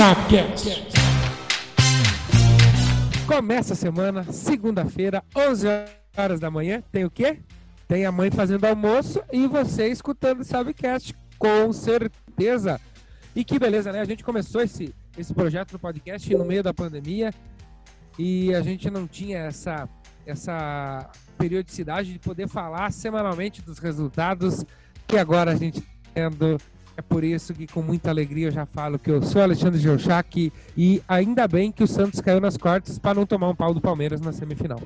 Sapcast. 0.00 0.88
Começa 3.26 3.74
a 3.74 3.76
semana, 3.76 4.24
segunda-feira, 4.32 5.22
11 5.36 5.66
horas 6.16 6.40
da 6.40 6.50
manhã. 6.50 6.82
Tem 6.90 7.04
o 7.04 7.10
quê? 7.10 7.40
Tem 7.86 8.06
a 8.06 8.10
mãe 8.10 8.30
fazendo 8.30 8.64
almoço 8.64 9.22
e 9.30 9.46
você 9.46 9.88
escutando 9.88 10.40
o 10.40 10.44
Sabcast, 10.44 11.14
com 11.38 11.70
certeza. 11.70 12.80
E 13.36 13.44
que 13.44 13.58
beleza, 13.58 13.92
né? 13.92 14.00
A 14.00 14.06
gente 14.06 14.24
começou 14.24 14.62
esse, 14.62 14.94
esse 15.18 15.34
projeto 15.34 15.74
no 15.74 15.78
podcast 15.78 16.34
no 16.34 16.46
meio 16.46 16.62
da 16.62 16.72
pandemia 16.72 17.30
e 18.18 18.54
a 18.54 18.62
gente 18.62 18.90
não 18.90 19.06
tinha 19.06 19.40
essa, 19.40 19.86
essa 20.24 21.10
periodicidade 21.36 22.10
de 22.10 22.18
poder 22.18 22.48
falar 22.48 22.90
semanalmente 22.90 23.60
dos 23.60 23.78
resultados 23.78 24.64
que 25.06 25.18
agora 25.18 25.52
a 25.52 25.56
gente 25.56 25.80
está 25.80 25.90
tendo 26.14 26.58
é 27.00 27.02
por 27.02 27.24
isso 27.24 27.54
que 27.54 27.66
com 27.66 27.80
muita 27.80 28.10
alegria 28.10 28.48
eu 28.48 28.52
já 28.52 28.66
falo 28.66 28.98
que 28.98 29.10
eu 29.10 29.22
sou 29.22 29.40
Alexandre 29.40 29.80
Geuchac 29.80 30.52
e 30.76 31.02
ainda 31.08 31.48
bem 31.48 31.72
que 31.72 31.82
o 31.82 31.86
Santos 31.86 32.20
caiu 32.20 32.40
nas 32.40 32.58
quartas 32.58 32.98
para 32.98 33.14
não 33.14 33.24
tomar 33.24 33.48
um 33.48 33.54
pau 33.54 33.72
do 33.72 33.80
Palmeiras 33.80 34.20
na 34.20 34.32
semifinal. 34.32 34.80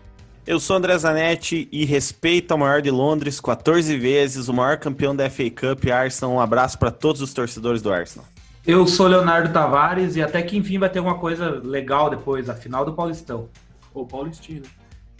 Eu 0.46 0.60
sou 0.60 0.76
André 0.76 0.96
Zanetti 0.96 1.68
e 1.72 1.84
respeito 1.84 2.52
ao 2.52 2.58
maior 2.58 2.80
de 2.80 2.88
Londres 2.88 3.40
14 3.40 3.98
vezes, 3.98 4.46
o 4.46 4.54
maior 4.54 4.76
campeão 4.76 5.16
da 5.16 5.28
FA 5.28 5.50
Cup, 5.50 5.90
Arsenal. 5.90 6.36
Um 6.36 6.40
abraço 6.40 6.78
para 6.78 6.92
todos 6.92 7.20
os 7.20 7.34
torcedores 7.34 7.82
do 7.82 7.92
Arsenal. 7.92 8.28
Eu 8.64 8.86
sou 8.86 9.08
Leonardo 9.08 9.52
Tavares 9.52 10.14
e 10.14 10.22
até 10.22 10.40
que 10.40 10.56
enfim 10.56 10.78
vai 10.78 10.88
ter 10.88 11.00
alguma 11.00 11.18
coisa 11.18 11.60
legal 11.64 12.10
depois, 12.10 12.48
a 12.48 12.54
final 12.54 12.84
do 12.84 12.92
Paulistão. 12.92 13.48
Ou 13.92 14.06
Paulistino. 14.06 14.66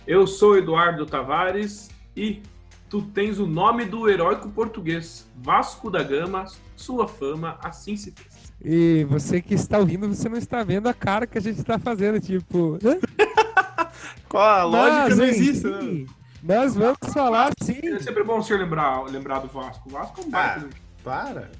Eu 0.06 0.29
sou 0.29 0.56
Eduardo 0.56 1.04
Tavares 1.06 1.90
e 2.16 2.40
tu 2.88 3.02
tens 3.02 3.38
o 3.38 3.47
nome 3.47 3.84
do 3.84 4.09
heróico 4.09 4.48
português, 4.48 5.27
Vasco 5.37 5.91
da 5.91 6.02
Gama, 6.02 6.47
sua 6.77 7.09
fama 7.09 7.59
assim 7.62 7.97
se 7.97 8.12
fez. 8.12 8.52
E 8.65 9.05
você 9.05 9.43
que 9.43 9.55
está 9.55 9.79
ouvindo, 9.79 10.09
você 10.09 10.29
não 10.29 10.38
está 10.38 10.62
vendo 10.62 10.88
a 10.88 10.95
cara 10.95 11.26
que 11.26 11.37
a 11.37 11.41
gente 11.41 11.59
está 11.59 11.79
fazendo, 11.79 12.21
tipo. 12.21 12.79
Qual 14.29 14.43
a 14.43 14.65
lógica 14.65 15.09
Mas, 15.09 15.18
não 15.18 15.24
existe, 15.24 15.66
né? 15.66 16.07
Nós 16.43 16.74
vamos 16.74 16.99
falar 17.13 17.52
sim. 17.60 17.80
É 17.85 17.99
sempre 18.01 18.23
bom 18.23 18.43
você 18.43 18.57
lembrar, 18.57 19.02
lembrar 19.04 19.38
do 19.38 19.48
Vasco. 19.48 19.88
O 19.88 19.93
Vasco 19.93 20.21
é 20.21 20.24
um. 20.24 20.30
Ah, 20.32 20.65
para. 21.02 21.51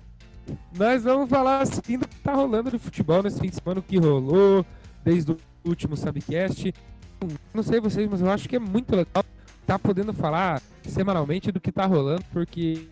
Nós 0.77 1.05
vamos 1.05 1.28
falar 1.28 1.62
assim 1.62 1.98
do 1.98 2.06
que 2.06 2.16
tá 2.16 2.34
rolando 2.34 2.70
de 2.70 2.78
futebol 2.78 3.22
nesse 3.22 3.41
fim 3.41 3.48
de 3.48 3.56
semana, 3.56 3.81
o 3.81 3.83
que 3.83 3.98
rolou 3.98 4.64
desde 5.03 5.33
o 5.33 5.38
último 5.64 5.97
Subcast. 5.97 6.75
Não 7.55 7.62
sei 7.62 7.81
vocês, 7.81 8.09
mas 8.11 8.20
eu 8.20 8.31
acho 8.31 8.48
que 8.48 8.56
é 8.56 8.59
muito 8.59 8.94
legal 8.94 9.23
tá 9.66 9.78
podendo 9.78 10.12
falar 10.12 10.62
semanalmente 10.82 11.50
do 11.50 11.60
que 11.60 11.72
tá 11.72 11.86
rolando, 11.86 12.22
porque 12.32 12.86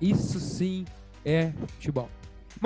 isso 0.00 0.38
sim 0.38 0.84
é 1.24 1.52
futebol. 1.68 2.08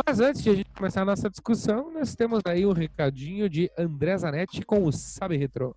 Mas 0.06 0.20
antes 0.20 0.42
de 0.42 0.50
a 0.50 0.54
gente 0.54 0.68
começar 0.76 1.02
a 1.02 1.04
nossa 1.06 1.30
discussão, 1.30 1.90
nós 1.92 2.14
temos 2.14 2.42
aí 2.44 2.66
um 2.66 2.72
recadinho 2.72 3.48
de 3.48 3.70
André 3.78 4.18
Zanetti 4.18 4.62
com 4.62 4.84
o 4.84 4.92
Sabe 4.92 5.36
Retro. 5.36 5.74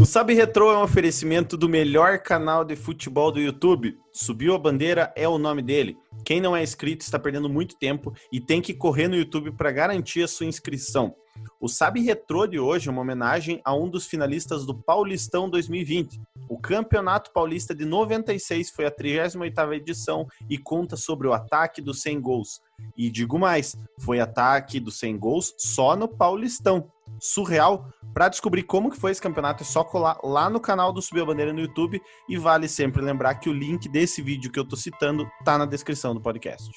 O 0.00 0.04
Sabe 0.04 0.34
Retro 0.34 0.68
é 0.70 0.76
um 0.76 0.82
oferecimento 0.82 1.56
do 1.56 1.68
melhor 1.68 2.18
canal 2.18 2.64
de 2.64 2.74
futebol 2.74 3.30
do 3.30 3.38
YouTube. 3.38 3.96
Subiu 4.12 4.54
a 4.54 4.58
bandeira 4.58 5.12
é 5.14 5.28
o 5.28 5.38
nome 5.38 5.62
dele. 5.62 5.96
Quem 6.24 6.40
não 6.40 6.56
é 6.56 6.62
inscrito 6.62 7.04
está 7.04 7.18
perdendo 7.20 7.48
muito 7.48 7.78
tempo 7.78 8.12
e 8.32 8.40
tem 8.40 8.60
que 8.60 8.74
correr 8.74 9.06
no 9.06 9.14
YouTube 9.14 9.52
para 9.52 9.70
garantir 9.70 10.24
a 10.24 10.28
sua 10.28 10.46
inscrição. 10.46 11.14
O 11.60 11.68
Sabe 11.68 12.00
Retro 12.00 12.46
de 12.46 12.58
hoje 12.58 12.88
é 12.88 12.90
uma 12.90 13.02
homenagem 13.02 13.60
a 13.64 13.74
um 13.74 13.88
dos 13.88 14.06
finalistas 14.06 14.66
do 14.66 14.74
Paulistão 14.74 15.48
2020. 15.48 16.20
O 16.48 16.58
Campeonato 16.58 17.30
Paulista 17.30 17.74
de 17.74 17.84
96 17.84 18.70
foi 18.70 18.86
a 18.86 18.90
38ª 18.90 19.74
edição 19.74 20.26
e 20.50 20.58
conta 20.58 20.96
sobre 20.96 21.28
o 21.28 21.32
ataque 21.32 21.80
dos 21.80 22.02
100 22.02 22.20
gols. 22.20 22.60
E 22.96 23.10
digo 23.10 23.38
mais, 23.38 23.76
foi 24.00 24.18
ataque 24.18 24.80
dos 24.80 24.98
100 24.98 25.18
gols 25.18 25.54
só 25.56 25.94
no 25.94 26.08
Paulistão. 26.08 26.90
Surreal. 27.20 27.88
Para 28.12 28.28
descobrir 28.28 28.64
como 28.64 28.90
que 28.90 28.98
foi 28.98 29.12
esse 29.12 29.22
campeonato 29.22 29.62
é 29.62 29.66
só 29.66 29.84
colar 29.84 30.18
lá 30.22 30.50
no 30.50 30.60
canal 30.60 30.92
do 30.92 31.00
Subiu 31.00 31.22
a 31.22 31.26
Bandeira 31.26 31.52
no 31.52 31.60
YouTube 31.60 32.02
e 32.28 32.36
vale 32.36 32.68
sempre 32.68 33.00
lembrar 33.00 33.36
que 33.36 33.48
o 33.48 33.52
link 33.52 33.88
desse 33.88 34.20
vídeo 34.20 34.50
que 34.50 34.58
eu 34.58 34.64
tô 34.64 34.76
citando 34.76 35.30
tá 35.44 35.56
na 35.56 35.64
descrição 35.64 36.12
do 36.12 36.20
podcast. 36.20 36.70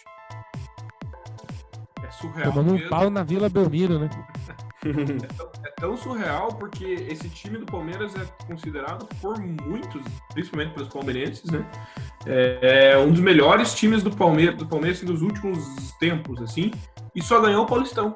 É 2.15 2.21
surreal. 2.21 2.51
Tomando 2.53 2.75
um 2.75 2.89
pau 2.89 3.09
na 3.09 3.23
Vila 3.23 3.49
Belmiro, 3.49 3.99
né? 3.99 4.09
É 4.85 5.27
tão, 5.35 5.49
é 5.63 5.71
tão, 5.71 5.97
surreal 5.97 6.49
porque 6.49 6.85
esse 6.85 7.27
time 7.27 7.57
do 7.57 7.65
Palmeiras 7.65 8.13
é 8.15 8.23
considerado 8.45 9.07
por 9.19 9.39
muitos, 9.39 10.03
principalmente 10.31 10.75
pelos 10.75 10.89
palmeirenses, 10.89 11.49
né? 11.49 11.65
É, 12.27 12.91
é 12.91 12.97
um 12.99 13.09
dos 13.09 13.19
melhores 13.19 13.73
times 13.73 14.03
do 14.03 14.11
Palmeiras, 14.11 14.55
do 14.55 14.67
Palmeiras 14.67 14.99
assim, 14.99 15.07
dos 15.07 15.23
últimos 15.23 15.91
tempos, 15.99 16.39
assim, 16.39 16.69
e 17.15 17.23
só 17.23 17.41
ganhou 17.41 17.63
o 17.63 17.65
Paulistão. 17.65 18.13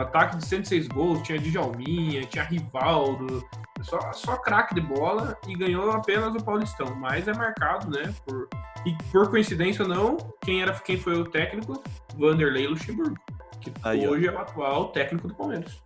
Ataque 0.00 0.36
de 0.36 0.46
106 0.46 0.88
gols, 0.88 1.22
tinha 1.22 1.38
Djalminha, 1.38 2.24
tinha 2.26 2.44
Rivaldo, 2.44 3.44
só, 3.82 4.12
só 4.12 4.36
craque 4.36 4.74
de 4.74 4.80
bola 4.80 5.36
e 5.46 5.54
ganhou 5.54 5.90
apenas 5.90 6.34
o 6.34 6.44
Paulistão. 6.44 6.94
Mas 6.96 7.28
é 7.28 7.34
marcado, 7.34 7.90
né? 7.90 8.14
Por, 8.26 8.48
e 8.86 8.94
por 9.10 9.30
coincidência 9.30 9.82
ou 9.82 9.88
não, 9.88 10.16
quem, 10.42 10.62
era, 10.62 10.72
quem 10.74 10.96
foi 10.96 11.14
o 11.18 11.24
técnico? 11.24 11.82
Vanderlei 12.16 12.66
Luxemburgo 12.66 13.18
que 13.64 13.72
Aí, 13.82 14.06
hoje 14.06 14.28
ó. 14.28 14.32
é 14.32 14.34
o 14.34 14.38
atual 14.38 14.88
técnico 14.92 15.28
do 15.28 15.34
Palmeiras. 15.34 15.82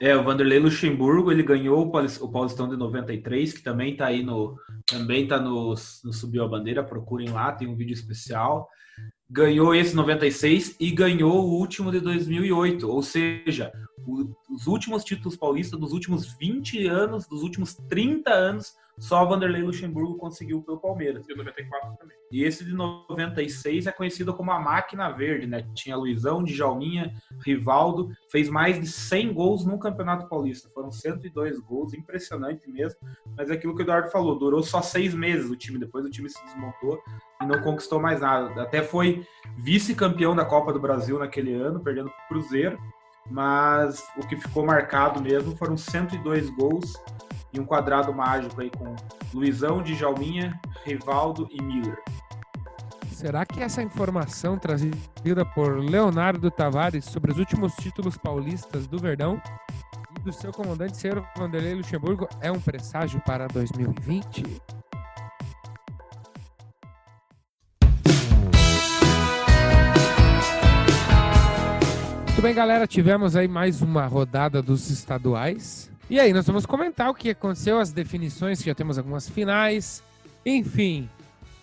É, 0.00 0.14
o 0.14 0.22
Vanderlei 0.22 0.58
Luxemburgo, 0.58 1.32
ele 1.32 1.42
ganhou 1.42 1.86
o 1.86 2.30
Paulistão 2.30 2.68
de 2.68 2.76
93, 2.76 3.52
que 3.52 3.62
também 3.62 3.96
tá 3.96 4.06
aí 4.06 4.22
no 4.22 4.56
também 4.86 5.26
tá 5.26 5.40
no, 5.40 5.70
no 6.04 6.12
Subiu 6.12 6.44
a 6.44 6.48
Bandeira, 6.48 6.84
procurem 6.84 7.30
lá, 7.30 7.50
tem 7.50 7.66
um 7.66 7.74
vídeo 7.74 7.92
especial. 7.92 8.68
Ganhou 9.28 9.74
esse 9.74 9.94
96 9.94 10.76
e 10.78 10.90
ganhou 10.90 11.44
o 11.44 11.58
último 11.58 11.90
de 11.90 12.00
2008, 12.00 12.88
ou 12.88 13.02
seja, 13.02 13.72
os 14.50 14.66
últimos 14.66 15.04
títulos 15.04 15.36
paulistas 15.36 15.78
dos 15.78 15.92
últimos 15.92 16.36
20 16.38 16.86
anos, 16.86 17.26
dos 17.26 17.42
últimos 17.42 17.74
30 17.74 18.30
anos, 18.32 18.74
só 18.98 19.22
o 19.22 19.28
Vanderlei 19.28 19.62
Luxemburgo 19.62 20.16
conseguiu 20.16 20.62
pelo 20.62 20.78
Palmeiras. 20.78 21.28
E 21.28 21.34
94 21.34 21.96
também. 21.98 22.16
E 22.32 22.42
esse 22.42 22.64
de 22.64 22.72
96 22.72 23.86
é 23.86 23.92
conhecido 23.92 24.32
como 24.32 24.50
a 24.50 24.58
máquina 24.58 25.10
verde, 25.10 25.46
né? 25.46 25.68
Tinha 25.74 25.96
Luizão, 25.96 26.42
Djalminha, 26.42 27.14
Rivaldo, 27.44 28.10
fez 28.30 28.48
mais 28.48 28.80
de 28.80 28.86
100 28.86 29.34
gols 29.34 29.66
no 29.66 29.78
Campeonato 29.78 30.28
Paulista. 30.28 30.70
Foram 30.70 30.90
102 30.90 31.58
gols, 31.60 31.92
impressionante 31.92 32.70
mesmo. 32.70 32.98
Mas 33.36 33.50
é 33.50 33.54
aquilo 33.54 33.74
que 33.76 33.82
o 33.82 33.84
Eduardo 33.84 34.10
falou, 34.10 34.38
durou 34.38 34.62
só 34.62 34.80
seis 34.80 35.14
meses 35.14 35.50
o 35.50 35.56
time, 35.56 35.78
depois 35.78 36.04
o 36.04 36.10
time 36.10 36.30
se 36.30 36.42
desmontou 36.46 36.98
e 37.42 37.46
não 37.46 37.60
conquistou 37.62 38.00
mais 38.00 38.20
nada. 38.20 38.62
Até 38.62 38.82
foi 38.82 39.26
vice-campeão 39.58 40.34
da 40.34 40.44
Copa 40.44 40.72
do 40.72 40.80
Brasil 40.80 41.18
naquele 41.18 41.52
ano, 41.52 41.80
perdendo 41.80 42.10
para 42.10 42.24
o 42.24 42.28
Cruzeiro. 42.28 42.78
Mas 43.30 44.04
o 44.16 44.26
que 44.26 44.36
ficou 44.36 44.64
marcado 44.64 45.20
mesmo 45.20 45.56
foram 45.56 45.76
102 45.76 46.50
gols 46.50 46.94
e 47.52 47.60
um 47.60 47.64
quadrado 47.64 48.12
mágico 48.12 48.60
aí 48.60 48.70
com 48.70 48.94
Luizão, 49.34 49.82
Djalminha, 49.82 50.58
Rivaldo 50.84 51.48
e 51.50 51.62
Miller. 51.62 51.98
Será 53.10 53.46
que 53.46 53.62
essa 53.62 53.82
informação 53.82 54.58
trazida 54.58 55.44
por 55.54 55.78
Leonardo 55.78 56.50
Tavares 56.50 57.06
sobre 57.06 57.32
os 57.32 57.38
últimos 57.38 57.74
títulos 57.76 58.18
paulistas 58.18 58.86
do 58.86 58.98
Verdão 58.98 59.40
e 60.16 60.20
do 60.20 60.32
seu 60.32 60.52
comandante 60.52 60.98
ser 60.98 61.22
Vanderlei 61.36 61.74
Luxemburgo 61.74 62.28
é 62.42 62.52
um 62.52 62.60
presságio 62.60 63.20
para 63.24 63.48
2020? 63.48 64.75
Bem, 72.46 72.54
galera. 72.54 72.86
Tivemos 72.86 73.34
aí 73.34 73.48
mais 73.48 73.82
uma 73.82 74.06
rodada 74.06 74.62
dos 74.62 74.88
estaduais. 74.88 75.90
E 76.08 76.20
aí, 76.20 76.32
nós 76.32 76.46
vamos 76.46 76.64
comentar 76.64 77.10
o 77.10 77.14
que 77.14 77.30
aconteceu, 77.30 77.80
as 77.80 77.90
definições, 77.90 78.60
que 78.60 78.66
já 78.66 78.74
temos 78.74 78.96
algumas 78.96 79.28
finais. 79.28 80.00
Enfim, 80.44 81.10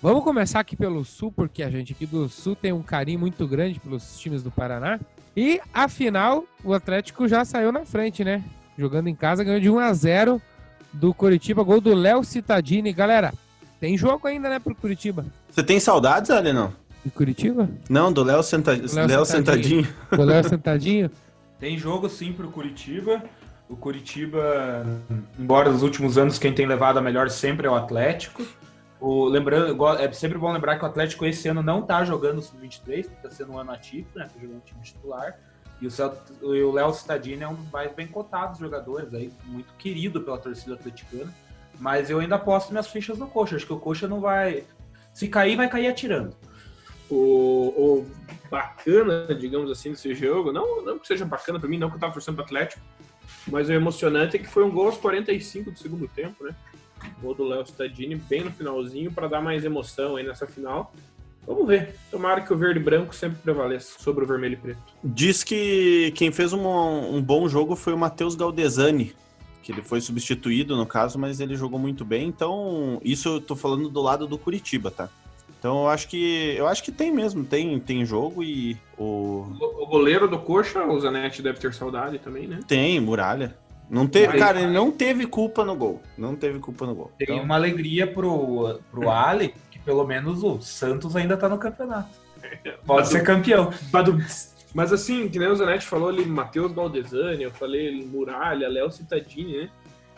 vamos 0.02 0.26
começar 0.26 0.60
aqui 0.60 0.76
pelo 0.76 1.06
Sul, 1.06 1.32
porque 1.32 1.64
a 1.64 1.70
gente 1.70 1.94
aqui 1.94 2.06
do 2.06 2.28
Sul 2.28 2.54
tem 2.54 2.74
um 2.74 2.84
carinho 2.84 3.18
muito 3.18 3.48
grande 3.48 3.80
pelos 3.80 4.20
times 4.20 4.44
do 4.44 4.52
Paraná. 4.52 5.00
E 5.38 5.62
afinal, 5.74 6.44
o 6.66 6.74
Atlético 6.74 7.30
já 7.30 7.46
saiu 7.46 7.72
na 7.72 7.86
frente, 7.86 8.22
né? 8.26 8.44
Jogando 8.78 9.08
em 9.08 9.16
casa, 9.16 9.42
ganhou 9.42 9.62
de 9.62 9.70
1 9.70 9.80
a 9.80 9.94
0 9.94 10.42
do 10.92 11.14
Curitiba, 11.14 11.64
gol 11.64 11.80
do 11.80 11.94
Léo 11.94 12.26
Citadini. 12.26 12.92
Galera, 12.92 13.34
tem 13.80 13.98
jogo 13.98 14.28
ainda, 14.28 14.50
né, 14.50 14.60
pro 14.60 14.76
Curitiba. 14.76 15.26
Você 15.50 15.64
tem 15.64 15.80
saudades, 15.80 16.30
Ali, 16.30 16.52
não? 16.52 16.74
De 17.04 17.12
Curitiba? 17.12 17.70
Não, 17.90 18.12
do 18.12 18.24
Léo 18.24 18.42
Senta... 18.42 18.76
Sentadinho. 18.88 19.26
Sentadinho. 19.26 19.88
Do 20.10 20.24
Léo 20.24 20.44
Sentadinho? 20.44 21.12
Tem 21.60 21.78
jogo 21.78 22.08
sim 22.10 22.32
pro 22.32 22.50
Curitiba. 22.50 23.22
O 23.70 23.76
Curitiba, 23.76 24.86
embora 25.38 25.72
nos 25.72 25.84
últimos 25.84 26.18
anos 26.18 26.38
quem 26.38 26.54
tem 26.54 26.66
levado 26.66 27.00
a 27.00 27.02
melhor 27.02 27.30
sempre 27.30 27.68
é 27.68 27.70
o 27.70 27.76
Atlético. 27.76 28.46
O, 29.00 29.26
lembrando, 29.26 29.86
é 29.98 30.12
sempre 30.14 30.38
bom 30.38 30.52
lembrar 30.52 30.78
que 30.78 30.84
o 30.84 30.88
Atlético 30.88 31.26
esse 31.26 31.48
ano 31.50 31.62
não 31.62 31.80
está 31.80 32.06
jogando 32.06 32.38
o 32.38 32.42
Sub-23, 32.42 33.00
está 33.00 33.30
sendo 33.30 33.54
um 33.54 33.58
ano 33.58 33.72
atípico, 33.72 34.18
né? 34.18 34.26
Está 34.26 34.40
jogando 34.40 34.62
time 34.62 34.82
titular. 34.82 35.38
E 35.82 35.88
o 36.64 36.72
Léo 36.72 36.94
Cittadini 36.94 37.44
é 37.44 37.48
um 37.48 37.56
dos 37.56 37.70
mais 37.70 37.92
bem 37.94 38.08
cotados 38.08 38.60
jogadores, 38.60 39.14
aí, 39.14 39.30
muito 39.46 39.74
querido 39.74 40.22
pela 40.22 40.38
torcida 40.38 40.76
atleticana. 40.76 41.34
Mas 41.80 42.10
eu 42.10 42.20
ainda 42.20 42.36
aposto 42.36 42.70
minhas 42.70 42.88
fichas 42.88 43.18
no 43.18 43.28
Coxa. 43.28 43.58
Acho 43.58 43.66
que 43.66 43.74
o 43.74 43.80
Coxa 43.80 44.08
não 44.08 44.22
vai. 44.22 44.64
Se 45.14 45.28
cair, 45.28 45.58
vai 45.58 45.68
cair 45.68 45.88
atirando. 45.88 46.34
O, 47.10 47.16
o 47.16 48.06
bacana, 48.50 49.28
digamos 49.34 49.70
assim, 49.70 49.92
desse 49.92 50.14
jogo, 50.14 50.52
não, 50.52 50.84
não 50.84 51.00
que 51.00 51.08
seja 51.08 51.26
bacana 51.26 51.60
pra 51.60 51.68
mim, 51.68 51.78
não 51.78 51.90
que 51.90 51.96
eu 51.96 52.00
tava 52.00 52.14
torcendo 52.14 52.36
pro 52.36 52.44
Atlético, 52.44 52.82
mas 53.48 53.70
o 53.70 53.74
emocionante 53.74 54.36
é 54.36 54.40
que 54.40 54.48
foi 54.48 54.64
um 54.64 54.72
gol 54.72 54.88
aos 54.88 54.98
45 54.98 55.72
do 55.72 55.78
segundo 55.80 56.08
tempo, 56.08 56.44
né? 56.44 56.56
Gol 57.22 57.36
do 57.36 57.44
Léo 57.44 57.64
Stadini 57.64 58.16
bem 58.16 58.44
no 58.44 58.52
finalzinho 58.52 59.12
para 59.12 59.28
dar 59.28 59.42
mais 59.42 59.66
emoção 59.66 60.16
aí 60.16 60.26
nessa 60.26 60.48
final. 60.48 60.94
Vamos 61.46 61.68
ver. 61.68 61.96
Tomara 62.10 62.42
que 62.42 62.54
o 62.54 62.58
verde 62.58 62.80
e 62.80 62.84
branco 62.84 63.14
sempre 63.14 63.40
prevaleça 63.42 64.00
sobre 64.00 64.24
o 64.24 64.28
vermelho 64.28 64.54
e 64.54 64.58
preto. 64.58 64.82
Diz 65.04 65.44
que 65.44 66.12
quem 66.16 66.32
fez 66.32 66.54
um, 66.54 66.66
um 66.66 67.22
bom 67.22 67.50
jogo 67.50 67.76
foi 67.76 67.94
o 67.94 67.98
Matheus 67.98 68.36
Galdesani, 68.36 69.14
que 69.62 69.72
ele 69.72 69.82
foi 69.82 70.00
substituído 70.00 70.78
no 70.78 70.86
caso, 70.86 71.20
mas 71.20 71.40
ele 71.40 71.56
jogou 71.56 71.78
muito 71.78 72.06
bem. 72.06 72.28
Então, 72.28 73.00
isso 73.04 73.28
eu 73.28 73.42
tô 73.42 73.56
falando 73.56 73.90
do 73.90 74.02
lado 74.02 74.26
do 74.26 74.38
Curitiba, 74.38 74.90
tá? 74.90 75.10
Então 75.64 75.84
eu 75.84 75.88
acho 75.88 76.10
que 76.10 76.56
eu 76.58 76.68
acho 76.68 76.84
que 76.84 76.92
tem 76.92 77.10
mesmo, 77.10 77.46
tem, 77.46 77.80
tem 77.80 78.06
jogo 78.06 78.44
e 78.44 78.78
o. 78.98 79.48
O 79.80 79.88
goleiro 79.88 80.28
do 80.28 80.38
Coxa, 80.38 80.84
o 80.84 81.00
Zanetti 81.00 81.42
deve 81.42 81.58
ter 81.58 81.74
saudade 81.74 82.20
também, 82.20 82.46
né? 82.46 82.60
Tem, 82.68 83.00
muralha. 83.00 83.56
Não 83.90 84.06
teve, 84.06 84.38
cara, 84.38 84.60
ele 84.60 84.74
não 84.74 84.92
teve 84.92 85.26
culpa 85.26 85.64
no 85.64 85.74
gol. 85.74 86.02
Não 86.18 86.36
teve 86.36 86.60
culpa 86.60 86.86
no 86.86 86.94
gol. 86.94 87.12
Tem 87.18 87.30
Então, 87.30 87.46
uma 87.46 87.56
alegria 87.56 88.06
pro, 88.06 88.78
pro 88.92 89.10
Ali, 89.10 89.54
que 89.72 89.80
pelo 89.80 90.06
menos 90.06 90.44
o 90.44 90.60
Santos 90.62 91.16
ainda 91.16 91.38
tá 91.38 91.48
no 91.48 91.58
campeonato. 91.58 92.10
Pode 92.86 93.08
ser 93.08 93.24
campeão. 93.24 93.72
Mas 94.74 94.92
assim, 94.92 95.30
que 95.30 95.40
nem 95.40 95.48
o 95.48 95.56
Zanetti 95.56 95.86
falou 95.88 96.10
ali, 96.10 96.26
Matheus 96.26 96.74
Baldesani, 96.74 97.44
eu 97.44 97.52
falei 97.52 98.06
Muralha, 98.06 98.68
Léo 98.68 98.92
Cittadini, 98.92 99.60
né? 99.60 99.70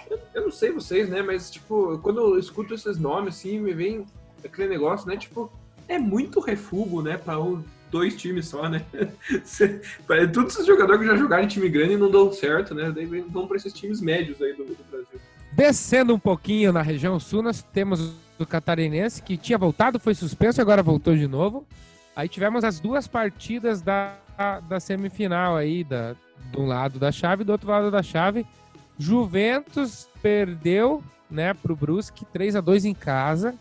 Eu, 0.09 0.19
eu 0.33 0.41
não 0.45 0.51
sei 0.51 0.71
vocês, 0.71 1.07
né? 1.07 1.21
Mas, 1.21 1.51
tipo, 1.51 1.99
quando 1.99 2.19
eu 2.19 2.39
escuto 2.39 2.73
esses 2.73 2.97
nomes, 2.97 3.35
assim, 3.35 3.59
me 3.59 3.75
vem 3.75 4.05
aquele 4.45 4.69
negócio, 4.69 5.07
né? 5.07 5.17
Tipo, 5.17 5.51
é 5.87 5.97
muito 5.99 6.39
refugo, 6.39 7.01
né? 7.01 7.17
Pra 7.17 7.39
o- 7.39 7.63
dois 7.91 8.15
times 8.15 8.47
só, 8.47 8.67
né? 8.67 8.83
Todos 10.33 10.53
esses 10.53 10.65
jogadores 10.65 11.01
que 11.01 11.07
já 11.07 11.15
jogaram 11.15 11.43
em 11.43 11.47
time 11.47 11.69
grande 11.69 11.95
não 11.95 12.09
dão 12.11 12.31
certo, 12.33 12.73
né? 12.73 12.91
Daí 12.91 13.05
vão 13.05 13.47
pra 13.47 13.57
esses 13.57 13.71
times 13.73 14.01
médios 14.01 14.41
aí 14.41 14.53
do, 14.53 14.65
do 14.65 14.77
Brasil. 14.89 15.19
Descendo 15.53 16.13
um 16.13 16.19
pouquinho 16.19 16.73
na 16.73 16.81
região 16.81 17.19
sul, 17.19 17.41
nós 17.41 17.61
temos 17.63 18.13
o 18.37 18.45
catarinense 18.45 19.21
que 19.21 19.37
tinha 19.37 19.57
voltado, 19.57 19.99
foi 19.99 20.13
suspenso 20.13 20.59
e 20.59 20.61
agora 20.61 20.83
voltou 20.83 21.15
de 21.15 21.27
novo. 21.27 21.65
Aí 22.15 22.27
tivemos 22.27 22.63
as 22.63 22.79
duas 22.79 23.07
partidas 23.07 23.81
da, 23.81 24.15
da 24.67 24.79
semifinal 24.79 25.55
aí, 25.55 25.83
da, 25.83 26.13
de 26.51 26.59
um 26.59 26.65
lado 26.65 26.99
da 26.99 27.11
chave 27.11 27.43
e 27.43 27.45
do 27.45 27.51
outro 27.53 27.69
lado 27.69 27.89
da 27.89 28.03
chave. 28.03 28.45
Juventus 28.97 30.09
perdeu, 30.21 31.01
né, 31.29 31.53
pro 31.53 31.75
Brusque 31.75 32.25
3 32.25 32.55
a 32.57 32.61
2 32.61 32.85
em 32.85 32.93
casa 32.93 33.55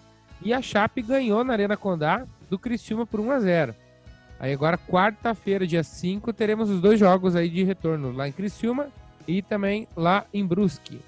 e 0.44 0.52
a 0.52 0.60
Chape 0.60 1.00
ganhou 1.00 1.42
na 1.42 1.54
Arena 1.54 1.76
Condá 1.76 2.26
do 2.50 2.58
Criciúma 2.58 3.06
por 3.06 3.18
1 3.18 3.30
a 3.30 3.40
0. 3.40 3.74
Aí 4.38 4.52
agora 4.52 4.76
quarta-feira, 4.76 5.66
dia 5.66 5.82
5, 5.82 6.32
teremos 6.32 6.68
os 6.68 6.80
dois 6.80 7.00
jogos 7.00 7.34
aí 7.34 7.48
de 7.48 7.64
retorno 7.64 8.12
lá 8.12 8.28
em 8.28 8.32
Criciúma 8.32 8.88
e 9.26 9.40
também 9.40 9.88
lá 9.96 10.26
em 10.34 10.44
Brusque. 10.44 11.00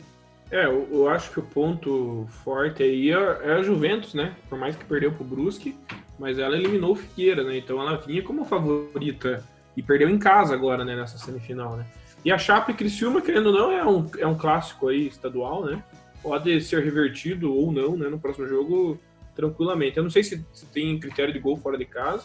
É, 0.50 0.64
eu, 0.64 0.88
eu 0.90 1.08
acho 1.08 1.30
que 1.32 1.40
o 1.40 1.42
ponto 1.42 2.26
forte 2.44 2.82
aí 2.82 3.10
é, 3.10 3.14
é 3.14 3.52
a 3.54 3.62
Juventus, 3.62 4.14
né? 4.14 4.34
Por 4.48 4.58
mais 4.58 4.76
que 4.76 4.84
perdeu 4.84 5.12
pro 5.12 5.24
Brusque, 5.24 5.76
mas 6.18 6.38
ela 6.38 6.56
eliminou 6.56 6.92
o 6.92 6.96
Figueira, 6.96 7.42
né? 7.42 7.58
Então 7.58 7.80
ela 7.80 7.96
vinha 7.96 8.22
como 8.22 8.44
favorita 8.44 9.44
e 9.76 9.82
perdeu 9.82 10.08
em 10.08 10.18
casa 10.18 10.54
agora, 10.54 10.84
né? 10.84 10.94
Nessa 10.94 11.18
semifinal, 11.18 11.76
né? 11.76 11.84
E 12.24 12.32
a 12.32 12.38
Chape 12.38 12.72
Criciúma, 12.74 13.20
querendo 13.20 13.46
ou 13.46 13.52
não, 13.52 13.72
é 13.72 13.84
um, 13.84 14.06
é 14.18 14.26
um 14.26 14.36
clássico 14.36 14.88
aí 14.88 15.08
estadual, 15.08 15.64
né? 15.64 15.82
Pode 16.22 16.60
ser 16.60 16.82
revertido 16.82 17.52
ou 17.52 17.70
não, 17.72 17.96
né? 17.96 18.08
No 18.08 18.18
próximo 18.18 18.46
jogo, 18.46 18.98
tranquilamente. 19.36 19.98
Eu 19.98 20.02
não 20.02 20.10
sei 20.10 20.24
se, 20.24 20.44
se 20.52 20.66
tem 20.66 20.98
critério 20.98 21.32
de 21.32 21.38
gol 21.38 21.56
fora 21.56 21.76
de 21.76 21.84
casa, 21.84 22.24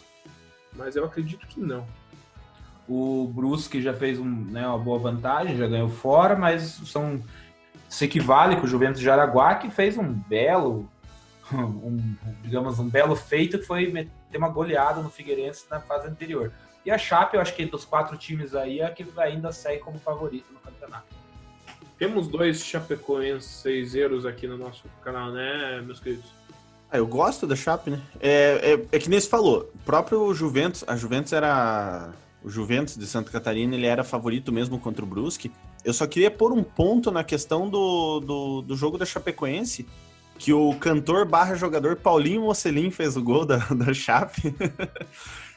mas 0.72 0.96
eu 0.96 1.04
acredito 1.04 1.46
que 1.46 1.60
não. 1.60 1.86
O 2.88 3.30
Brusque 3.32 3.80
já 3.80 3.94
fez 3.94 4.18
um, 4.18 4.28
né, 4.28 4.66
uma 4.66 4.78
boa 4.78 4.98
vantagem, 4.98 5.56
já 5.56 5.68
ganhou 5.68 5.88
fora, 5.88 6.34
mas 6.34 6.80
são 6.86 7.22
se 7.88 8.06
equivale 8.06 8.56
com 8.56 8.64
o 8.64 8.66
Juventus 8.66 9.00
de 9.00 9.10
Araguá, 9.10 9.54
que 9.56 9.70
fez 9.70 9.98
um 9.98 10.12
belo, 10.12 10.90
um, 11.52 12.16
digamos, 12.42 12.78
um 12.78 12.88
belo 12.88 13.14
feito, 13.14 13.58
que 13.58 13.66
foi 13.66 13.92
meter 13.92 14.38
uma 14.38 14.48
goleada 14.48 15.02
no 15.02 15.10
Figueirense 15.10 15.66
na 15.70 15.78
fase 15.78 16.08
anterior. 16.08 16.50
E 16.84 16.90
a 16.90 16.96
Chape, 16.96 17.36
eu 17.36 17.40
acho 17.40 17.54
que 17.54 17.64
dos 17.66 17.84
quatro 17.84 18.16
times 18.16 18.54
aí, 18.54 18.80
é 18.80 18.86
a 18.86 18.90
que 18.90 19.06
ainda 19.18 19.52
segue 19.52 19.80
como 19.80 19.98
favorito 19.98 20.52
no 20.52 20.58
campeonato. 20.58 21.04
Temos 21.98 22.26
dois 22.26 22.64
chapecoenseiros 22.64 24.26
aqui 24.26 24.48
no 24.48 24.56
nosso 24.56 24.84
canal, 25.04 25.30
né, 25.30 25.80
meus 25.82 26.00
queridos? 26.00 26.32
Ah, 26.92 26.98
eu 26.98 27.06
gosto 27.06 27.46
da 27.46 27.56
Chape, 27.56 27.90
né? 27.90 28.02
É, 28.20 28.74
é, 28.74 28.96
é 28.96 28.98
que 28.98 29.08
nem 29.08 29.18
se 29.18 29.26
falou, 29.26 29.70
o 29.74 29.78
próprio 29.78 30.34
Juventus, 30.34 30.84
a 30.86 30.94
Juventus 30.94 31.32
era. 31.32 32.12
O 32.44 32.50
Juventus 32.50 32.98
de 32.98 33.06
Santa 33.06 33.30
Catarina, 33.30 33.74
ele 33.74 33.86
era 33.86 34.02
favorito 34.04 34.52
mesmo 34.52 34.78
contra 34.78 35.02
o 35.02 35.06
Brusque. 35.06 35.50
Eu 35.84 35.94
só 35.94 36.06
queria 36.06 36.30
pôr 36.30 36.52
um 36.52 36.62
ponto 36.62 37.10
na 37.10 37.22
questão 37.22 37.70
do, 37.70 38.20
do, 38.20 38.62
do 38.62 38.76
jogo 38.76 38.98
da 38.98 39.06
Chapecoense, 39.06 39.86
que 40.38 40.52
o 40.52 40.74
cantor 40.74 41.24
barra 41.24 41.54
jogador 41.54 41.96
Paulinho 41.96 42.42
Mocelin 42.42 42.90
fez 42.90 43.16
o 43.16 43.22
gol 43.22 43.46
da, 43.46 43.58
da 43.72 43.94
Chape. 43.94 44.52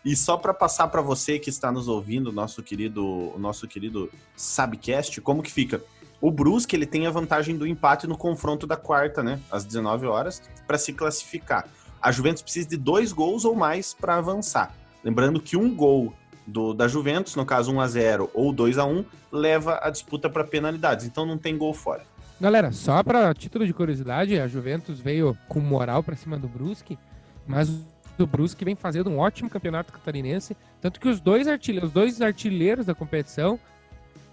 e 0.05 0.15
só 0.15 0.37
para 0.37 0.53
passar 0.53 0.87
para 0.89 1.01
você 1.01 1.39
que 1.39 1.49
está 1.49 1.71
nos 1.71 1.87
ouvindo, 1.87 2.31
nosso 2.31 2.61
querido, 2.61 3.33
nosso 3.37 3.67
querido 3.67 4.09
Sabcast, 4.35 5.19
como 5.21 5.41
que 5.41 5.51
fica? 5.51 5.83
O 6.25 6.31
Brusque 6.31 6.75
ele 6.75 6.87
tem 6.87 7.05
a 7.05 7.11
vantagem 7.11 7.55
do 7.55 7.67
empate 7.67 8.07
no 8.07 8.17
confronto 8.17 8.65
da 8.65 8.75
quarta, 8.75 9.21
né? 9.21 9.39
Às 9.51 9.63
19 9.63 10.07
horas, 10.07 10.41
para 10.65 10.75
se 10.75 10.91
classificar. 10.91 11.67
A 12.01 12.11
Juventus 12.11 12.41
precisa 12.41 12.67
de 12.67 12.77
dois 12.77 13.13
gols 13.13 13.45
ou 13.45 13.53
mais 13.53 13.93
para 13.93 14.15
avançar. 14.15 14.73
Lembrando 15.03 15.39
que 15.39 15.55
um 15.55 15.75
gol 15.75 16.15
do, 16.47 16.73
da 16.73 16.87
Juventus, 16.87 17.35
no 17.35 17.45
caso 17.45 17.71
1 17.71 17.79
a 17.79 17.87
0 17.87 18.31
ou 18.33 18.51
2 18.51 18.79
a 18.79 18.85
1 18.85 19.05
leva 19.31 19.79
a 19.83 19.91
disputa 19.91 20.27
para 20.27 20.43
penalidades. 20.43 21.05
Então 21.05 21.27
não 21.27 21.37
tem 21.37 21.55
gol 21.55 21.75
fora. 21.75 22.01
Galera, 22.41 22.71
só 22.71 23.03
para 23.03 23.31
título 23.35 23.63
de 23.63 23.71
curiosidade, 23.71 24.39
a 24.39 24.47
Juventus 24.47 24.99
veio 24.99 25.37
com 25.47 25.59
moral 25.59 26.01
para 26.01 26.15
cima 26.15 26.39
do 26.39 26.47
Brusque, 26.47 26.97
mas 27.45 27.69
o 28.17 28.25
Brusque 28.25 28.65
vem 28.65 28.75
fazendo 28.75 29.11
um 29.11 29.19
ótimo 29.19 29.47
campeonato 29.47 29.93
catarinense, 29.93 30.57
tanto 30.81 30.99
que 30.99 31.07
os 31.07 31.19
dois 31.19 31.47
artilheiros, 31.47 31.89
os 31.89 31.93
dois 31.93 32.19
artilheiros 32.19 32.87
da 32.87 32.95
competição 32.95 33.59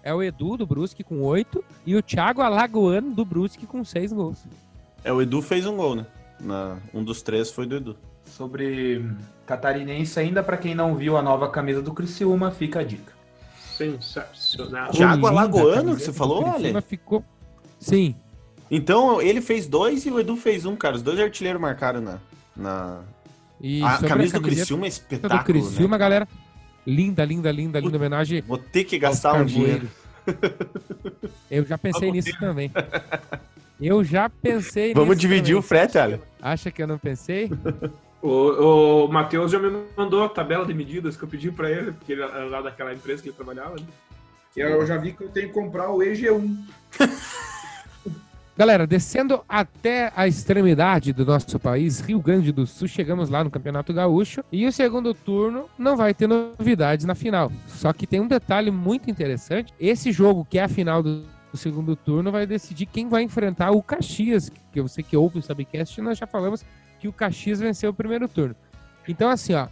é 0.03 0.13
o 0.13 0.21
Edu 0.21 0.57
do 0.57 0.67
Brusque 0.67 1.03
com 1.03 1.21
oito 1.21 1.63
e 1.85 1.95
o 1.95 2.03
Thiago 2.03 2.41
Alagoano 2.41 3.11
do 3.11 3.23
Brusque 3.23 3.65
com 3.65 3.83
seis 3.85 4.11
gols. 4.11 4.37
É, 5.03 5.11
o 5.11 5.21
Edu 5.21 5.41
fez 5.41 5.65
um 5.65 5.77
gol, 5.77 5.95
né? 5.95 6.05
Na, 6.39 6.77
um 6.93 7.03
dos 7.03 7.21
três 7.21 7.49
foi 7.49 7.65
do 7.65 7.77
Edu. 7.77 7.97
Sobre 8.25 9.05
catarinense 9.45 10.19
ainda, 10.19 10.43
para 10.43 10.57
quem 10.57 10.75
não 10.75 10.95
viu 10.95 11.15
a 11.15 11.21
nova 11.21 11.49
camisa 11.49 11.81
do 11.81 11.93
Criciúma, 11.93 12.51
fica 12.51 12.81
a 12.81 12.83
dica. 12.83 13.13
Sensacional. 13.77 14.91
Thiago 14.91 15.25
a 15.25 15.29
Alagoano, 15.29 15.95
que 15.95 16.01
você 16.01 16.11
do 16.11 16.17
falou, 16.17 16.43
Criciúma 16.43 16.79
Ale? 16.79 16.81
ficou 16.81 17.23
Sim, 17.79 18.15
Então 18.71 19.21
ele 19.21 19.41
fez 19.41 19.67
dois 19.67 20.05
e 20.05 20.11
o 20.11 20.19
Edu 20.19 20.35
fez 20.35 20.65
um, 20.65 20.75
cara. 20.75 20.95
Os 20.95 21.01
dois 21.01 21.19
artilheiros 21.19 21.61
marcaram 21.61 22.01
na. 22.01 22.19
na... 22.55 23.01
e 23.59 23.81
A 23.83 23.97
camisa 23.97 24.03
do 24.03 24.07
camiseta 24.07 24.39
Criciúma 24.41 24.85
é 24.85 24.89
do 24.89 24.91
espetáculo. 24.91 25.43
Criciúma, 25.43 25.97
né? 25.97 25.97
galera, 25.97 26.27
linda, 26.85 27.23
linda, 27.23 27.51
linda, 27.51 27.79
linda 27.79 27.97
homenagem 27.97 28.41
Vou 28.41 28.57
ter 28.57 28.83
que 28.83 28.97
gastar 28.97 29.33
um 29.33 29.45
dinheiro. 29.45 29.87
Eu 31.49 31.65
já 31.65 31.77
pensei 31.77 32.09
Vamos 32.09 32.25
nisso 32.25 32.39
também. 32.39 32.71
Eu 33.81 34.03
já 34.03 34.29
pensei 34.29 34.93
Vamos 34.93 35.09
nisso 35.15 35.21
dividir 35.21 35.55
também. 35.55 35.59
o 35.59 35.61
frete, 35.61 35.97
Ale. 35.97 36.19
Acha 36.41 36.71
que 36.71 36.81
eu 36.81 36.87
não 36.87 36.97
pensei? 36.97 37.51
O, 38.23 39.03
o 39.03 39.07
Matheus 39.09 39.51
já 39.51 39.59
me 39.59 39.83
mandou 39.97 40.23
a 40.23 40.29
tabela 40.29 40.65
de 40.65 40.73
medidas 40.73 41.17
que 41.17 41.23
eu 41.23 41.27
pedi 41.27 41.51
pra 41.51 41.69
ele, 41.69 41.91
porque 41.91 42.13
ele 42.13 42.21
era 42.21 42.45
lá 42.45 42.61
daquela 42.61 42.93
empresa 42.93 43.21
que 43.21 43.27
ele 43.27 43.35
trabalhava. 43.35 43.75
Né? 43.75 43.85
E 44.55 44.61
eu 44.61 44.85
já 44.85 44.95
vi 44.95 45.11
que 45.11 45.25
eu 45.25 45.27
tenho 45.27 45.49
que 45.49 45.53
comprar 45.53 45.89
o 45.91 45.97
EG1. 45.97 46.57
Galera, 48.55 48.85
descendo 48.85 49.43
até 49.49 50.11
a 50.15 50.27
extremidade 50.27 51.11
do 51.11 51.25
nosso 51.25 51.59
país, 51.59 51.99
Rio 51.99 52.21
Grande 52.21 52.51
do 52.51 52.67
Sul, 52.67 52.87
chegamos 52.87 53.29
lá 53.29 53.43
no 53.43 53.49
Campeonato 53.49 53.91
Gaúcho 53.91 54.43
e 54.51 54.67
o 54.67 54.71
segundo 54.71 55.13
turno 55.13 55.67
não 55.77 55.97
vai 55.97 56.13
ter 56.13 56.27
novidades 56.27 57.05
na 57.05 57.15
final. 57.15 57.51
Só 57.67 57.91
que 57.91 58.05
tem 58.05 58.19
um 58.19 58.27
detalhe 58.27 58.69
muito 58.69 59.09
interessante: 59.09 59.73
esse 59.79 60.11
jogo, 60.11 60.45
que 60.47 60.59
é 60.59 60.63
a 60.63 60.69
final 60.69 61.01
do 61.01 61.23
do 61.53 61.57
segundo 61.57 61.95
turno, 61.95 62.31
vai 62.31 62.47
decidir 62.47 62.87
quem 62.87 63.07
vai 63.07 63.21
enfrentar 63.21 63.69
o 63.69 63.83
Caxias, 63.83 64.51
que 64.71 64.81
você 64.81 65.03
que 65.03 65.15
ouve 65.15 65.37
o 65.37 65.41
Subcast, 65.41 66.01
nós 66.01 66.17
já 66.17 66.25
falamos 66.25 66.65
que 66.99 67.07
o 67.07 67.13
Caxias 67.13 67.59
venceu 67.59 67.91
o 67.91 67.93
primeiro 67.93 68.27
turno. 68.27 68.55
Então, 69.07 69.29
assim, 69.29 69.53
ó, 69.53 69.67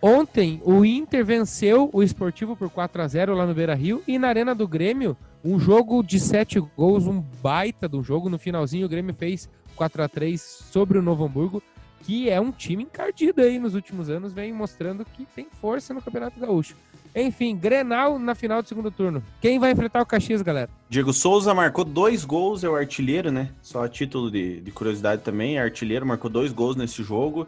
ontem 0.00 0.60
o 0.64 0.84
Inter 0.84 1.24
venceu 1.24 1.88
o 1.92 2.02
Esportivo 2.02 2.56
por 2.56 2.68
4 2.68 3.00
a 3.00 3.06
0 3.06 3.34
lá 3.36 3.46
no 3.46 3.54
Beira 3.54 3.74
Rio 3.74 4.02
e 4.06 4.18
na 4.18 4.28
Arena 4.28 4.52
do 4.52 4.66
Grêmio 4.66 5.16
um 5.44 5.58
jogo 5.58 6.02
de 6.02 6.20
sete 6.20 6.60
gols, 6.76 7.06
um 7.06 7.20
baita 7.42 7.88
do 7.88 8.02
jogo. 8.02 8.28
No 8.28 8.38
finalzinho, 8.38 8.86
o 8.86 8.88
Grêmio 8.88 9.14
fez 9.14 9.48
4 9.76 10.02
a 10.02 10.08
3 10.08 10.40
sobre 10.40 10.98
o 10.98 11.02
Novo 11.02 11.24
Hamburgo, 11.24 11.62
que 12.02 12.28
é 12.28 12.40
um 12.40 12.52
time 12.52 12.84
encardido 12.84 13.42
aí 13.42 13.58
nos 13.58 13.74
últimos 13.74 14.08
anos, 14.08 14.32
vem 14.32 14.52
mostrando 14.52 15.04
que 15.04 15.24
tem 15.24 15.46
força 15.60 15.94
no 15.94 16.02
Campeonato 16.02 16.38
Gaúcho. 16.38 16.76
Enfim, 17.14 17.56
Grenal 17.56 18.18
na 18.18 18.34
final 18.34 18.62
do 18.62 18.68
segundo 18.68 18.90
turno. 18.90 19.22
Quem 19.40 19.58
vai 19.58 19.70
enfrentar 19.70 20.00
o 20.00 20.06
Caxias, 20.06 20.40
galera? 20.40 20.70
Diego 20.88 21.12
Souza 21.12 21.52
marcou 21.52 21.84
dois 21.84 22.24
gols, 22.24 22.64
é 22.64 22.68
o 22.68 22.74
artilheiro, 22.74 23.30
né? 23.30 23.50
Só 23.60 23.84
a 23.84 23.88
título 23.88 24.30
de, 24.30 24.60
de 24.60 24.70
curiosidade 24.70 25.22
também, 25.22 25.58
é 25.58 25.62
artilheiro, 25.62 26.06
marcou 26.06 26.30
dois 26.30 26.52
gols 26.52 26.74
nesse 26.74 27.02
jogo. 27.02 27.46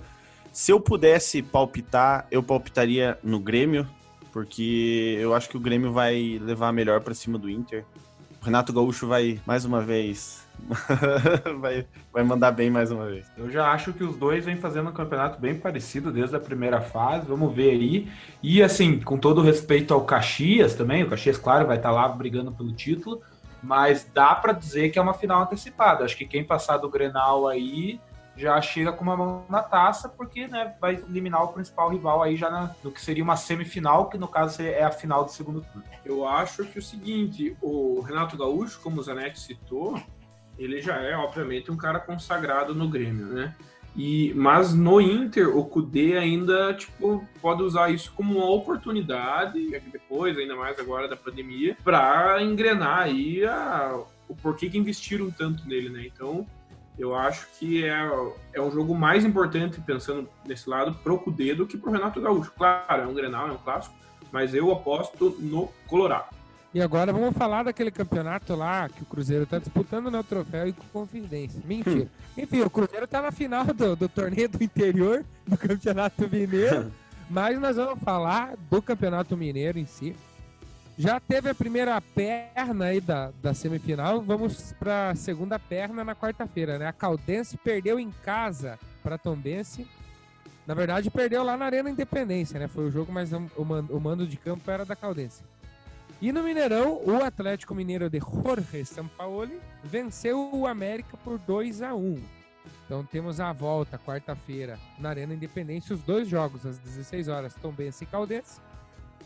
Se 0.52 0.70
eu 0.70 0.78
pudesse 0.78 1.42
palpitar, 1.42 2.26
eu 2.30 2.42
palpitaria 2.42 3.18
no 3.24 3.40
Grêmio, 3.40 3.88
porque 4.34 5.16
eu 5.20 5.32
acho 5.32 5.48
que 5.48 5.56
o 5.56 5.60
Grêmio 5.60 5.92
vai 5.92 6.40
levar 6.42 6.72
melhor 6.72 7.00
para 7.00 7.14
cima 7.14 7.38
do 7.38 7.48
Inter. 7.48 7.84
O 8.42 8.44
Renato 8.44 8.72
Gaúcho 8.72 9.06
vai, 9.06 9.40
mais 9.46 9.64
uma 9.64 9.80
vez, 9.80 10.44
vai, 11.60 11.86
vai 12.12 12.24
mandar 12.24 12.50
bem 12.50 12.68
mais 12.68 12.90
uma 12.90 13.06
vez. 13.06 13.24
Eu 13.38 13.48
já 13.48 13.70
acho 13.70 13.92
que 13.92 14.02
os 14.02 14.16
dois 14.16 14.44
vêm 14.44 14.56
fazendo 14.56 14.90
um 14.90 14.92
campeonato 14.92 15.40
bem 15.40 15.54
parecido 15.54 16.10
desde 16.10 16.34
a 16.34 16.40
primeira 16.40 16.80
fase. 16.80 17.28
Vamos 17.28 17.54
ver 17.54 17.70
aí. 17.70 18.10
E 18.42 18.60
assim, 18.60 18.98
com 18.98 19.16
todo 19.16 19.40
respeito 19.40 19.94
ao 19.94 20.04
Caxias 20.04 20.74
também, 20.74 21.04
o 21.04 21.08
Caxias, 21.08 21.38
claro, 21.38 21.68
vai 21.68 21.76
estar 21.76 21.92
lá 21.92 22.08
brigando 22.08 22.50
pelo 22.50 22.72
título, 22.72 23.22
mas 23.62 24.04
dá 24.12 24.34
para 24.34 24.52
dizer 24.52 24.90
que 24.90 24.98
é 24.98 25.02
uma 25.02 25.14
final 25.14 25.42
antecipada. 25.42 26.04
Acho 26.04 26.16
que 26.16 26.26
quem 26.26 26.42
passar 26.42 26.78
do 26.78 26.90
Grenal 26.90 27.46
aí 27.46 28.00
já 28.36 28.60
chega 28.60 28.92
com 28.92 29.04
uma 29.04 29.16
mão 29.16 29.44
na 29.48 29.62
taça, 29.62 30.08
porque 30.08 30.46
né, 30.46 30.74
vai 30.80 30.94
eliminar 30.94 31.44
o 31.44 31.48
principal 31.48 31.88
rival 31.90 32.22
aí 32.22 32.36
já 32.36 32.50
na, 32.50 32.74
no 32.82 32.90
que 32.90 33.00
seria 33.00 33.22
uma 33.22 33.36
semifinal, 33.36 34.08
que 34.08 34.18
no 34.18 34.26
caso 34.26 34.62
é 34.62 34.82
a 34.82 34.90
final 34.90 35.24
do 35.24 35.30
segundo 35.30 35.60
turno. 35.60 35.84
Eu 36.04 36.26
acho 36.26 36.64
que 36.64 36.78
o 36.78 36.82
seguinte, 36.82 37.56
o 37.60 38.00
Renato 38.00 38.36
Gaúcho, 38.36 38.80
como 38.80 39.00
o 39.00 39.02
Zanetti 39.02 39.38
citou, 39.38 40.00
ele 40.58 40.80
já 40.80 40.96
é, 40.96 41.16
obviamente, 41.16 41.70
um 41.70 41.76
cara 41.76 42.00
consagrado 42.00 42.74
no 42.74 42.88
Grêmio, 42.88 43.26
né? 43.26 43.54
E, 43.96 44.32
mas 44.34 44.74
no 44.74 45.00
Inter, 45.00 45.56
o 45.56 45.64
Kudê 45.64 46.16
ainda 46.16 46.74
tipo, 46.74 47.24
pode 47.40 47.62
usar 47.62 47.90
isso 47.90 48.12
como 48.16 48.38
uma 48.38 48.50
oportunidade, 48.50 49.70
depois, 49.92 50.36
ainda 50.36 50.56
mais 50.56 50.78
agora 50.80 51.06
da 51.06 51.16
pandemia, 51.16 51.76
para 51.84 52.42
engrenar 52.42 53.02
aí 53.02 53.44
a, 53.44 53.96
o 54.28 54.34
porquê 54.34 54.68
que 54.68 54.76
investiram 54.76 55.30
tanto 55.30 55.66
nele, 55.68 55.90
né? 55.90 56.04
Então, 56.12 56.44
eu 56.98 57.14
acho 57.14 57.46
que 57.58 57.84
é, 57.84 58.08
é 58.52 58.60
um 58.60 58.70
jogo 58.70 58.94
mais 58.94 59.24
importante, 59.24 59.80
pensando 59.80 60.28
nesse 60.46 60.68
lado, 60.68 60.94
pro 61.02 61.18
Cudê 61.18 61.54
do 61.54 61.66
que 61.66 61.76
pro 61.76 61.90
Renato 61.90 62.20
Gaúcho. 62.20 62.52
Claro, 62.56 63.02
é 63.02 63.06
um 63.06 63.14
Grenal, 63.14 63.48
é 63.48 63.52
um 63.52 63.58
clássico, 63.58 63.94
mas 64.30 64.54
eu 64.54 64.70
aposto 64.70 65.36
no 65.40 65.68
Colorado. 65.86 66.34
E 66.72 66.82
agora 66.82 67.12
vamos 67.12 67.36
falar 67.36 67.62
daquele 67.62 67.90
campeonato 67.90 68.54
lá 68.56 68.88
que 68.88 69.02
o 69.02 69.06
Cruzeiro 69.06 69.46
tá 69.46 69.60
disputando, 69.60 70.10
né? 70.10 70.18
O 70.18 70.24
troféu 70.24 70.66
e 70.66 70.72
com 70.72 70.84
Confidência. 70.92 71.60
Mentira. 71.64 72.02
Hum. 72.06 72.08
Enfim, 72.36 72.62
o 72.62 72.70
Cruzeiro 72.70 73.06
tá 73.06 73.22
na 73.22 73.30
final 73.30 73.64
do, 73.64 73.94
do 73.94 74.08
torneio 74.08 74.48
do 74.48 74.62
interior 74.62 75.24
do 75.46 75.56
Campeonato 75.56 76.28
Mineiro. 76.28 76.90
mas 77.30 77.60
nós 77.60 77.76
vamos 77.76 78.02
falar 78.02 78.54
do 78.68 78.82
Campeonato 78.82 79.36
Mineiro 79.36 79.78
em 79.78 79.86
si. 79.86 80.16
Já 80.96 81.18
teve 81.18 81.50
a 81.50 81.54
primeira 81.54 82.00
perna 82.00 82.86
aí 82.86 83.00
da, 83.00 83.32
da 83.42 83.52
semifinal, 83.52 84.22
vamos 84.22 84.72
para 84.74 85.10
a 85.10 85.14
segunda 85.16 85.58
perna 85.58 86.04
na 86.04 86.14
quarta-feira, 86.14 86.78
né? 86.78 86.86
A 86.86 86.92
Caldense 86.92 87.56
perdeu 87.56 87.98
em 87.98 88.12
casa 88.24 88.78
para 89.02 89.18
Tombense. 89.18 89.88
Na 90.64 90.72
verdade, 90.72 91.10
perdeu 91.10 91.42
lá 91.42 91.56
na 91.56 91.64
Arena 91.64 91.90
Independência, 91.90 92.60
né? 92.60 92.68
Foi 92.68 92.84
o 92.86 92.92
jogo, 92.92 93.10
mas 93.10 93.32
o 93.32 93.64
mando, 93.64 93.96
o 93.96 94.00
mando 94.00 94.26
de 94.26 94.36
campo 94.36 94.70
era 94.70 94.84
da 94.84 94.94
Caldense. 94.94 95.42
E 96.22 96.30
no 96.30 96.44
Mineirão, 96.44 97.02
o 97.04 97.22
Atlético 97.24 97.74
Mineiro 97.74 98.08
de 98.08 98.20
Jorge 98.20 98.84
Sampaoli 98.84 99.60
venceu 99.82 100.48
o 100.54 100.64
América 100.64 101.16
por 101.16 101.38
2 101.38 101.82
a 101.82 101.92
1. 101.92 102.22
Então 102.86 103.04
temos 103.04 103.40
a 103.40 103.52
volta 103.52 103.98
quarta-feira 103.98 104.78
na 104.98 105.08
Arena 105.08 105.34
Independência, 105.34 105.94
os 105.94 106.02
dois 106.02 106.28
jogos 106.28 106.64
às 106.64 106.78
16 106.78 107.26
horas, 107.28 107.54
Tombense 107.54 108.04
e 108.04 108.06
Caldense. 108.06 108.60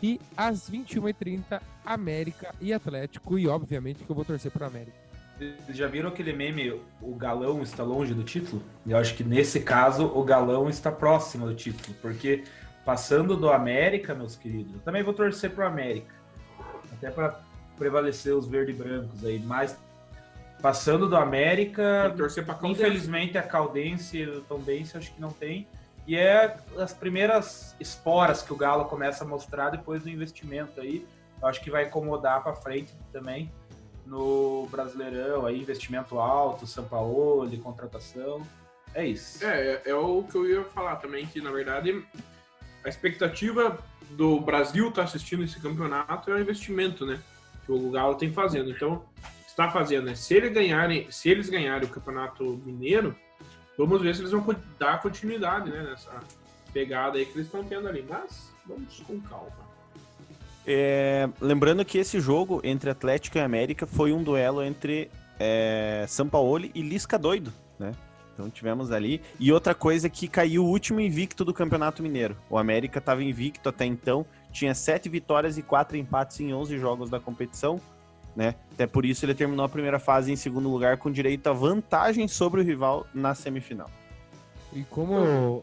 E 0.01 0.19
às 0.35 0.69
21h30, 0.69 1.61
América 1.85 2.53
e 2.61 2.73
Atlético. 2.73 3.37
E 3.37 3.47
obviamente 3.47 4.03
que 4.03 4.09
eu 4.09 4.15
vou 4.15 4.25
torcer 4.25 4.51
para 4.51 4.67
América. 4.67 5.09
Vocês 5.37 5.77
já 5.77 5.87
viram 5.87 6.09
aquele 6.09 6.33
meme, 6.33 6.81
o 7.01 7.15
galão 7.15 7.61
está 7.61 7.81
longe 7.81 8.13
do 8.13 8.23
título? 8.23 8.61
Eu 8.85 8.97
acho 8.97 9.15
que 9.15 9.23
nesse 9.23 9.61
caso 9.61 10.05
o 10.05 10.21
galão 10.21 10.69
está 10.69 10.91
próximo 10.91 11.47
do 11.47 11.55
título, 11.55 11.95
porque 12.01 12.43
passando 12.83 13.37
do 13.37 13.49
América, 13.49 14.13
meus 14.13 14.35
queridos, 14.35 14.73
eu 14.73 14.79
também 14.81 15.01
vou 15.01 15.13
torcer 15.13 15.51
para 15.51 15.63
o 15.63 15.67
América, 15.67 16.13
até 16.91 17.09
para 17.09 17.39
prevalecer 17.77 18.35
os 18.35 18.47
verde 18.47 18.73
brancos 18.73 19.23
aí, 19.23 19.39
mas 19.39 19.77
passando 20.61 21.07
do 21.07 21.15
América, 21.15 22.13
torcer 22.17 22.45
para 22.45 22.67
infelizmente 22.67 23.37
a 23.37 23.41
Caldense 23.41 24.17
e 24.17 24.27
o 24.27 24.41
Tombense 24.41 24.97
acho 24.97 25.13
que 25.13 25.21
não 25.21 25.31
tem. 25.31 25.65
E 26.09 26.15
é 26.15 26.57
as 26.75 26.91
primeiras 26.91 27.75
esporas 27.79 28.41
que 28.41 28.51
o 28.51 28.55
Galo 28.55 28.85
começa 28.85 29.23
a 29.23 29.27
mostrar 29.27 29.69
depois 29.69 30.01
do 30.01 30.09
investimento 30.09 30.81
aí. 30.81 31.05
Eu 31.39 31.47
acho 31.47 31.61
que 31.61 31.69
vai 31.69 31.85
incomodar 31.85 32.41
para 32.41 32.55
frente 32.55 32.91
também 33.13 33.51
no 34.07 34.67
Brasileirão, 34.71 35.45
aí 35.45 35.61
investimento 35.61 36.17
alto, 36.17 36.65
São 36.65 36.83
Paulo, 36.83 37.47
de 37.47 37.57
contratação. 37.57 38.41
É 38.95 39.05
isso. 39.05 39.45
É, 39.45 39.73
é, 39.85 39.89
é 39.91 39.93
o 39.93 40.23
que 40.23 40.35
eu 40.35 40.49
ia 40.49 40.63
falar 40.63 40.95
também, 40.95 41.27
que 41.27 41.39
na 41.41 41.51
verdade 41.51 42.03
a 42.83 42.89
expectativa 42.89 43.77
do 44.09 44.39
Brasil 44.39 44.89
estar 44.89 45.03
tá 45.03 45.07
assistindo 45.07 45.43
esse 45.43 45.59
campeonato 45.59 46.31
é 46.31 46.33
o 46.33 46.39
investimento, 46.39 47.05
né? 47.05 47.21
Que 47.67 47.71
o 47.71 47.91
Galo 47.91 48.15
tem 48.15 48.33
fazendo. 48.33 48.71
Então, 48.71 49.05
está 49.45 49.69
fazendo, 49.69 50.05
né? 50.05 50.15
Se 50.15 50.33
eles 50.33 50.51
ganharem, 50.51 51.05
se 51.11 51.29
eles 51.29 51.51
ganharem 51.51 51.87
o 51.87 51.91
Campeonato 51.91 52.59
Mineiro, 52.65 53.15
Vamos 53.79 54.01
ver 54.01 54.13
se 54.13 54.19
eles 54.19 54.31
vão 54.33 54.45
dar 54.77 55.01
continuidade 55.01 55.71
né, 55.71 55.81
nessa 55.81 56.11
pegada 56.73 57.17
aí 57.17 57.25
que 57.25 57.31
eles 57.31 57.45
estão 57.45 57.63
tendo 57.63 57.87
ali. 57.87 58.05
Mas 58.07 58.51
vamos 58.67 58.99
com 59.07 59.21
calma. 59.21 59.69
É, 60.67 61.29
lembrando 61.39 61.85
que 61.85 61.97
esse 61.97 62.19
jogo 62.19 62.59
entre 62.61 62.89
Atlético 62.89 63.37
e 63.37 63.41
América 63.41 63.87
foi 63.87 64.11
um 64.11 64.21
duelo 64.21 64.61
entre 64.61 65.09
é, 65.39 66.03
São 66.09 66.27
Paulo 66.27 66.69
e 66.75 66.81
Lisca 66.81 67.17
Doido, 67.17 67.53
né? 67.79 67.93
Então 68.33 68.49
tivemos 68.49 68.91
ali. 68.91 69.21
E 69.39 69.49
outra 69.49 69.73
coisa 69.73 70.09
que 70.09 70.27
caiu 70.27 70.65
o 70.65 70.67
último 70.67 70.99
invicto 70.99 71.45
do 71.45 71.53
Campeonato 71.53 72.03
Mineiro. 72.03 72.35
O 72.49 72.57
América 72.57 72.99
estava 72.99 73.23
invicto 73.23 73.69
até 73.69 73.85
então, 73.85 74.25
tinha 74.51 74.75
sete 74.75 75.07
vitórias 75.07 75.57
e 75.57 75.61
quatro 75.61 75.95
empates 75.95 76.41
em 76.41 76.53
11 76.53 76.77
jogos 76.77 77.09
da 77.09 77.19
competição 77.19 77.79
né? 78.39 78.55
Até 78.71 78.87
por 78.87 79.05
isso 79.05 79.25
ele 79.25 79.35
terminou 79.35 79.65
a 79.65 79.69
primeira 79.69 79.99
fase 79.99 80.31
em 80.31 80.35
segundo 80.37 80.69
lugar 80.69 80.95
com 80.95 81.11
direito 81.11 81.47
a 81.47 81.51
vantagem 81.51 82.25
sobre 82.25 82.61
o 82.61 82.63
rival 82.63 83.05
na 83.13 83.35
semifinal. 83.35 83.91
E 84.71 84.81
como 84.83 85.61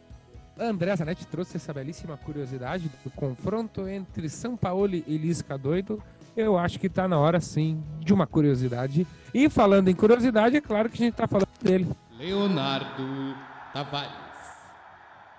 André 0.60 0.94
Zanetti 0.94 1.26
trouxe 1.26 1.56
essa 1.56 1.72
belíssima 1.72 2.18
curiosidade 2.18 2.90
do 3.02 3.10
confronto 3.12 3.88
entre 3.88 4.28
São 4.28 4.58
Paulo 4.58 4.94
e 4.94 5.16
Lisca 5.16 5.56
Doido, 5.56 6.02
eu 6.36 6.58
acho 6.58 6.78
que 6.78 6.86
está 6.86 7.08
na 7.08 7.18
hora 7.18 7.40
sim 7.40 7.82
de 7.98 8.12
uma 8.12 8.26
curiosidade. 8.26 9.06
E 9.32 9.48
falando 9.48 9.88
em 9.88 9.94
curiosidade, 9.94 10.58
é 10.58 10.60
claro 10.60 10.90
que 10.90 10.96
a 10.96 11.04
gente 11.06 11.14
está 11.14 11.26
falando 11.26 11.48
dele. 11.62 11.88
Leonardo 12.18 13.34
Tavares. 13.72 14.12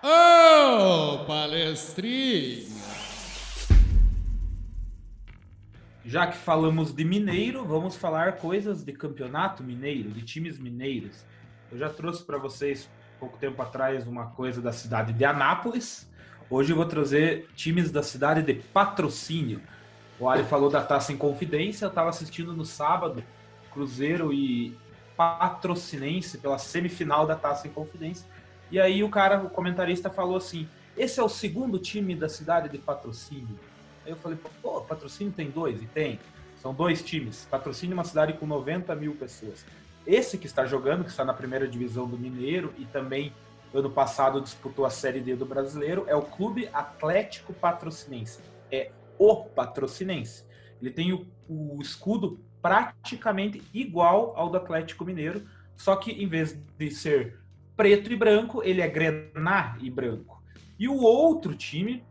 Ô, 0.03 1.21
oh, 1.21 1.25
palestrinha! 1.25 3.06
Já 6.07 6.25
que 6.25 6.37
falamos 6.37 6.93
de 6.93 7.03
mineiro, 7.03 7.65
vamos 7.65 7.97
falar 7.97 8.37
coisas 8.37 8.81
de 8.81 8.93
campeonato 8.93 9.61
mineiro, 9.61 10.09
de 10.09 10.21
times 10.21 10.57
mineiros. 10.57 11.25
Eu 11.69 11.77
já 11.77 11.89
trouxe 11.89 12.23
para 12.23 12.37
vocês 12.37 12.89
pouco 13.19 13.37
tempo 13.37 13.61
atrás 13.61 14.07
uma 14.07 14.27
coisa 14.27 14.61
da 14.61 14.71
cidade 14.71 15.11
de 15.11 15.25
Anápolis. 15.25 16.09
Hoje 16.49 16.71
eu 16.71 16.77
vou 16.77 16.85
trazer 16.85 17.49
times 17.57 17.91
da 17.91 18.01
cidade 18.01 18.41
de 18.41 18.53
Patrocínio. 18.53 19.61
O 20.17 20.29
Ali 20.29 20.45
falou 20.45 20.69
da 20.69 20.81
Taça 20.81 21.11
em 21.11 21.17
Confidência, 21.17 21.83
eu 21.83 21.89
estava 21.89 22.07
assistindo 22.07 22.53
no 22.53 22.63
sábado 22.63 23.21
Cruzeiro 23.73 24.31
e 24.31 24.77
Patrocinense 25.17 26.37
pela 26.37 26.57
semifinal 26.57 27.27
da 27.27 27.35
Taça 27.35 27.67
em 27.67 27.71
Confidência. 27.71 28.25
E 28.71 28.79
aí 28.79 29.03
o 29.03 29.09
cara, 29.09 29.43
o 29.43 29.49
comentarista 29.49 30.09
falou 30.09 30.37
assim: 30.37 30.69
"Esse 30.95 31.19
é 31.19 31.23
o 31.23 31.27
segundo 31.27 31.77
time 31.77 32.15
da 32.15 32.29
cidade 32.29 32.69
de 32.69 32.77
Patrocínio". 32.77 33.59
Aí 34.07 34.13
eu 34.13 34.17
falei, 34.17 34.37
pô, 34.61 34.79
patrocínio 34.79 35.33
tem 35.33 35.49
dois? 35.49 35.81
E 35.83 35.85
tem. 35.85 36.17
São 36.61 36.73
dois 36.73 37.03
times. 37.03 37.45
Patrocínio 37.51 37.93
uma 37.93 38.05
cidade 38.05 38.31
com 38.31 38.47
90 38.47 38.95
mil 38.95 39.13
pessoas. 39.15 39.65
Esse 40.05 40.37
que 40.37 40.47
está 40.47 40.65
jogando, 40.65 41.03
que 41.03 41.09
está 41.09 41.25
na 41.25 41.33
primeira 41.33 41.67
divisão 41.67 42.07
do 42.07 42.17
Mineiro 42.17 42.73
e 42.77 42.85
também 42.85 43.33
ano 43.73 43.89
passado 43.89 44.39
disputou 44.39 44.85
a 44.85 44.89
Série 44.89 45.19
D 45.19 45.35
do 45.35 45.45
Brasileiro, 45.45 46.05
é 46.07 46.15
o 46.15 46.21
Clube 46.21 46.69
Atlético 46.71 47.53
Patrocinense. 47.53 48.39
É 48.71 48.91
o 49.19 49.43
Patrocinense. 49.43 50.45
Ele 50.81 50.89
tem 50.89 51.11
o, 51.11 51.27
o 51.49 51.77
escudo 51.81 52.39
praticamente 52.61 53.61
igual 53.73 54.31
ao 54.37 54.49
do 54.49 54.55
Atlético 54.55 55.03
Mineiro, 55.03 55.45
só 55.75 55.97
que 55.97 56.11
em 56.11 56.27
vez 56.29 56.57
de 56.77 56.91
ser 56.91 57.41
preto 57.75 58.09
e 58.09 58.15
branco, 58.15 58.63
ele 58.63 58.79
é 58.79 58.87
grená 58.87 59.77
e 59.81 59.89
branco. 59.89 60.41
E 60.79 60.87
o 60.87 60.95
outro 60.95 61.53
time 61.53 62.05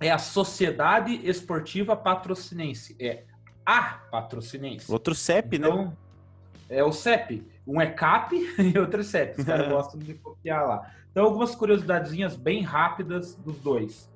é 0.00 0.10
a 0.10 0.18
Sociedade 0.18 1.20
Esportiva 1.26 1.96
Patrocinense. 1.96 2.96
É 3.00 3.24
a 3.64 3.82
Patrocinense. 4.10 4.90
Outro 4.90 5.14
CEP, 5.14 5.58
né? 5.58 5.66
então, 5.66 5.84
né? 5.86 5.92
É 6.68 6.84
o 6.84 6.92
CEP. 6.92 7.46
Um 7.66 7.80
é 7.80 7.86
CAP 7.86 8.32
e 8.58 8.78
outro 8.78 9.00
é 9.00 9.04
CEP. 9.04 9.40
Os 9.40 9.44
caras 9.44 9.68
gostam 9.70 9.98
de 9.98 10.14
copiar 10.14 10.66
lá. 10.66 10.92
Então, 11.10 11.24
algumas 11.24 11.54
curiosidadezinhas 11.54 12.36
bem 12.36 12.62
rápidas 12.62 13.34
dos 13.36 13.58
dois. 13.58 14.10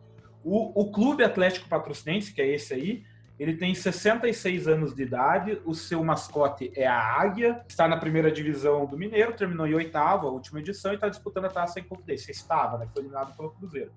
O, 0.44 0.80
o 0.80 0.90
Clube 0.90 1.24
Atlético 1.24 1.68
Patrocinense, 1.68 2.32
que 2.32 2.40
é 2.40 2.46
esse 2.46 2.74
aí, 2.74 3.04
Ele 3.38 3.56
tem 3.56 3.74
66 3.74 4.68
anos 4.68 4.94
de 4.94 5.02
idade, 5.02 5.60
o 5.64 5.74
seu 5.74 6.04
mascote 6.04 6.70
é 6.74 6.86
a 6.86 6.98
Águia, 6.98 7.62
está 7.66 7.88
na 7.88 7.96
primeira 7.96 8.30
divisão 8.30 8.84
do 8.84 8.98
Mineiro, 8.98 9.34
terminou 9.34 9.66
em 9.66 9.74
oitavo, 9.74 10.26
a 10.26 10.30
última 10.30 10.60
edição, 10.60 10.92
e 10.92 10.94
está 10.94 11.08
disputando 11.08 11.46
a 11.46 11.48
taça 11.48 11.80
em 11.80 11.84
Confidência. 11.84 12.30
Estava, 12.30 12.76
né? 12.76 12.86
Foi 12.92 13.02
eliminado 13.02 13.34
pelo 13.34 13.50
Cruzeiro. 13.50 13.90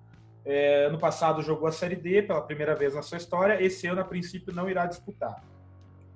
É, 0.44 0.86
ano 0.86 0.98
passado 0.98 1.42
jogou 1.42 1.66
a 1.66 1.72
Série 1.72 1.96
D 1.96 2.22
pela 2.22 2.42
primeira 2.42 2.74
vez 2.74 2.94
na 2.94 3.02
sua 3.02 3.16
história, 3.16 3.62
esse 3.62 3.86
ano, 3.86 4.02
a 4.02 4.04
princípio, 4.04 4.54
não 4.54 4.68
irá 4.68 4.84
disputar, 4.84 5.42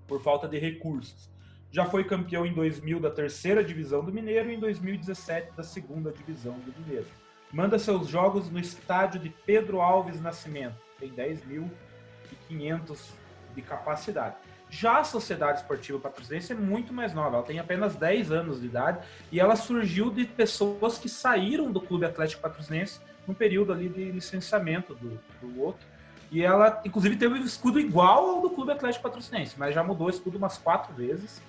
por 0.06 0.20
falta 0.20 0.46
de 0.46 0.58
recursos. 0.58 1.30
Já 1.70 1.86
foi 1.86 2.04
campeão 2.04 2.44
em 2.44 2.52
2000 2.52 3.00
da 3.00 3.10
terceira 3.10 3.64
divisão 3.64 4.04
do 4.04 4.12
Mineiro 4.12 4.50
e 4.50 4.54
em 4.54 4.60
2017 4.60 5.52
da 5.56 5.62
segunda 5.62 6.12
divisão 6.12 6.58
do 6.58 6.72
Mineiro. 6.80 7.06
Manda 7.50 7.78
seus 7.78 8.08
jogos 8.08 8.50
no 8.50 8.58
estádio 8.58 9.20
de 9.20 9.30
Pedro 9.30 9.80
Alves 9.80 10.20
Nascimento, 10.20 10.76
tem 11.00 11.10
10.500 11.10 13.12
de 13.54 13.62
capacidade. 13.62 14.36
Já 14.70 14.98
a 14.98 15.04
Sociedade 15.04 15.60
Esportiva 15.60 15.98
Patrocinense 15.98 16.52
é 16.52 16.54
muito 16.54 16.92
mais 16.92 17.14
nova, 17.14 17.36
ela 17.36 17.46
tem 17.46 17.58
apenas 17.58 17.96
10 17.96 18.30
anos 18.30 18.60
de 18.60 18.66
idade 18.66 19.06
e 19.32 19.40
ela 19.40 19.56
surgiu 19.56 20.10
de 20.10 20.26
pessoas 20.26 20.98
que 20.98 21.08
saíram 21.08 21.72
do 21.72 21.80
Clube 21.80 22.04
Atlético 22.04 22.42
Patrocinense 22.42 23.00
no 23.28 23.34
período 23.34 23.72
ali 23.72 23.88
de 23.88 24.10
licenciamento 24.10 24.94
do, 24.94 25.20
do 25.40 25.60
outro. 25.60 25.86
E 26.30 26.42
ela, 26.42 26.80
inclusive, 26.84 27.16
teve 27.16 27.34
um 27.34 27.44
escudo 27.44 27.78
igual 27.78 28.30
ao 28.30 28.40
do 28.40 28.50
Clube 28.50 28.72
Atlético 28.72 29.04
Patrocinense, 29.04 29.54
mas 29.58 29.74
já 29.74 29.84
mudou 29.84 30.08
o 30.08 30.10
escudo 30.10 30.38
umas 30.38 30.58
quatro 30.58 30.94
vezes. 30.94 31.40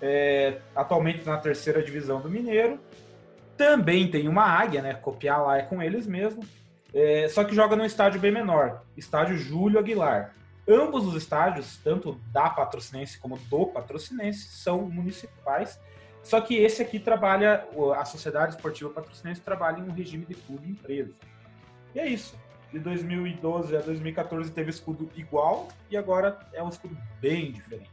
É, 0.00 0.58
atualmente 0.74 1.24
na 1.24 1.38
terceira 1.38 1.82
divisão 1.82 2.20
do 2.20 2.28
Mineiro. 2.28 2.78
Também 3.56 4.10
tem 4.10 4.28
uma 4.28 4.44
águia, 4.44 4.82
né? 4.82 4.92
Copiar 4.94 5.42
lá 5.42 5.58
é 5.58 5.62
com 5.62 5.82
eles 5.82 6.06
mesmo. 6.06 6.42
É, 6.92 7.28
só 7.28 7.44
que 7.44 7.54
joga 7.54 7.76
num 7.76 7.84
estádio 7.84 8.20
bem 8.20 8.30
menor, 8.32 8.82
estádio 8.96 9.36
Júlio 9.36 9.78
Aguilar. 9.78 10.34
Ambos 10.68 11.06
os 11.06 11.14
estádios, 11.14 11.78
tanto 11.82 12.20
da 12.32 12.50
Patrocinense 12.50 13.18
como 13.18 13.38
do 13.38 13.66
Patrocinense, 13.66 14.48
são 14.48 14.82
municipais. 14.82 15.78
Só 16.26 16.40
que 16.40 16.56
esse 16.56 16.82
aqui 16.82 16.98
trabalha, 16.98 17.68
a 17.96 18.04
Sociedade 18.04 18.56
Esportiva 18.56 18.90
Patrocinense 18.90 19.40
trabalha 19.40 19.78
em 19.78 19.82
um 19.84 19.92
regime 19.92 20.26
de 20.26 20.34
clube 20.34 20.70
empresa. 20.70 21.12
E 21.94 22.00
é 22.00 22.08
isso. 22.08 22.36
De 22.72 22.80
2012 22.80 23.76
a 23.76 23.80
2014 23.80 24.50
teve 24.50 24.70
escudo 24.70 25.08
igual 25.14 25.68
e 25.88 25.96
agora 25.96 26.36
é 26.52 26.60
um 26.60 26.68
escudo 26.68 26.98
bem 27.20 27.52
diferente. 27.52 27.88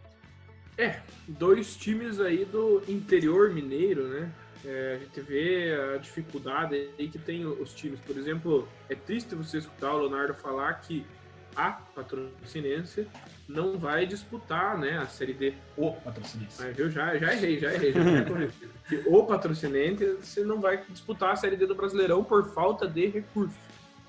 É, 0.79 0.99
dois 1.27 1.75
times 1.75 2.19
aí 2.19 2.43
do 2.43 2.81
interior 2.87 3.53
mineiro, 3.53 4.07
né? 4.07 4.31
É, 4.65 4.95
a 4.95 4.97
gente 4.97 5.21
vê 5.21 5.93
a 5.93 5.97
dificuldade 5.99 6.89
aí 6.97 7.07
que 7.09 7.19
tem 7.19 7.45
os 7.45 7.71
times. 7.75 7.99
Por 7.99 8.17
exemplo, 8.17 8.67
é 8.89 8.95
triste 8.95 9.35
você 9.35 9.59
escutar 9.59 9.93
o 9.93 9.99
Leonardo 9.99 10.33
falar 10.33 10.73
que 10.81 11.05
a 11.55 11.71
patrocinense 11.71 13.07
não 13.47 13.77
vai 13.77 14.05
disputar 14.05 14.77
né, 14.77 14.97
a 14.97 15.05
Série 15.05 15.33
D. 15.33 15.53
O 15.77 15.91
patrocinense. 15.91 16.61
Mas 16.61 16.75
viu, 16.75 16.89
já, 16.89 17.17
já 17.17 17.33
errei, 17.33 17.59
já 17.59 17.73
errei. 17.73 17.93
Já 17.93 18.01
que 18.87 19.03
o 19.07 19.25
patrocinante 19.25 20.05
você 20.21 20.43
não 20.43 20.59
vai 20.59 20.83
disputar 20.89 21.31
a 21.31 21.35
Série 21.35 21.55
D 21.55 21.65
do 21.65 21.75
Brasileirão 21.75 22.23
por 22.23 22.45
falta 22.53 22.87
de 22.87 23.07
recursos. 23.07 23.57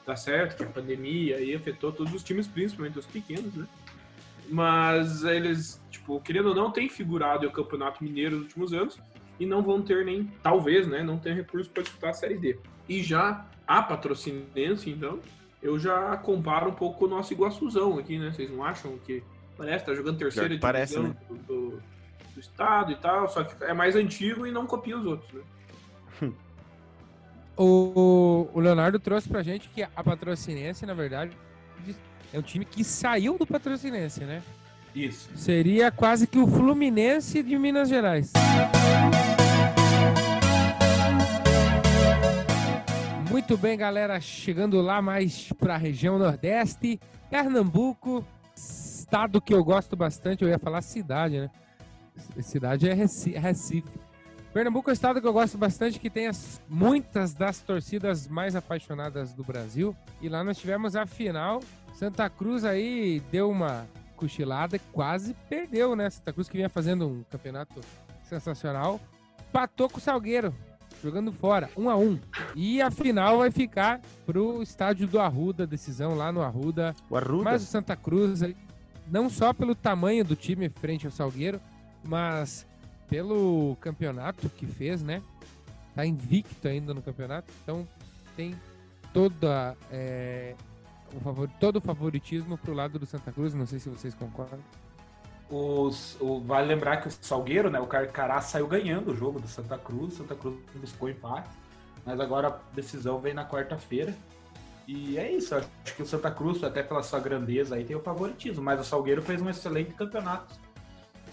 Tá 0.04 0.16
certo 0.16 0.56
que 0.56 0.62
a 0.62 0.66
pandemia 0.66 1.36
aí 1.36 1.54
afetou 1.54 1.90
todos 1.90 2.12
os 2.12 2.22
times, 2.22 2.46
principalmente 2.46 2.98
os 2.98 3.06
pequenos, 3.06 3.54
né? 3.54 3.66
Mas 4.48 5.24
eles, 5.24 5.80
tipo, 5.90 6.20
querendo 6.20 6.50
ou 6.50 6.54
não, 6.54 6.70
têm 6.70 6.88
figurado 6.90 7.46
o 7.46 7.50
Campeonato 7.50 8.04
Mineiro 8.04 8.36
nos 8.36 8.44
últimos 8.44 8.72
anos 8.74 8.98
e 9.40 9.46
não 9.46 9.62
vão 9.62 9.80
ter 9.80 10.04
nem, 10.04 10.30
talvez, 10.42 10.86
né, 10.86 11.02
não 11.02 11.18
ter 11.18 11.34
recursos 11.34 11.68
para 11.68 11.82
disputar 11.82 12.10
a 12.10 12.14
Série 12.14 12.36
D. 12.36 12.58
E 12.86 13.02
já 13.02 13.46
a 13.66 13.82
patrocinense, 13.82 14.90
então, 14.90 15.18
eu 15.64 15.78
já 15.78 16.14
comparo 16.18 16.68
um 16.68 16.74
pouco 16.74 16.98
com 16.98 17.04
o 17.06 17.08
nosso 17.08 17.32
Iguaçuzão 17.32 17.98
aqui, 17.98 18.18
né? 18.18 18.30
Vocês 18.30 18.50
não 18.50 18.62
acham 18.62 18.98
que 18.98 19.24
parece 19.56 19.86
tá 19.86 19.94
jogando 19.94 20.18
terceira 20.18 20.50
divisão 20.50 20.70
parece, 20.70 20.98
né? 20.98 21.16
do, 21.26 21.34
do, 21.36 21.82
do, 22.34 22.40
estado 22.40 22.92
e 22.92 22.96
tal, 22.96 23.26
só 23.30 23.42
que 23.42 23.64
é 23.64 23.72
mais 23.72 23.96
antigo 23.96 24.46
e 24.46 24.52
não 24.52 24.66
copia 24.66 24.98
os 24.98 25.06
outros, 25.06 25.32
né? 25.32 26.30
O, 27.56 28.48
o 28.52 28.58
Leonardo 28.58 28.98
trouxe 28.98 29.28
pra 29.28 29.40
gente 29.40 29.68
que 29.68 29.80
a 29.80 30.02
Patrocinense, 30.02 30.84
na 30.84 30.92
verdade, 30.92 31.36
é 32.32 32.36
um 32.36 32.42
time 32.42 32.64
que 32.64 32.82
saiu 32.82 33.38
do 33.38 33.46
Patrocinense, 33.46 34.24
né? 34.24 34.42
Isso. 34.92 35.30
Seria 35.36 35.92
quase 35.92 36.26
que 36.26 36.36
o 36.36 36.48
Fluminense 36.48 37.44
de 37.44 37.56
Minas 37.56 37.88
Gerais. 37.88 38.32
Muito 43.34 43.58
bem, 43.58 43.76
galera, 43.76 44.20
chegando 44.20 44.80
lá 44.80 45.02
mais 45.02 45.52
para 45.58 45.74
a 45.74 45.76
região 45.76 46.20
Nordeste, 46.20 47.00
Pernambuco, 47.28 48.24
estado 48.56 49.40
que 49.40 49.52
eu 49.52 49.64
gosto 49.64 49.96
bastante, 49.96 50.44
eu 50.44 50.48
ia 50.48 50.56
falar 50.56 50.80
cidade, 50.82 51.40
né? 51.40 51.50
Cidade 52.40 52.88
é 52.88 52.94
Recife. 52.94 53.82
Pernambuco 54.52 54.88
é 54.88 54.92
um 54.92 54.94
estado 54.94 55.20
que 55.20 55.26
eu 55.26 55.32
gosto 55.32 55.58
bastante, 55.58 55.98
que 55.98 56.08
tem 56.08 56.28
as, 56.28 56.62
muitas 56.68 57.34
das 57.34 57.58
torcidas 57.58 58.28
mais 58.28 58.54
apaixonadas 58.54 59.34
do 59.34 59.42
Brasil. 59.42 59.96
E 60.20 60.28
lá 60.28 60.44
nós 60.44 60.56
tivemos 60.56 60.94
a 60.94 61.04
final. 61.04 61.60
Santa 61.92 62.30
Cruz 62.30 62.64
aí 62.64 63.20
deu 63.32 63.50
uma 63.50 63.84
cochilada, 64.14 64.78
quase 64.92 65.34
perdeu, 65.48 65.96
né? 65.96 66.08
Santa 66.08 66.32
Cruz 66.32 66.48
que 66.48 66.56
vinha 66.56 66.68
fazendo 66.68 67.08
um 67.08 67.24
campeonato 67.24 67.80
sensacional. 68.22 69.00
Patou 69.52 69.90
com 69.90 69.98
o 69.98 70.00
Salgueiro, 70.00 70.54
jogando 71.04 71.30
fora, 71.30 71.68
um 71.76 71.90
a 71.90 71.96
um. 71.96 72.18
E 72.54 72.80
a 72.80 72.90
final 72.90 73.38
vai 73.38 73.50
ficar 73.50 74.00
pro 74.24 74.62
estádio 74.62 75.06
do 75.06 75.20
Arruda, 75.20 75.66
decisão 75.66 76.14
lá 76.14 76.32
no 76.32 76.40
Arruda. 76.40 76.96
O 77.10 77.16
Arruda? 77.16 77.44
Mas 77.44 77.62
o 77.62 77.66
Santa 77.66 77.94
Cruz, 77.94 78.40
não 79.06 79.28
só 79.28 79.52
pelo 79.52 79.74
tamanho 79.74 80.24
do 80.24 80.34
time 80.34 80.70
frente 80.70 81.04
ao 81.04 81.12
Salgueiro, 81.12 81.60
mas 82.02 82.66
pelo 83.06 83.76
campeonato 83.82 84.48
que 84.48 84.66
fez, 84.66 85.02
né? 85.02 85.22
Tá 85.94 86.06
invicto 86.06 86.66
ainda 86.66 86.94
no 86.94 87.02
campeonato, 87.02 87.52
então 87.62 87.86
tem 88.34 88.54
toda 89.12 89.76
é, 89.92 90.54
o 91.14 91.20
favor, 91.20 91.48
todo 91.60 91.76
o 91.76 91.80
favoritismo 91.82 92.56
pro 92.56 92.72
lado 92.72 92.98
do 92.98 93.04
Santa 93.04 93.30
Cruz. 93.30 93.52
Não 93.52 93.66
sei 93.66 93.78
se 93.78 93.90
vocês 93.90 94.14
concordam. 94.14 94.58
Os, 95.50 96.16
o, 96.20 96.40
vale 96.40 96.68
lembrar 96.68 96.98
que 96.98 97.08
o 97.08 97.10
Salgueiro, 97.10 97.70
né, 97.70 97.78
o 97.78 97.86
Carcará 97.86 98.40
saiu 98.40 98.66
ganhando 98.66 99.12
o 99.12 99.14
jogo 99.14 99.38
do 99.38 99.46
Santa 99.46 99.76
Cruz, 99.76 100.14
Santa 100.14 100.34
Cruz 100.34 100.56
buscou 100.74 101.08
empate, 101.08 101.50
mas 102.04 102.18
agora 102.18 102.48
a 102.48 102.74
decisão 102.74 103.18
vem 103.18 103.34
na 103.34 103.46
quarta-feira. 103.46 104.14
E 104.86 105.16
é 105.16 105.30
isso, 105.30 105.54
acho 105.54 105.68
que 105.96 106.02
o 106.02 106.06
Santa 106.06 106.30
Cruz, 106.30 106.62
até 106.62 106.82
pela 106.82 107.02
sua 107.02 107.18
grandeza, 107.18 107.74
aí 107.74 107.84
tem 107.84 107.96
o 107.96 108.00
favoritismo, 108.00 108.62
mas 108.62 108.80
o 108.80 108.84
Salgueiro 108.84 109.22
fez 109.22 109.40
um 109.40 109.48
excelente 109.48 109.92
campeonato. 109.92 110.54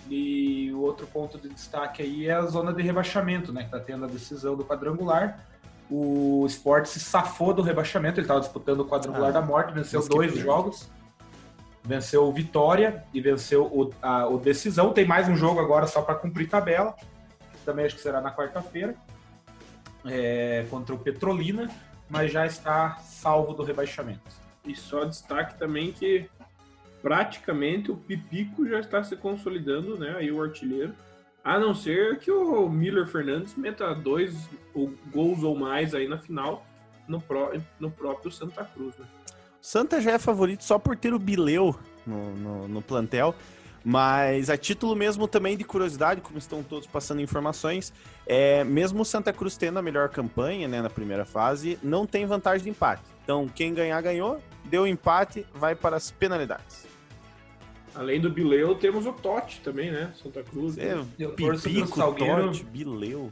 E 0.10 0.71
o 0.74 0.82
outro 0.82 1.06
ponto 1.08 1.38
de 1.38 1.50
destaque 1.50 2.02
aí 2.02 2.28
é 2.28 2.34
a 2.34 2.45
zona 2.45 2.74
de 2.74 2.82
rebaixamento, 2.82 3.54
né? 3.54 3.63
Que 3.65 3.71
tá 3.71 3.80
tendo 3.80 4.06
a 4.06 4.08
decisão 4.08 4.56
do 4.56 4.63
quadrangular. 4.65 5.45
O 5.89 6.45
Sport 6.47 6.86
se 6.86 7.00
safou 7.00 7.54
do 7.54 7.62
rebaixamento, 7.62 8.19
ele 8.19 8.26
estava 8.26 8.39
disputando 8.39 8.82
o 8.82 8.86
quadrangular 8.86 9.30
Ah, 9.30 9.34
da 9.34 9.41
morte, 9.41 9.74
venceu 9.74 10.06
dois 10.08 10.38
jogos. 10.38 10.89
Venceu 11.84 12.24
o 12.26 12.32
Vitória 12.32 13.04
e 13.13 13.20
venceu 13.20 13.65
o, 13.65 13.91
a, 14.02 14.28
o 14.28 14.38
Decisão. 14.38 14.94
Tem 14.94 15.06
mais 15.06 15.28
um 15.28 15.36
jogo 15.36 15.60
agora 15.60 15.88
só 15.88 16.02
para 16.02 16.15
cumprir 16.15 16.48
tabela. 16.48 16.96
Também 17.65 17.86
acho 17.86 17.96
que 17.96 18.02
será 18.02 18.22
na 18.22 18.32
quarta-feira. 18.34 18.96
é, 20.06 20.65
contra 20.70 20.94
o 20.96 20.98
Petrolina, 21.00 21.70
mas 22.10 22.32
já 22.32 22.46
está 22.46 22.98
salvo 22.98 23.54
do 23.54 23.63
rebaixamento. 23.63 24.22
E 24.65 24.76
só 24.76 25.06
destaque 25.06 25.58
também 25.58 25.91
que 25.91 26.30
praticamente 27.02 27.91
o 27.91 27.96
Pipico 27.98 28.67
já 28.67 28.80
está 28.80 29.04
se 29.04 29.15
consolidando, 29.15 29.98
né? 29.98 30.15
Aí 30.17 30.32
o 30.32 30.41
artilheiro. 30.41 30.94
A 31.44 31.58
não 31.60 31.74
ser 31.74 32.20
que 32.20 32.30
o 32.32 32.70
Miller 32.70 33.08
Fernandes 33.08 33.56
meta 33.56 33.94
dois 33.96 34.48
ou- 34.76 34.94
gols 35.12 35.41
ou 35.44 35.56
mais 35.58 35.96
aí 35.96 36.08
na 36.08 36.20
final 36.20 36.63
no, 37.08 37.20
pró- 37.20 37.52
no 37.80 37.89
próprio 37.89 38.32
Santa 38.32 38.63
Cruz, 38.63 38.96
né? 38.98 39.06
Santa 39.62 40.02
já 40.02 40.12
é 40.12 40.19
favorito 40.19 40.63
só 40.63 40.80
por 40.80 40.97
ter 40.97 41.13
o 41.13 41.19
Bileu 41.19 41.76
no, 42.06 42.36
no, 42.36 42.67
no 42.67 42.82
plantel. 42.82 43.36
Mas 43.84 44.50
a 44.50 44.58
título 44.58 44.95
mesmo 44.95 45.28
também 45.28 45.58
de 45.58 45.63
curiosidade, 45.63 46.21
como 46.21 46.38
estão 46.38 46.62
todos 46.62 46.88
passando 46.88 47.19
informações, 47.19 47.91
é, 48.28 48.63
mesmo 48.63 49.02
o 49.02 49.06
Santa 49.06 49.34
Cruz 49.34 49.58
tendo 49.58 49.80
a 49.80 49.82
melhor 49.82 50.10
campanha 50.10 50.67
né, 50.67 50.82
na 50.82 50.89
primeira 50.89 51.26
fase, 51.26 51.80
não 51.82 52.06
tem 52.06 52.26
vantagem 52.26 52.65
de 52.65 52.69
empate. 52.69 53.02
Então, 53.24 53.47
quem 53.47 53.74
ganhar, 53.74 54.00
ganhou. 54.02 54.39
Deu 54.65 54.86
empate, 54.86 55.45
vai 55.54 55.74
para 55.74 55.95
as 55.95 56.12
penalidades. 56.12 56.86
Além 57.93 58.21
do 58.21 58.30
Bileu, 58.30 58.76
temos 58.76 59.06
o 59.06 59.13
Totti 59.13 59.60
também, 59.62 59.91
né? 59.91 60.13
Santa 60.21 60.43
Cruz. 60.43 60.78
É, 60.78 60.95
pro 61.36 61.60
Pipico. 61.60 62.00
Totti, 62.00 62.63
Bileu. 62.63 63.30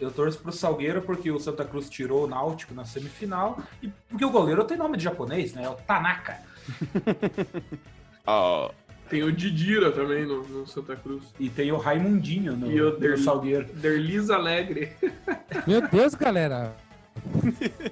Eu 0.00 0.10
torço 0.10 0.38
pro 0.38 0.52
Salgueiro 0.52 1.02
porque 1.02 1.30
o 1.30 1.38
Santa 1.38 1.64
Cruz 1.64 1.88
tirou 1.88 2.24
o 2.24 2.26
Náutico 2.26 2.74
na 2.74 2.84
semifinal 2.84 3.58
e 3.82 3.88
porque 4.08 4.24
o 4.24 4.30
goleiro 4.30 4.64
tem 4.64 4.76
nome 4.76 4.96
de 4.96 5.04
japonês, 5.04 5.54
né? 5.54 5.64
É 5.64 5.68
o 5.68 5.74
Tanaka. 5.74 6.40
Tem 9.12 9.22
o 9.22 9.30
Didira 9.30 9.92
também 9.92 10.24
no, 10.24 10.42
no 10.42 10.66
Santa 10.66 10.96
Cruz. 10.96 11.22
E 11.38 11.50
tem 11.50 11.70
o 11.70 11.76
Raimundinho 11.76 12.56
no, 12.56 12.72
E 12.72 12.80
o 12.80 12.98
no 12.98 13.18
Salgueiro. 13.18 13.66
Derlis 13.74 14.30
Alegre. 14.30 14.90
Meu 15.68 15.86
Deus, 15.86 16.14
galera. 16.14 16.74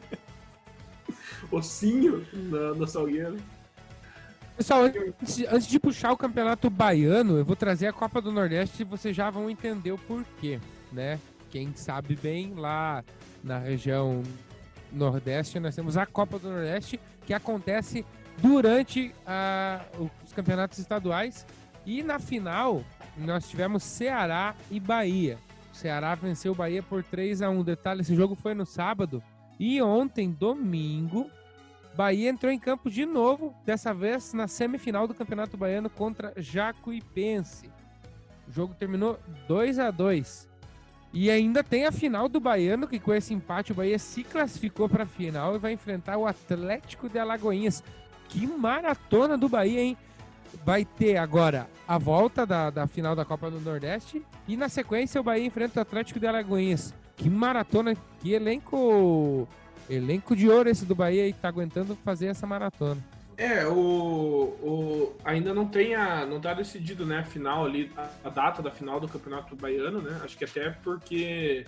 Ossinho 1.52 2.26
na, 2.32 2.72
no 2.72 2.86
Salgueiro. 2.86 3.36
Pessoal, 4.56 4.84
antes, 4.84 5.44
antes 5.50 5.66
de 5.66 5.78
puxar 5.78 6.12
o 6.12 6.16
campeonato 6.16 6.70
baiano, 6.70 7.36
eu 7.36 7.44
vou 7.44 7.56
trazer 7.56 7.88
a 7.88 7.92
Copa 7.92 8.22
do 8.22 8.32
Nordeste 8.32 8.80
e 8.80 8.86
vocês 8.86 9.14
já 9.14 9.28
vão 9.28 9.50
entender 9.50 9.92
o 9.92 9.98
porquê, 9.98 10.58
né? 10.90 11.20
Quem 11.50 11.74
sabe 11.74 12.14
bem, 12.14 12.54
lá 12.54 13.04
na 13.42 13.58
região 13.58 14.22
Nordeste, 14.92 15.58
nós 15.58 15.74
temos 15.74 15.96
a 15.96 16.06
Copa 16.06 16.38
do 16.38 16.48
Nordeste, 16.48 17.00
que 17.26 17.34
acontece 17.34 18.04
durante 18.38 19.14
ah, 19.26 19.84
os 20.24 20.32
campeonatos 20.32 20.78
estaduais. 20.78 21.46
E 21.84 22.02
na 22.02 22.18
final, 22.18 22.84
nós 23.16 23.48
tivemos 23.48 23.82
Ceará 23.82 24.54
e 24.70 24.78
Bahia. 24.78 25.38
O 25.72 25.76
Ceará 25.76 26.14
venceu 26.14 26.52
o 26.52 26.54
Bahia 26.54 26.82
por 26.82 27.02
3 27.02 27.42
a 27.42 27.50
1 27.50 27.64
Detalhe, 27.64 28.00
esse 28.02 28.14
jogo 28.14 28.34
foi 28.34 28.54
no 28.54 28.66
sábado. 28.66 29.22
E 29.58 29.82
ontem, 29.82 30.30
domingo, 30.30 31.30
Bahia 31.94 32.30
entrou 32.30 32.52
em 32.52 32.58
campo 32.58 32.90
de 32.90 33.04
novo, 33.04 33.54
dessa 33.64 33.92
vez 33.92 34.32
na 34.32 34.46
semifinal 34.46 35.08
do 35.08 35.14
Campeonato 35.14 35.56
Baiano 35.56 35.90
contra 35.90 36.32
Jacuipense. 36.36 37.70
O 38.48 38.52
jogo 38.52 38.74
terminou 38.74 39.18
2 39.46 39.78
a 39.78 39.90
2 39.90 40.49
E 41.12 41.30
ainda 41.30 41.64
tem 41.64 41.86
a 41.86 41.92
final 41.92 42.28
do 42.28 42.38
Baiano, 42.38 42.86
que 42.86 43.00
com 43.00 43.12
esse 43.12 43.34
empate 43.34 43.72
o 43.72 43.74
Bahia 43.74 43.98
se 43.98 44.22
classificou 44.22 44.88
para 44.88 45.02
a 45.02 45.06
final 45.06 45.56
e 45.56 45.58
vai 45.58 45.72
enfrentar 45.72 46.16
o 46.16 46.26
Atlético 46.26 47.08
de 47.08 47.18
Alagoinhas. 47.18 47.82
Que 48.28 48.46
maratona 48.46 49.36
do 49.36 49.48
Bahia, 49.48 49.80
hein? 49.80 49.96
Vai 50.64 50.84
ter 50.84 51.16
agora 51.16 51.68
a 51.86 51.98
volta 51.98 52.46
da, 52.46 52.70
da 52.70 52.86
final 52.86 53.16
da 53.16 53.24
Copa 53.24 53.50
do 53.50 53.60
Nordeste 53.60 54.24
e 54.46 54.56
na 54.56 54.68
sequência 54.68 55.20
o 55.20 55.24
Bahia 55.24 55.46
enfrenta 55.46 55.80
o 55.80 55.82
Atlético 55.82 56.20
de 56.20 56.26
Alagoinhas. 56.26 56.94
Que 57.16 57.28
maratona, 57.28 57.94
que 58.20 58.32
elenco 58.32 59.48
Elenco 59.90 60.36
de 60.36 60.48
ouro 60.48 60.70
esse 60.70 60.84
do 60.84 60.94
Bahia 60.94 61.26
e 61.26 61.32
tá 61.32 61.48
aguentando 61.48 61.96
fazer 62.04 62.26
essa 62.26 62.46
maratona. 62.46 63.02
É, 63.40 63.66
o, 63.66 63.72
o 63.72 65.16
ainda 65.24 65.54
não 65.54 65.66
tem 65.66 65.94
a, 65.94 66.26
não 66.26 66.38
tá 66.38 66.52
decidido, 66.52 67.06
né, 67.06 67.20
a 67.20 67.24
final 67.24 67.64
ali, 67.64 67.90
a, 67.96 68.10
a, 68.24 68.28
data 68.28 68.60
da 68.60 68.70
final 68.70 69.00
do 69.00 69.08
Campeonato 69.08 69.56
Baiano, 69.56 70.02
né? 70.02 70.20
Acho 70.22 70.36
que 70.36 70.44
até 70.44 70.68
porque 70.68 71.64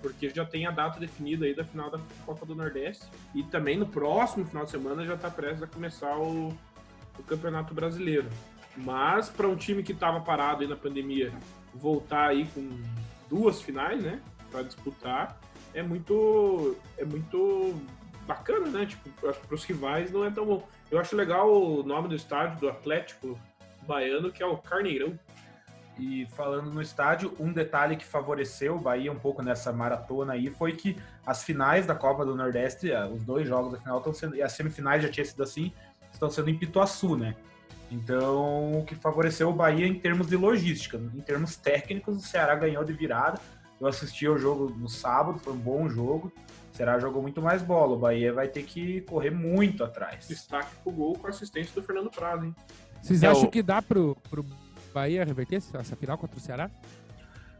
porque 0.00 0.30
já 0.30 0.44
tem 0.44 0.66
a 0.66 0.70
data 0.70 1.00
definida 1.00 1.44
aí 1.44 1.52
da 1.52 1.64
final 1.64 1.90
da 1.90 1.98
Copa 2.24 2.46
do 2.46 2.54
Nordeste 2.54 3.04
e 3.34 3.42
também 3.42 3.76
no 3.76 3.86
próximo 3.86 4.46
final 4.46 4.66
de 4.66 4.70
semana 4.70 5.04
já 5.04 5.16
tá 5.16 5.28
prestes 5.28 5.64
a 5.64 5.66
começar 5.66 6.16
o, 6.16 6.56
o 7.18 7.22
Campeonato 7.24 7.74
Brasileiro. 7.74 8.28
Mas 8.76 9.28
para 9.28 9.48
um 9.48 9.56
time 9.56 9.82
que 9.82 9.90
estava 9.90 10.20
parado 10.20 10.62
aí 10.62 10.68
na 10.68 10.76
pandemia 10.76 11.32
voltar 11.74 12.28
aí 12.28 12.46
com 12.54 12.70
duas 13.28 13.60
finais, 13.60 14.00
né, 14.00 14.20
para 14.48 14.62
disputar, 14.62 15.40
é 15.74 15.82
muito 15.82 16.76
é 16.96 17.04
muito 17.04 17.74
bacana, 18.26 18.68
né? 18.68 18.86
Tipo, 18.86 19.10
para 19.10 19.54
os 19.54 19.64
rivais 19.64 20.12
não 20.12 20.24
é 20.24 20.30
tão 20.30 20.46
bom. 20.46 20.68
Eu 20.90 21.00
acho 21.00 21.16
legal 21.16 21.52
o 21.52 21.82
nome 21.82 22.08
do 22.08 22.14
estádio 22.14 22.60
do 22.60 22.68
Atlético 22.68 23.38
Baiano, 23.82 24.30
que 24.30 24.42
é 24.42 24.46
o 24.46 24.56
Carneirão. 24.56 25.18
E 25.98 26.26
falando 26.36 26.70
no 26.70 26.82
estádio, 26.82 27.34
um 27.40 27.52
detalhe 27.52 27.96
que 27.96 28.04
favoreceu 28.04 28.76
o 28.76 28.78
Bahia 28.78 29.10
um 29.10 29.18
pouco 29.18 29.42
nessa 29.42 29.72
maratona 29.72 30.34
aí 30.34 30.50
foi 30.50 30.72
que 30.72 30.96
as 31.26 31.42
finais 31.42 31.86
da 31.86 31.94
Copa 31.94 32.24
do 32.24 32.36
Nordeste, 32.36 32.92
eh, 32.92 33.06
os 33.06 33.24
dois 33.24 33.48
jogos 33.48 33.72
da 33.72 33.78
final 33.78 33.98
estão 33.98 34.12
sendo, 34.12 34.36
e 34.36 34.42
as 34.42 34.52
semifinais 34.52 35.02
já 35.02 35.08
tinha 35.08 35.24
sido 35.24 35.42
assim, 35.42 35.72
estão 36.12 36.28
sendo 36.28 36.50
em 36.50 36.58
Pituaçu, 36.58 37.16
né? 37.16 37.34
Então, 37.90 38.72
o 38.78 38.84
que 38.84 38.94
favoreceu 38.94 39.48
o 39.48 39.52
Bahia 39.52 39.86
em 39.86 39.98
termos 39.98 40.26
de 40.26 40.36
logística, 40.36 40.98
em 40.98 41.20
termos 41.20 41.56
técnicos, 41.56 42.16
o 42.16 42.20
Ceará 42.20 42.54
ganhou 42.54 42.84
de 42.84 42.92
virada, 42.92 43.40
eu 43.80 43.86
assisti 43.86 44.26
o 44.28 44.38
jogo 44.38 44.70
no 44.70 44.88
sábado, 44.88 45.38
foi 45.38 45.52
um 45.52 45.58
bom 45.58 45.88
jogo. 45.88 46.32
Será 46.72 46.98
jogou 46.98 47.22
muito 47.22 47.40
mais 47.40 47.62
bola. 47.62 47.94
O 47.94 47.98
Bahia 47.98 48.32
vai 48.32 48.48
ter 48.48 48.62
que 48.62 49.00
correr 49.02 49.30
muito 49.30 49.82
atrás. 49.82 50.28
Destaque 50.28 50.70
pro 50.82 50.92
gol 50.92 51.14
com 51.18 51.26
assistência 51.26 51.74
do 51.74 51.82
Fernando 51.82 52.10
Prado, 52.10 52.44
hein? 52.44 52.54
Vocês 53.02 53.22
é 53.22 53.28
acham 53.28 53.44
o... 53.44 53.50
que 53.50 53.62
dá 53.62 53.80
pro, 53.80 54.16
pro 54.28 54.44
Bahia 54.92 55.24
reverter 55.24 55.56
essa 55.56 55.96
final 55.96 56.18
contra 56.18 56.36
o 56.36 56.40
Ceará? 56.40 56.70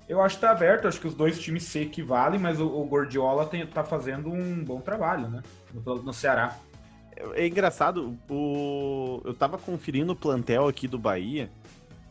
Eu 0.08 0.20
acho 0.20 0.36
que 0.36 0.40
tá 0.42 0.50
aberto, 0.50 0.86
acho 0.86 1.00
que 1.00 1.06
os 1.08 1.14
dois 1.14 1.38
times 1.38 1.64
se 1.64 1.80
equivalem, 1.80 2.38
mas 2.38 2.60
o, 2.60 2.66
o 2.66 2.84
Gordiola 2.86 3.46
tem, 3.46 3.66
tá 3.66 3.82
fazendo 3.82 4.30
um 4.30 4.62
bom 4.62 4.80
trabalho, 4.80 5.28
né? 5.28 5.42
No, 5.72 6.02
no 6.02 6.12
Ceará. 6.12 6.56
É 7.34 7.46
engraçado, 7.46 8.16
o... 8.28 9.22
eu 9.24 9.32
tava 9.34 9.56
conferindo 9.56 10.12
o 10.12 10.16
plantel 10.16 10.68
aqui 10.68 10.86
do 10.86 10.98
Bahia 10.98 11.50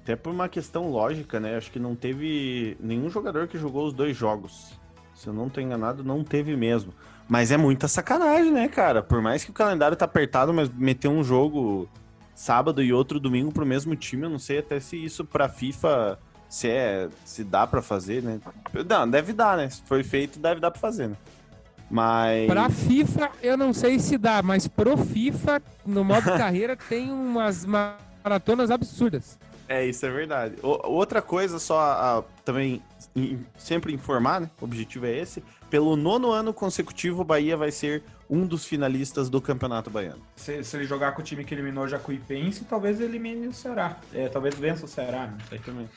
até 0.06 0.16
por 0.16 0.32
uma 0.32 0.48
questão 0.48 0.92
lógica, 0.92 1.40
né? 1.40 1.58
Acho 1.58 1.72
que 1.72 1.80
não 1.80 1.96
teve 1.96 2.78
nenhum 2.80 3.10
jogador 3.10 3.48
que 3.48 3.58
jogou 3.58 3.88
os 3.88 3.94
dois 3.94 4.16
jogos. 4.16 4.80
Se 5.16 5.26
eu 5.26 5.34
não 5.34 5.50
tô 5.50 5.60
enganado, 5.60 6.04
não 6.04 6.24
teve 6.24 6.56
mesmo. 6.56 6.94
Mas 7.28 7.50
é 7.52 7.58
muita 7.58 7.88
sacanagem, 7.88 8.52
né, 8.52 8.68
cara? 8.68 9.02
Por 9.02 9.20
mais 9.20 9.44
que 9.44 9.50
o 9.50 9.54
calendário 9.54 9.98
tá 9.98 10.06
apertado, 10.06 10.54
mas 10.54 10.70
meter 10.70 11.08
um 11.08 11.24
jogo 11.24 11.90
sábado 12.36 12.84
e 12.84 12.94
outro 12.94 13.20
domingo 13.20 13.52
pro 13.52 13.66
mesmo 13.66 13.96
time, 13.96 14.24
eu 14.24 14.30
não 14.30 14.38
sei 14.38 14.60
até 14.60 14.80
se 14.80 14.96
isso 15.04 15.26
pra 15.26 15.50
FIFA 15.50 16.20
se 16.48 16.70
é 16.70 17.10
se 17.26 17.44
dá 17.44 17.66
para 17.66 17.82
fazer, 17.82 18.22
né? 18.22 18.40
Não, 18.88 19.10
deve 19.10 19.34
dar, 19.34 19.58
né? 19.58 19.68
Se 19.72 19.82
foi 19.88 20.04
feito, 20.04 20.38
deve 20.38 20.62
dar 20.62 20.70
para 20.70 20.80
fazer, 20.80 21.10
né? 21.10 21.16
Mas 21.90 22.46
Pra 22.46 22.70
FIFA 22.70 23.32
eu 23.42 23.58
não 23.58 23.74
sei 23.74 23.98
se 23.98 24.20
dá, 24.20 24.44
mas 24.44 24.68
pro 24.68 24.96
FIFA 24.98 25.64
no 25.84 26.04
modo 26.04 26.26
carreira 26.38 26.78
tem 26.78 27.12
umas 27.12 27.66
maratonas 27.66 28.70
absurdas. 28.70 29.40
É, 29.68 29.86
isso 29.86 30.06
é 30.06 30.10
verdade. 30.10 30.56
O, 30.62 30.88
outra 30.88 31.22
coisa, 31.22 31.60
só 31.60 31.80
a, 31.80 32.24
também 32.44 32.82
in, 33.16 33.44
sempre 33.58 33.94
informar, 33.94 34.42
né? 34.42 34.50
O 34.62 34.66
objetivo 34.66 35.06
é 35.06 35.18
esse. 35.18 35.44
Pelo 35.70 35.96
nono 35.96 36.32
ano 36.32 36.54
consecutivo, 36.54 37.22
o 37.22 37.26
Bahia 37.26 37.58
vai 37.58 37.72
ser 37.72 38.04
um 38.30 38.46
dos 38.46 38.66
finalistas 38.66 39.30
do 39.30 39.42
Campeonato 39.42 39.90
Baiano. 39.90 40.22
Se, 40.36 40.64
se 40.64 40.78
ele 40.78 40.86
jogar 40.86 41.14
com 41.14 41.22
o 41.22 41.24
time 41.24 41.44
que 41.44 41.54
eliminou 41.54 41.86
o 41.86 41.88
Jacuipense, 41.88 42.66
talvez 42.66 43.00
elimine 43.00 43.48
o 43.48 43.54
Ceará. 43.54 43.98
É, 44.14 44.28
talvez 44.28 44.56
vença 44.56 44.86
o 44.86 44.88
Ceará, 44.88 45.28
não 45.28 45.40
sei 45.48 45.60
também. 45.60 45.90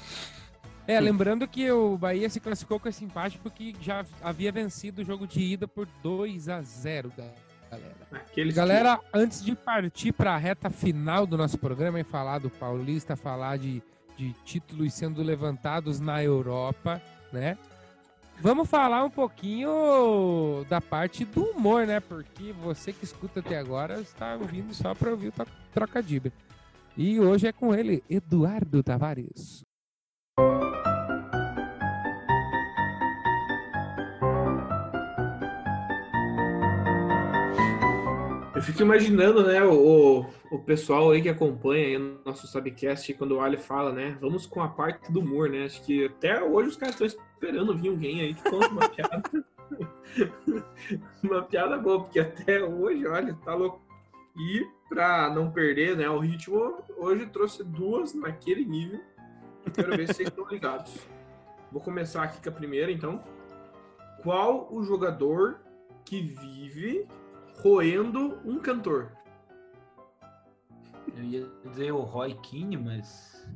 É, 0.87 0.99
lembrando 0.99 1.47
que 1.47 1.71
o 1.71 1.99
Bahia 1.99 2.31
se 2.31 2.41
classificou 2.41 2.81
com 2.81 2.89
esse 2.89 3.05
empate 3.05 3.39
porque 3.39 3.75
já 3.79 4.07
havia 4.23 4.51
vencido 4.51 5.03
o 5.03 5.05
jogo 5.05 5.27
de 5.27 5.41
ida 5.41 5.69
por 5.69 5.87
2 6.03 6.49
a 6.49 6.63
0 6.63 7.13
galera. 7.71 7.97
Aqueles 8.13 8.55
galera, 8.55 8.97
que... 8.97 9.05
antes 9.13 9.45
de 9.45 9.55
partir 9.55 10.13
para 10.13 10.35
a 10.35 10.39
reta 10.39 10.71
final 10.71 11.27
do 11.27 11.37
nosso 11.37 11.59
programa 11.59 12.01
e 12.01 12.05
falar 12.05 12.39
do 12.39 12.51
Paulista, 12.51 13.17
falar 13.17 13.59
de, 13.59 13.83
de 14.17 14.33
títulos 14.45 14.95
sendo 14.95 15.23
levantados 15.23 16.01
na 16.01 16.23
Europa, 16.23 17.01
né? 17.33 17.57
Vamos 18.41 18.69
falar 18.69 19.05
um 19.05 19.11
pouquinho 19.11 20.65
da 20.69 20.81
parte 20.81 21.25
do 21.25 21.43
humor, 21.43 21.87
né? 21.87 21.99
Porque 21.99 22.53
você 22.53 22.93
que 22.93 23.05
escuta 23.05 23.41
até 23.41 23.59
agora 23.59 24.01
está 24.01 24.37
ouvindo 24.37 24.73
só 24.73 24.95
para 24.95 25.11
ouvir 25.11 25.29
o 25.29 25.47
trocadilho. 25.75 26.33
E 26.97 27.19
hoje 27.19 27.49
é 27.49 27.53
com 27.53 27.75
ele, 27.75 28.03
Eduardo 28.09 28.83
Tavares. 28.83 29.65
Eu 38.59 38.63
fico 38.63 38.83
imaginando, 38.83 39.47
né, 39.47 39.63
o, 39.63 40.27
o 40.51 40.59
pessoal 40.59 41.13
aí 41.13 41.23
que 41.23 41.29
acompanha 41.29 41.87
aí 41.87 41.97
o 41.97 42.19
nosso 42.25 42.45
Subcast, 42.49 43.15
quando 43.15 43.37
o 43.37 43.41
Ali 43.41 43.57
fala, 43.57 43.93
né, 43.93 44.19
vamos 44.21 44.47
com 44.47 44.61
a 44.61 44.67
parte 44.67 45.13
do 45.13 45.21
humor, 45.21 45.49
né, 45.49 45.67
acho 45.67 45.81
que 45.85 46.07
até 46.07 46.43
hoje 46.43 46.71
os 46.71 46.77
caras 46.77 47.01
estão 47.01 47.07
esperando 47.07 47.79
vir 47.79 47.91
alguém 47.91 48.21
aí 48.21 48.35
que 48.35 48.43
conta 48.43 48.67
uma 48.67 48.89
piada. 48.91 49.23
uma 51.23 51.43
piada 51.45 51.79
boa, 51.79 52.01
porque 52.01 52.19
até 52.19 52.61
hoje, 52.61 53.07
olha, 53.07 53.33
tá 53.45 53.55
louco. 53.55 53.81
E 54.37 54.67
pra 54.89 55.33
não 55.33 55.53
perder, 55.53 55.97
né, 55.97 56.11
o 56.11 56.19
ritmo, 56.19 56.83
hoje 56.97 57.27
trouxe 57.27 57.63
duas 57.63 58.13
naquele 58.13 58.65
nível. 58.65 59.01
Quero 59.73 59.97
ver 59.97 60.09
se 60.09 60.15
vocês 60.15 60.29
estão 60.31 60.49
ligados. 60.49 60.99
Vou 61.71 61.81
começar 61.81 62.25
aqui 62.25 62.43
com 62.43 62.49
a 62.49 62.53
primeira, 62.53 62.91
então. 62.91 63.23
Qual 64.25 64.67
o 64.73 64.83
jogador 64.83 65.61
que 66.05 66.21
vive 66.21 67.07
roendo 67.61 68.39
um 68.45 68.59
cantor. 68.59 69.13
Eu 71.17 71.25
ia 71.25 71.47
dizer 71.65 71.93
o 71.93 72.01
Roy 72.01 72.35
Keane, 72.43 72.77
mas. 72.77 73.47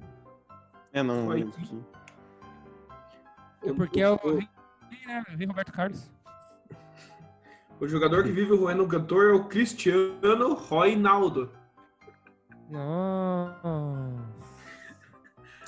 É, 0.92 1.02
não. 1.02 1.26
Roy 1.26 1.50
Keane. 1.50 1.84
É 3.64 3.72
porque 3.72 4.00
é 4.00 4.10
o 4.10 4.16
Rei, 4.16 4.48
né? 5.06 5.46
Roberto 5.46 5.72
Carlos. 5.72 6.10
O 7.80 7.88
jogador 7.88 8.24
que 8.24 8.30
vive 8.30 8.54
roendo 8.54 8.84
um 8.84 8.88
cantor 8.88 9.30
é 9.30 9.32
o 9.34 9.44
Cristiano 9.44 10.54
Roinaldo. 10.54 11.50
Nossa. 12.70 13.58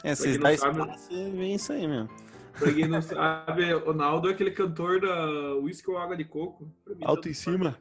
É, 0.02 0.14
vocês 0.14 0.38
dão 0.38 0.50
espaço, 0.50 1.08
vem 1.10 1.54
isso 1.54 1.72
aí 1.72 1.86
mesmo. 1.86 2.08
Pra 2.58 2.72
quem 2.72 2.86
não 2.86 3.02
sabe, 3.02 3.74
o 3.74 3.92
Naldo 3.92 4.28
é 4.28 4.32
aquele 4.32 4.52
cantor 4.52 5.00
da 5.00 5.54
Whisky 5.56 5.90
ou 5.90 5.98
Água 5.98 6.16
de 6.16 6.24
Coco. 6.24 6.70
Alto 7.02 7.28
em 7.28 7.34
cima. 7.34 7.76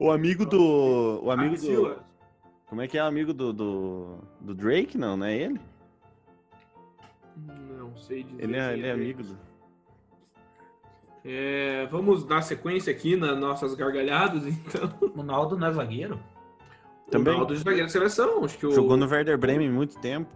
O 0.00 0.10
amigo 0.10 0.46
do. 0.46 1.20
O 1.22 1.30
amigo 1.30 1.58
do. 1.58 1.96
Como 2.64 2.80
é 2.80 2.88
que 2.88 2.96
é 2.96 3.02
o 3.02 3.06
amigo 3.06 3.34
do, 3.34 3.52
do, 3.52 4.18
do 4.40 4.54
Drake? 4.54 4.96
Não, 4.96 5.14
não 5.14 5.26
é 5.26 5.36
ele? 5.36 5.60
Não 7.76 7.94
sei 7.96 8.22
dizer. 8.22 8.42
Ele 8.42 8.56
é, 8.56 8.72
ele 8.72 8.86
é, 8.86 8.88
é 8.88 8.92
amigo 8.92 9.22
do. 9.22 9.38
É, 11.22 11.86
vamos 11.90 12.24
dar 12.24 12.40
sequência 12.40 12.90
aqui 12.90 13.14
nas 13.14 13.38
nossas 13.38 13.74
gargalhadas, 13.74 14.46
então. 14.46 14.90
O 15.14 15.22
Naldo 15.22 15.58
não 15.58 15.66
é 15.66 15.72
zagueiro? 15.72 16.18
Também. 17.10 17.34
O 17.34 17.36
Naldo 17.36 17.52
de 17.52 17.60
zagueiro 17.60 17.86
da 17.86 17.92
seleção. 17.92 18.42
Acho 18.42 18.56
que 18.56 18.66
o, 18.66 18.70
Jogou 18.70 18.96
no 18.96 19.06
Werder 19.06 19.36
Bremen 19.36 19.70
muito 19.70 19.98
tempo. 19.98 20.30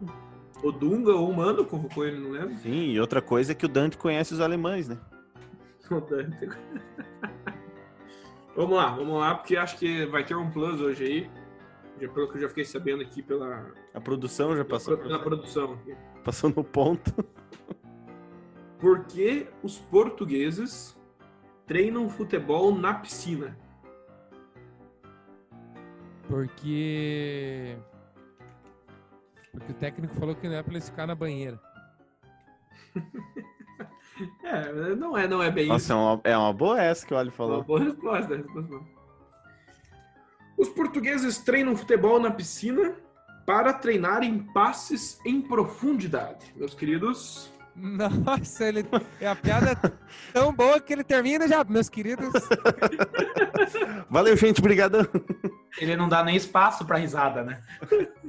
o 0.62 0.70
Dunga 0.70 1.12
ou 1.12 1.30
o 1.30 1.34
Mano 1.34 1.64
convocou 1.64 2.04
ele, 2.04 2.20
não 2.20 2.32
lembro. 2.32 2.54
Sim, 2.58 2.90
e 2.90 3.00
outra 3.00 3.22
coisa 3.22 3.52
é 3.52 3.54
que 3.54 3.64
o 3.64 3.68
Dante 3.68 3.96
conhece 3.96 4.34
os 4.34 4.40
alemães, 4.40 4.90
né? 4.90 4.98
vamos 8.56 8.76
lá, 8.76 8.90
vamos 8.94 9.18
lá, 9.20 9.34
porque 9.34 9.56
acho 9.56 9.78
que 9.78 10.06
vai 10.06 10.24
ter 10.24 10.34
um 10.36 10.50
plus 10.50 10.80
hoje 10.80 11.04
aí. 11.04 11.30
Já 12.00 12.08
pelo 12.08 12.28
que 12.28 12.36
eu 12.36 12.40
já 12.42 12.48
fiquei 12.48 12.64
sabendo 12.64 13.02
aqui 13.02 13.22
pela, 13.22 13.72
A 13.92 14.00
produção 14.00 14.56
já 14.56 14.64
passou, 14.64 14.98
pela 14.98 15.18
produção. 15.20 15.78
passou 16.24 16.50
no 16.50 16.64
ponto. 16.64 17.12
Por 18.80 19.04
que 19.04 19.46
os 19.62 19.78
portugueses 19.78 20.98
treinam 21.66 22.08
futebol 22.08 22.74
na 22.74 22.94
piscina? 22.94 23.56
Porque. 26.28 27.76
Porque 29.52 29.70
o 29.70 29.74
técnico 29.76 30.14
falou 30.16 30.34
que 30.34 30.48
não 30.48 30.56
é 30.56 30.62
pra 30.62 30.72
eles 30.72 30.88
ficar 30.88 31.06
na 31.06 31.14
banheira. 31.14 31.60
É, 34.44 34.94
não 34.94 35.16
é, 35.18 35.26
não 35.26 35.42
é 35.42 35.50
bem 35.50 35.66
Nossa, 35.66 35.84
isso. 35.84 35.92
é 35.92 35.96
uma, 35.96 36.20
é 36.24 36.36
uma 36.38 36.52
boa 36.52 36.80
essa 36.80 37.04
que 37.06 37.12
o 37.12 37.16
Ali 37.16 37.30
Uma 37.30 37.36
falou. 37.36 37.64
boa 37.64 37.80
resposta, 37.80 38.36
resposta 38.36 38.62
boa. 38.68 38.84
Os 40.56 40.68
portugueses 40.68 41.38
treinam 41.38 41.74
futebol 41.76 42.20
na 42.20 42.30
piscina 42.30 42.94
para 43.44 43.72
treinar 43.72 44.22
em 44.22 44.38
passes 44.38 45.18
em 45.26 45.40
profundidade. 45.40 46.52
Meus 46.54 46.74
queridos, 46.74 47.52
Nossa, 47.74 48.64
ele. 48.64 48.86
A 49.28 49.34
piada 49.34 49.72
é 49.72 49.92
tão 50.32 50.52
boa 50.52 50.80
que 50.80 50.92
ele 50.92 51.02
termina 51.02 51.48
já, 51.48 51.64
meus 51.64 51.88
queridos. 51.88 52.32
Valeu, 54.08 54.36
gente, 54.36 54.62
brigadão. 54.62 55.04
Ele 55.80 55.96
não 55.96 56.08
dá 56.08 56.22
nem 56.22 56.36
espaço 56.36 56.84
pra 56.84 56.98
risada, 56.98 57.42
né? 57.42 57.60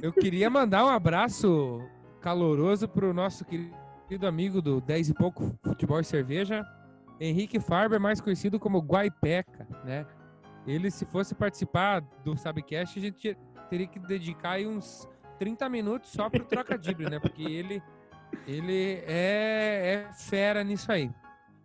Eu 0.02 0.12
queria 0.12 0.50
mandar 0.50 0.84
um 0.84 0.88
abraço 0.88 1.80
caloroso 2.20 2.88
pro 2.88 3.14
nosso 3.14 3.44
querido 3.44 3.72
amigo 4.26 4.62
do 4.62 4.80
10 4.80 5.10
e 5.10 5.14
pouco 5.14 5.58
Futebol 5.62 6.00
e 6.00 6.04
Cerveja, 6.04 6.64
Henrique 7.20 7.58
Farber, 7.58 8.00
mais 8.00 8.20
conhecido 8.20 8.58
como 8.58 8.80
Guaipeca, 8.80 9.66
né? 9.84 10.06
Ele, 10.66 10.90
se 10.90 11.04
fosse 11.04 11.34
participar 11.34 12.00
do 12.24 12.36
Sabcast, 12.36 12.98
a 12.98 13.02
gente 13.02 13.36
teria 13.70 13.86
que 13.86 13.98
dedicar 13.98 14.58
uns 14.60 15.08
30 15.38 15.68
minutos 15.68 16.10
só 16.10 16.28
pro 16.28 16.44
trocadilho, 16.44 17.08
né? 17.08 17.18
Porque 17.20 17.42
ele, 17.42 17.82
ele 18.46 19.02
é, 19.06 20.06
é 20.08 20.12
fera 20.12 20.64
nisso 20.64 20.90
aí. 20.90 21.10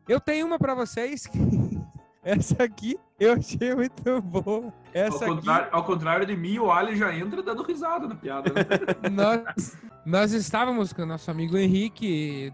Eu 0.07 0.19
tenho 0.19 0.45
uma 0.45 0.59
pra 0.59 0.75
vocês. 0.75 1.27
Essa 2.23 2.63
aqui 2.63 2.99
eu 3.21 3.33
achei 3.33 3.75
muito 3.75 4.21
boa. 4.21 4.65
ao 4.65 4.73
Essa 4.91 5.25
aqui 5.25 5.35
contrário, 5.35 5.67
ao 5.71 5.83
contrário 5.83 6.25
de 6.25 6.35
mim, 6.35 6.57
o 6.57 6.71
Ali 6.71 6.95
já 6.95 7.15
entra 7.15 7.43
dando 7.43 7.61
risada 7.61 8.07
na 8.07 8.15
piada. 8.15 8.51
Né? 8.51 8.63
nós, 9.11 9.77
nós 10.05 10.31
estávamos 10.33 10.91
com 10.91 11.03
o 11.03 11.05
nosso 11.05 11.29
amigo 11.29 11.55
Henrique 11.57 12.51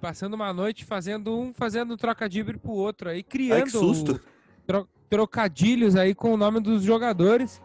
passando 0.00 0.34
uma 0.34 0.52
noite 0.52 0.84
fazendo 0.84 1.38
um 1.38 1.52
fazendo 1.54 1.96
trocadilho 1.96 2.58
pro 2.58 2.72
outro 2.72 3.08
aí, 3.10 3.22
criando 3.22 3.58
Ai, 3.58 3.62
que 3.64 3.70
susto. 3.70 4.20
tro- 4.66 4.88
trocadilhos 5.08 5.94
aí 5.94 6.14
com 6.14 6.32
o 6.32 6.36
nome 6.36 6.58
dos 6.58 6.82
jogadores. 6.82 7.62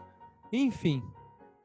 Enfim. 0.52 1.02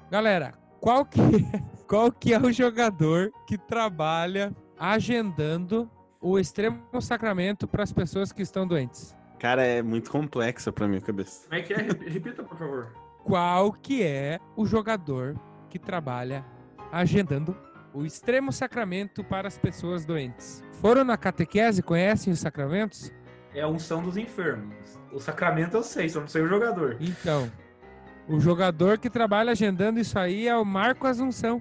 Galera, 0.09 0.53
qual 0.79 1.05
que 1.05 1.21
é, 1.21 1.63
qual 1.87 2.11
que 2.11 2.33
é 2.33 2.39
o 2.39 2.51
jogador 2.51 3.31
que 3.45 3.57
trabalha 3.57 4.51
agendando 4.79 5.89
o 6.19 6.39
extremo 6.39 6.79
sacramento 7.01 7.67
para 7.67 7.83
as 7.83 7.93
pessoas 7.93 8.31
que 8.31 8.41
estão 8.41 8.65
doentes? 8.65 9.15
Cara, 9.41 9.63
é 9.65 9.81
muito 9.81 10.11
complexa 10.11 10.71
pra 10.71 10.87
minha 10.87 11.01
cabeça. 11.01 11.45
Como 11.49 11.55
é 11.59 11.63
que 11.63 11.73
é? 11.73 11.77
Rep- 11.77 12.07
Repita, 12.07 12.43
por 12.43 12.55
favor. 12.59 12.93
qual 13.23 13.71
que 13.73 14.03
é 14.03 14.37
o 14.55 14.67
jogador 14.67 15.35
que 15.67 15.79
trabalha 15.79 16.45
agendando 16.91 17.57
o 17.91 18.05
extremo 18.05 18.51
sacramento 18.51 19.23
para 19.23 19.47
as 19.47 19.57
pessoas 19.57 20.05
doentes. 20.05 20.63
Foram 20.79 21.03
na 21.03 21.17
catequese, 21.17 21.81
conhecem 21.81 22.31
os 22.31 22.39
sacramentos? 22.39 23.11
É 23.53 23.61
a 23.61 23.67
unção 23.67 24.03
dos 24.03 24.15
enfermos. 24.15 24.99
O 25.11 25.19
sacramento 25.19 25.75
eu 25.75 25.81
sei, 25.83 26.07
só 26.07 26.19
não 26.21 26.27
sei 26.27 26.43
o 26.43 26.47
jogador. 26.47 26.97
Então, 27.01 27.51
o 28.27 28.39
jogador 28.39 28.99
que 28.99 29.09
trabalha 29.09 29.51
agendando 29.53 29.99
isso 29.99 30.19
aí 30.19 30.47
é 30.47 30.55
o 30.55 30.63
Marco 30.63 31.07
Assunção. 31.07 31.59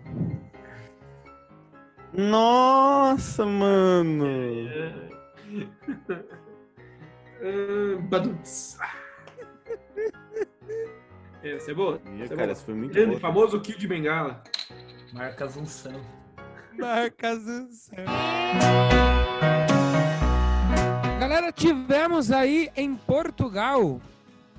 Nossa, 2.13 3.47
mano. 3.47 4.27
Essa 11.43 11.71
é 11.71 11.75
boa. 11.75 12.01
Essa 12.21 12.35
é 12.35 12.37
cara, 12.37 12.37
boa. 12.37 12.53
isso 12.53 12.65
foi 12.65 12.75
muito 12.75 12.93
Grande, 12.93 13.15
bom. 13.15 13.21
famoso 13.21 13.61
Kid 13.61 13.79
de 13.79 13.89
Bengala. 13.89 14.43
Marca 15.13 15.47
unção. 15.47 16.01
Marco 16.79 17.27
Assunção. 17.27 17.97
Galera, 21.19 21.53
tivemos 21.53 22.31
aí 22.31 22.71
em 22.77 22.95
Portugal 22.95 24.01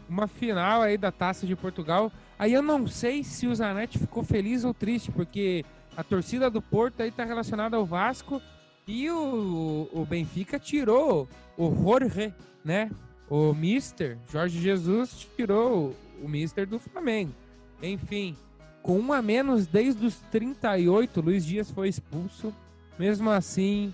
uma 0.08 0.28
final 0.28 0.82
aí 0.82 0.98
da 0.98 1.12
Taça 1.12 1.48
de 1.48 1.56
Portugal. 1.56 2.12
Aí 2.38 2.54
eu 2.54 2.62
não 2.62 2.86
sei 2.88 3.24
se 3.24 3.48
o 3.48 3.56
Zanetti 3.56 3.98
ficou 3.98 4.24
feliz 4.24 4.64
ou 4.64 4.74
triste, 4.74 5.12
porque 5.12 5.64
a 5.96 6.04
torcida 6.04 6.50
do 6.50 6.62
Porto 6.62 7.02
aí 7.02 7.12
tá 7.12 7.24
relacionada 7.24 7.78
ao 7.78 7.86
Vasco 7.86 8.42
e 8.88 9.10
o, 9.10 9.90
o 9.92 10.06
Benfica 10.06 10.60
tirou 10.60 11.28
o 11.58 11.76
Jorge, 11.76 12.34
né? 12.64 12.90
O 13.30 13.54
Mister, 13.54 14.18
Jorge 14.30 14.60
Jesus, 14.60 15.28
tirou 15.36 15.96
o 16.22 16.28
Mister 16.28 16.68
do 16.68 16.80
Flamengo. 16.80 17.34
Enfim, 17.82 18.36
com 18.82 19.00
um 19.00 19.14
a 19.14 19.22
menos 19.22 19.68
desde 19.68 20.06
os 20.06 20.16
38, 20.32 21.22
Luiz 21.22 21.46
Dias 21.46 21.72
foi 21.72 21.88
expulso. 21.88 22.54
Mesmo 23.00 23.30
assim, 23.30 23.94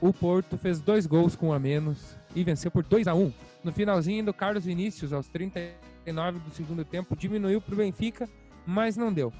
o 0.00 0.12
Porto 0.12 0.56
fez 0.56 0.80
dois 0.80 1.06
gols 1.06 1.36
com 1.36 1.48
um 1.48 1.52
a 1.52 1.58
menos 1.58 2.16
e 2.34 2.44
venceu 2.44 2.70
por 2.70 2.84
2 2.84 3.06
a 3.08 3.14
1 3.14 3.32
No 3.64 3.72
finalzinho 3.72 4.24
do 4.24 4.32
Carlos 4.32 4.64
Vinícius, 4.64 5.12
aos 5.12 5.28
39 5.28 6.38
do 6.38 6.54
segundo 6.54 6.84
tempo, 6.84 7.16
diminuiu 7.16 7.60
para 7.60 7.74
o 7.74 7.78
Benfica, 7.78 8.28
mas 8.66 8.96
não 8.96 9.12
deu. 9.12 9.32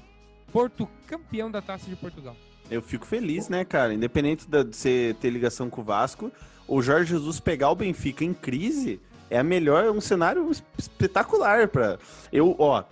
Porto 0.51 0.87
campeão 1.07 1.49
da 1.49 1.61
Taça 1.61 1.89
de 1.89 1.95
Portugal. 1.95 2.35
Eu 2.69 2.81
fico 2.81 3.05
feliz, 3.05 3.49
né, 3.49 3.65
cara? 3.65 3.93
Independente 3.93 4.47
de 4.47 4.63
você 4.63 5.15
ter 5.19 5.29
ligação 5.29 5.69
com 5.69 5.81
o 5.81 5.83
Vasco, 5.83 6.31
o 6.67 6.81
Jorge 6.81 7.09
Jesus 7.11 7.39
pegar 7.39 7.71
o 7.71 7.75
Benfica 7.75 8.23
em 8.23 8.33
crise 8.33 8.99
é 9.29 9.39
a 9.39 9.43
melhor, 9.43 9.85
é 9.85 9.91
um 9.91 10.01
cenário 10.01 10.49
es- 10.51 10.63
espetacular 10.77 11.67
para 11.67 11.97
eu, 12.31 12.55
ó, 12.59 12.83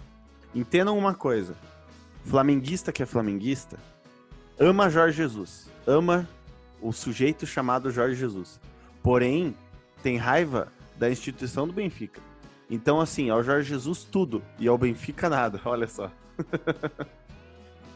entendam 0.53 0.97
uma 0.97 1.13
coisa. 1.13 1.55
Flamenguista 2.25 2.91
que 2.91 3.01
é 3.01 3.05
flamenguista 3.05 3.77
ama 4.59 4.89
Jorge 4.89 5.17
Jesus, 5.17 5.69
ama 5.85 6.27
o 6.81 6.91
sujeito 6.91 7.45
chamado 7.45 7.91
Jorge 7.91 8.15
Jesus. 8.15 8.59
Porém, 9.03 9.55
tem 10.03 10.17
raiva 10.17 10.67
da 10.97 11.09
instituição 11.09 11.67
do 11.67 11.73
Benfica. 11.73 12.19
Então, 12.69 12.99
assim, 12.99 13.29
ao 13.29 13.43
Jorge 13.43 13.69
Jesus 13.69 14.03
tudo 14.03 14.43
e 14.59 14.67
ao 14.67 14.77
Benfica 14.77 15.29
nada. 15.29 15.61
Olha 15.65 15.87
só. 15.87 16.11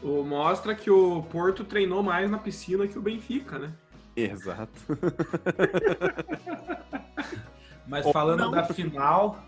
O, 0.02 0.24
mostra 0.24 0.74
que 0.74 0.90
o 0.90 1.22
Porto 1.24 1.64
treinou 1.64 2.02
mais 2.02 2.30
na 2.30 2.38
piscina 2.38 2.86
que 2.88 2.98
o 2.98 3.02
Benfica, 3.02 3.58
né? 3.58 3.72
Exato. 4.16 4.72
Mas 7.86 8.06
Ou 8.06 8.12
falando 8.12 8.40
não. 8.40 8.50
da 8.50 8.64
final, 8.64 9.38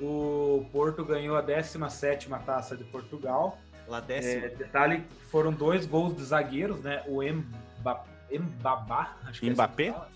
o 0.00 0.64
Porto 0.72 1.04
ganhou 1.04 1.36
a 1.36 1.42
17ª 1.42 2.38
Taça 2.42 2.76
de 2.76 2.84
Portugal. 2.84 3.58
Lá 3.88 3.98
É, 3.98 4.02
décimo. 4.02 4.56
detalhe, 4.58 5.04
foram 5.30 5.52
dois 5.52 5.86
gols 5.86 6.16
de 6.16 6.24
zagueiros, 6.24 6.80
né? 6.80 7.02
O 7.06 7.22
Emba, 7.22 8.04
Embabá, 8.30 9.16
acho 9.26 9.40
que 9.40 9.48
é 9.48 9.52
Mbappé? 9.52 9.88
assim 9.88 9.92
fala. 9.92 10.10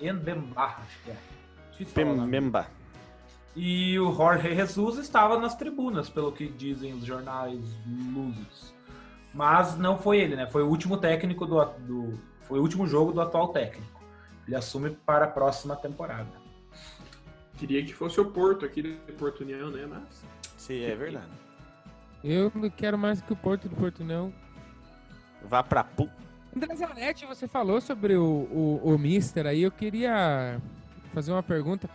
Embemba, 0.00 0.62
acho 0.62 0.98
que 1.04 1.10
é. 1.10 1.16
Nome. 2.04 2.30
Pemba. 2.30 2.66
E 3.56 3.98
o 3.98 4.12
Jorge 4.14 4.54
Jesus 4.54 4.98
estava 4.98 5.38
nas 5.38 5.56
tribunas, 5.56 6.08
pelo 6.08 6.30
que 6.30 6.46
dizem 6.48 6.92
os 6.94 7.04
jornais 7.04 7.58
lusos. 8.14 8.72
Mas 9.32 9.76
não 9.76 9.98
foi 9.98 10.18
ele, 10.18 10.36
né? 10.36 10.46
Foi 10.46 10.62
o 10.62 10.68
último 10.68 10.96
técnico 10.96 11.46
do, 11.46 11.64
do 11.64 12.20
foi 12.42 12.58
o 12.58 12.62
último 12.62 12.86
jogo 12.86 13.12
do 13.12 13.20
atual 13.20 13.48
técnico. 13.48 14.00
Ele 14.46 14.56
assume 14.56 14.90
para 14.90 15.26
a 15.26 15.28
próxima 15.28 15.76
temporada. 15.76 16.40
Queria 17.56 17.84
que 17.84 17.94
fosse 17.94 18.20
o 18.20 18.24
Porto 18.24 18.64
aqui 18.64 18.82
de 18.82 19.12
Porto 19.12 19.42
União, 19.42 19.70
né? 19.70 19.86
Mas. 19.86 20.24
Sim, 20.56 20.82
é 20.82 20.96
verdade. 20.96 21.30
Eu 22.24 22.50
não 22.54 22.68
quero 22.68 22.98
mais 22.98 23.20
que 23.20 23.32
o 23.32 23.36
Porto 23.36 23.68
do 23.68 23.76
Porto, 23.76 24.02
não. 24.02 24.32
Vá 25.44 25.62
pra 25.62 25.84
pu... 25.84 26.08
André 26.54 26.74
Zanetti, 26.74 27.24
você 27.24 27.46
falou 27.46 27.80
sobre 27.80 28.16
o, 28.16 28.24
o, 28.24 28.94
o 28.94 28.98
Mister 28.98 29.46
aí. 29.46 29.62
Eu 29.62 29.70
queria 29.70 30.60
fazer 31.14 31.30
uma 31.30 31.42
pergunta. 31.42 31.88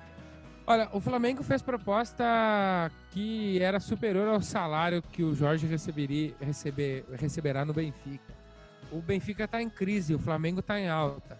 Olha, 0.67 0.89
o 0.91 0.99
Flamengo 0.99 1.43
fez 1.43 1.62
proposta 1.62 2.91
que 3.12 3.62
era 3.62 3.80
superior 3.80 4.28
ao 4.28 4.41
salário 4.41 5.01
que 5.01 5.23
o 5.23 5.36
Jorge 5.36 5.67
receberia, 5.67 6.34
receber, 6.41 7.06
receberá 7.13 7.63
no 7.63 7.71
Benfica. 7.71 8.34
O 8.91 8.99
Benfica 8.99 9.43
está 9.43 9.62
em 9.62 9.69
crise, 9.69 10.15
o 10.15 10.19
Flamengo 10.19 10.62
está 10.62 10.80
em 10.80 10.89
alta. 10.89 11.39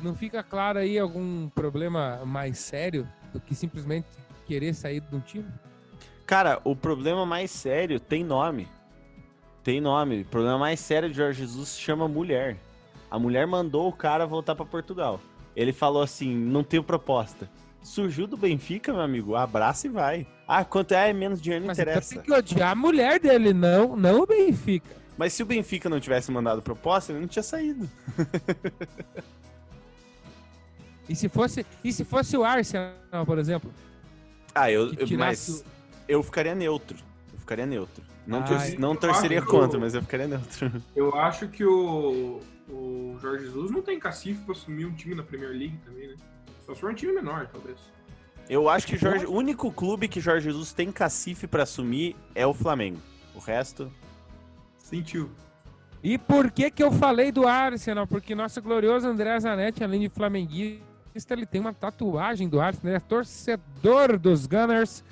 Não 0.00 0.14
fica 0.14 0.42
claro 0.42 0.78
aí 0.78 0.98
algum 0.98 1.50
problema 1.50 2.24
mais 2.24 2.58
sério 2.58 3.06
do 3.30 3.40
que 3.40 3.54
simplesmente 3.54 4.06
querer 4.46 4.74
sair 4.74 5.00
do 5.00 5.20
time? 5.20 5.48
Cara, 6.24 6.58
o 6.64 6.74
problema 6.74 7.26
mais 7.26 7.50
sério 7.50 8.00
tem 8.00 8.24
nome. 8.24 8.66
Tem 9.62 9.80
nome. 9.80 10.22
O 10.22 10.24
problema 10.24 10.58
mais 10.58 10.80
sério 10.80 11.10
de 11.10 11.16
Jorge 11.16 11.40
Jesus 11.40 11.70
se 11.70 11.80
chama 11.80 12.08
mulher. 12.08 12.56
A 13.10 13.18
mulher 13.18 13.46
mandou 13.46 13.88
o 13.88 13.92
cara 13.92 14.26
voltar 14.26 14.54
pra 14.54 14.64
Portugal. 14.64 15.20
Ele 15.54 15.72
falou 15.72 16.02
assim: 16.02 16.34
não 16.34 16.64
tenho 16.64 16.82
proposta. 16.82 17.48
Surgiu 17.86 18.26
do 18.26 18.36
Benfica, 18.36 18.92
meu 18.92 19.00
amigo. 19.00 19.36
Abraça 19.36 19.86
e 19.86 19.90
vai. 19.90 20.26
Ah, 20.46 20.64
quanto 20.64 20.92
é 20.92 21.12
menos 21.12 21.40
dinheiro 21.40 21.62
não 21.64 21.68
Mas 21.68 21.78
então 21.78 21.92
interessa. 21.92 22.14
tem 22.16 22.22
que 22.24 22.32
odiar 22.32 22.72
a 22.72 22.74
mulher 22.74 23.20
dele, 23.20 23.52
não, 23.52 23.94
não 23.96 24.22
o 24.22 24.26
Benfica. 24.26 24.90
Mas 25.16 25.32
se 25.32 25.42
o 25.42 25.46
Benfica 25.46 25.88
não 25.88 26.00
tivesse 26.00 26.30
mandado 26.32 26.60
proposta, 26.60 27.12
ele 27.12 27.20
não 27.20 27.28
tinha 27.28 27.42
saído. 27.44 27.88
E 31.08 31.14
se 31.14 31.28
fosse, 31.28 31.64
e 31.84 31.92
se 31.92 32.04
fosse 32.04 32.36
o 32.36 32.42
Arsenal, 32.42 32.92
por 33.24 33.38
exemplo? 33.38 33.72
Ah, 34.52 34.68
eu, 34.72 34.90
mas 35.16 35.64
eu 36.08 36.20
ficaria 36.20 36.52
neutro. 36.52 36.98
Eu 37.32 37.38
ficaria 37.38 37.64
neutro. 37.64 38.02
Não, 38.26 38.42
tor- 38.42 38.56
Ai. 38.58 38.76
não 38.76 38.96
torceria 38.96 39.40
contra, 39.40 39.78
mas 39.78 39.94
eu 39.94 40.02
ficaria 40.02 40.26
neutro. 40.26 40.72
Eu 40.96 41.14
acho 41.14 41.46
que 41.46 41.64
o, 41.64 42.40
o 42.68 43.16
Jorge 43.22 43.44
Jesus 43.44 43.70
não 43.70 43.82
tem 43.82 44.00
cacife 44.00 44.40
pra 44.42 44.50
assumir 44.50 44.84
um 44.84 44.94
time 44.96 45.14
na 45.14 45.22
Premier 45.22 45.50
League 45.50 45.78
também, 45.84 46.08
né? 46.08 46.14
Só 46.66 46.74
se 46.74 46.80
for 46.80 46.90
um 46.90 46.94
time 46.94 47.12
menor, 47.12 47.48
talvez. 47.52 47.78
Eu 48.48 48.68
acho 48.68 48.86
que 48.86 48.96
Jorge, 48.96 49.26
o 49.26 49.32
único 49.32 49.72
clube 49.72 50.08
que 50.08 50.20
Jorge 50.20 50.44
Jesus 50.44 50.72
tem 50.72 50.92
cacife 50.92 51.46
pra 51.46 51.62
assumir 51.62 52.16
é 52.34 52.46
o 52.46 52.54
Flamengo. 52.54 52.98
O 53.34 53.38
resto. 53.38 53.90
Sentiu. 54.78 55.30
E 56.02 56.16
por 56.16 56.50
que 56.50 56.70
que 56.70 56.82
eu 56.82 56.92
falei 56.92 57.32
do 57.32 57.46
Arsenal? 57.46 58.06
Porque 58.06 58.34
nosso 58.34 58.62
glorioso 58.62 59.08
André 59.08 59.38
Zanetti, 59.40 59.82
além 59.82 60.02
de 60.02 60.08
flamenguista, 60.08 60.82
ele 61.30 61.46
tem 61.46 61.60
uma 61.60 61.74
tatuagem 61.74 62.48
do 62.48 62.60
Arsenal, 62.60 62.88
ele 62.88 62.96
é 62.96 63.00
torcedor 63.00 64.16
dos 64.16 64.46
Gunners. 64.46 65.02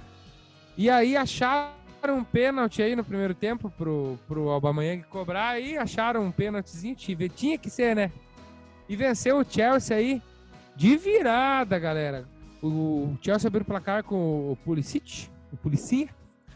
E 0.77 0.89
aí 0.89 1.17
acharam 1.17 1.73
um 2.09 2.23
pênalti 2.23 2.83
aí 2.83 2.95
no 2.95 3.05
primeiro 3.05 3.35
tempo 3.35 3.71
pro, 3.71 4.19
pro 4.29 4.51
Aubameyang 4.51 5.03
cobrar 5.05 5.59
e 5.59 5.77
acharam 5.77 6.25
um 6.25 6.31
pênaltizinho, 6.31 6.95
tinha 6.95 7.59
que 7.59 7.71
ser, 7.71 7.97
né? 7.97 8.13
E 8.89 8.95
venceu 8.95 9.39
o 9.39 9.45
Chelsea 9.45 9.97
aí 9.97 10.23
de 10.77 10.97
virada, 10.97 11.79
galera. 11.79 12.27
O 12.63 13.17
Chelsea 13.21 13.49
abriu 13.49 13.63
o 13.63 13.67
placar 13.67 14.03
com 14.05 14.53
o 14.53 14.57
Pulisic, 14.65 15.29
o 15.53 15.57
Policia, 15.57 16.09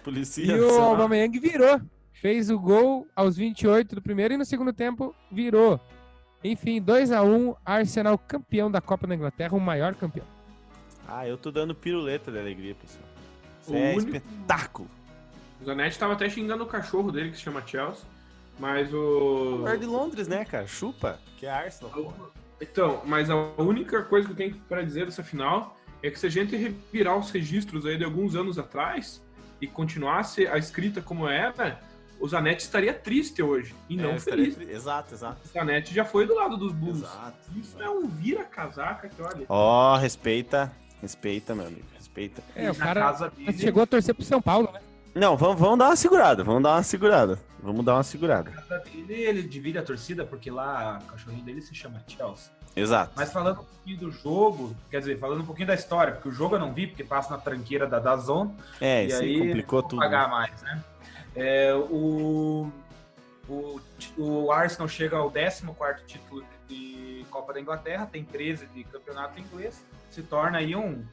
Polícia. 0.02 0.42
e 0.42 0.60
o 0.60 0.80
Aubameyang 0.80 1.38
virou. 1.38 1.80
Fez 2.14 2.50
o 2.50 2.58
gol 2.58 3.06
aos 3.14 3.36
28 3.36 3.94
do 3.94 4.02
primeiro 4.02 4.34
e 4.34 4.36
no 4.36 4.44
segundo 4.44 4.72
tempo 4.72 5.14
virou. 5.30 5.78
Enfim, 6.42 6.80
2 6.80 7.12
a 7.12 7.22
1 7.22 7.54
Arsenal 7.64 8.16
campeão 8.18 8.70
da 8.70 8.80
Copa 8.80 9.06
da 9.06 9.14
Inglaterra, 9.14 9.56
o 9.56 9.60
maior 9.60 9.94
campeão. 9.94 10.26
Ah, 11.06 11.26
eu 11.26 11.36
tô 11.36 11.50
dando 11.50 11.74
piruleta 11.74 12.30
de 12.32 12.38
alegria, 12.38 12.74
pessoal. 12.74 13.04
Isso 13.62 13.72
O 13.72 13.76
é 13.76 13.94
único- 13.94 14.16
espetáculo. 14.16 14.88
O 15.60 15.64
Zanetti 15.64 15.98
tava 15.98 16.12
até 16.14 16.28
xingando 16.28 16.64
o 16.64 16.66
cachorro 16.66 17.10
dele, 17.12 17.30
que 17.30 17.36
se 17.36 17.42
chama 17.42 17.64
Chelsea. 17.66 18.04
Mas 18.58 18.92
o. 18.92 19.64
O 19.64 19.76
de 19.76 19.86
Londres, 19.86 20.26
né, 20.26 20.44
cara? 20.44 20.66
Chupa, 20.66 21.18
que 21.36 21.46
é 21.46 21.50
Arsenal. 21.50 21.90
pô. 21.92 22.12
Então, 22.60 23.02
mas 23.04 23.30
a 23.30 23.36
única 23.56 24.02
coisa 24.02 24.26
que 24.26 24.32
eu 24.32 24.36
tenho 24.36 24.54
pra 24.68 24.82
dizer 24.82 25.04
dessa 25.06 25.22
final 25.22 25.76
é 26.02 26.10
que 26.10 26.18
se 26.18 26.26
a 26.26 26.30
gente 26.30 26.56
revirar 26.56 27.16
os 27.16 27.30
registros 27.30 27.86
aí 27.86 27.96
de 27.96 28.04
alguns 28.04 28.34
anos 28.34 28.58
atrás 28.58 29.22
e 29.60 29.66
continuasse 29.66 30.46
a 30.46 30.56
escrita 30.58 31.00
como 31.00 31.28
era, 31.28 31.80
o 32.20 32.26
Zanetti 32.28 32.62
estaria 32.62 32.92
triste 32.92 33.42
hoje 33.42 33.74
e 33.88 33.96
não 33.96 34.10
É, 34.12 34.18
feliz. 34.20 34.54
tri- 34.56 34.70
Exato, 34.70 35.14
exato. 35.14 35.40
O 35.44 35.48
Zanetti 35.52 35.94
já 35.94 36.04
foi 36.04 36.26
do 36.26 36.34
lado 36.34 36.56
dos 36.56 36.72
Bulls. 36.72 36.98
Exato. 37.02 37.36
Isso 37.56 37.80
é 37.82 37.88
um 37.88 38.06
vira-casaca 38.08 39.08
que 39.08 39.22
olha. 39.22 39.46
Ó, 39.48 39.96
respeita. 39.96 40.72
Respeita, 41.00 41.54
meu 41.54 41.66
amigo. 41.66 41.86
Respeita. 41.94 42.42
É, 42.56 42.66
E 42.66 42.70
o 42.70 42.74
cara 42.74 43.00
casa 43.00 43.30
dele, 43.30 43.56
chegou 43.56 43.82
a 43.84 43.86
torcer 43.86 44.14
pro 44.14 44.24
São 44.24 44.42
Paulo, 44.42 44.68
né? 44.72 44.80
Não, 45.18 45.36
vamos, 45.36 45.58
vamos 45.58 45.78
dar 45.78 45.86
uma 45.86 45.96
segurada. 45.96 46.44
Vamos 46.44 46.62
dar 46.62 46.76
uma 46.76 46.82
segurada. 46.82 47.38
Vamos 47.60 47.84
dar 47.84 47.94
uma 47.94 48.02
segurada. 48.04 48.50
dele, 49.06 49.14
ele 49.14 49.42
divide 49.42 49.78
a 49.78 49.82
torcida, 49.82 50.24
porque 50.24 50.50
lá 50.50 51.00
o 51.02 51.10
cachorrinho 51.10 51.44
dele 51.44 51.60
se 51.60 51.74
chama 51.74 52.02
Chelsea. 52.06 52.52
Exato. 52.76 53.12
Mas 53.16 53.32
falando 53.32 53.60
um 53.60 53.64
pouquinho 53.64 53.98
do 53.98 54.10
jogo, 54.12 54.76
quer 54.88 55.00
dizer, 55.00 55.18
falando 55.18 55.42
um 55.42 55.46
pouquinho 55.46 55.66
da 55.66 55.74
história, 55.74 56.12
porque 56.12 56.28
o 56.28 56.32
jogo 56.32 56.54
eu 56.54 56.60
não 56.60 56.72
vi, 56.72 56.86
porque 56.86 57.02
passa 57.02 57.30
na 57.30 57.38
tranqueira 57.38 57.86
da 57.86 57.98
Dazon, 57.98 58.54
É, 58.80 59.04
isso 59.04 59.20
aí 59.20 59.38
complicou 59.40 59.82
tudo. 59.82 59.98
pagar 59.98 60.28
mais, 60.28 60.62
né? 60.62 60.84
É, 61.34 61.74
o, 61.74 62.70
o, 63.48 63.80
o 64.16 64.52
Arsenal 64.52 64.86
chega 64.86 65.16
ao 65.16 65.30
14 65.30 65.64
título 66.06 66.44
de 66.68 67.26
Copa 67.30 67.52
da 67.52 67.60
Inglaterra, 67.60 68.06
tem 68.06 68.22
13 68.24 68.66
de 68.66 68.84
campeonato 68.84 69.40
inglês, 69.40 69.82
se 70.10 70.22
torna 70.22 70.58
aí 70.58 70.76
um 70.76 71.04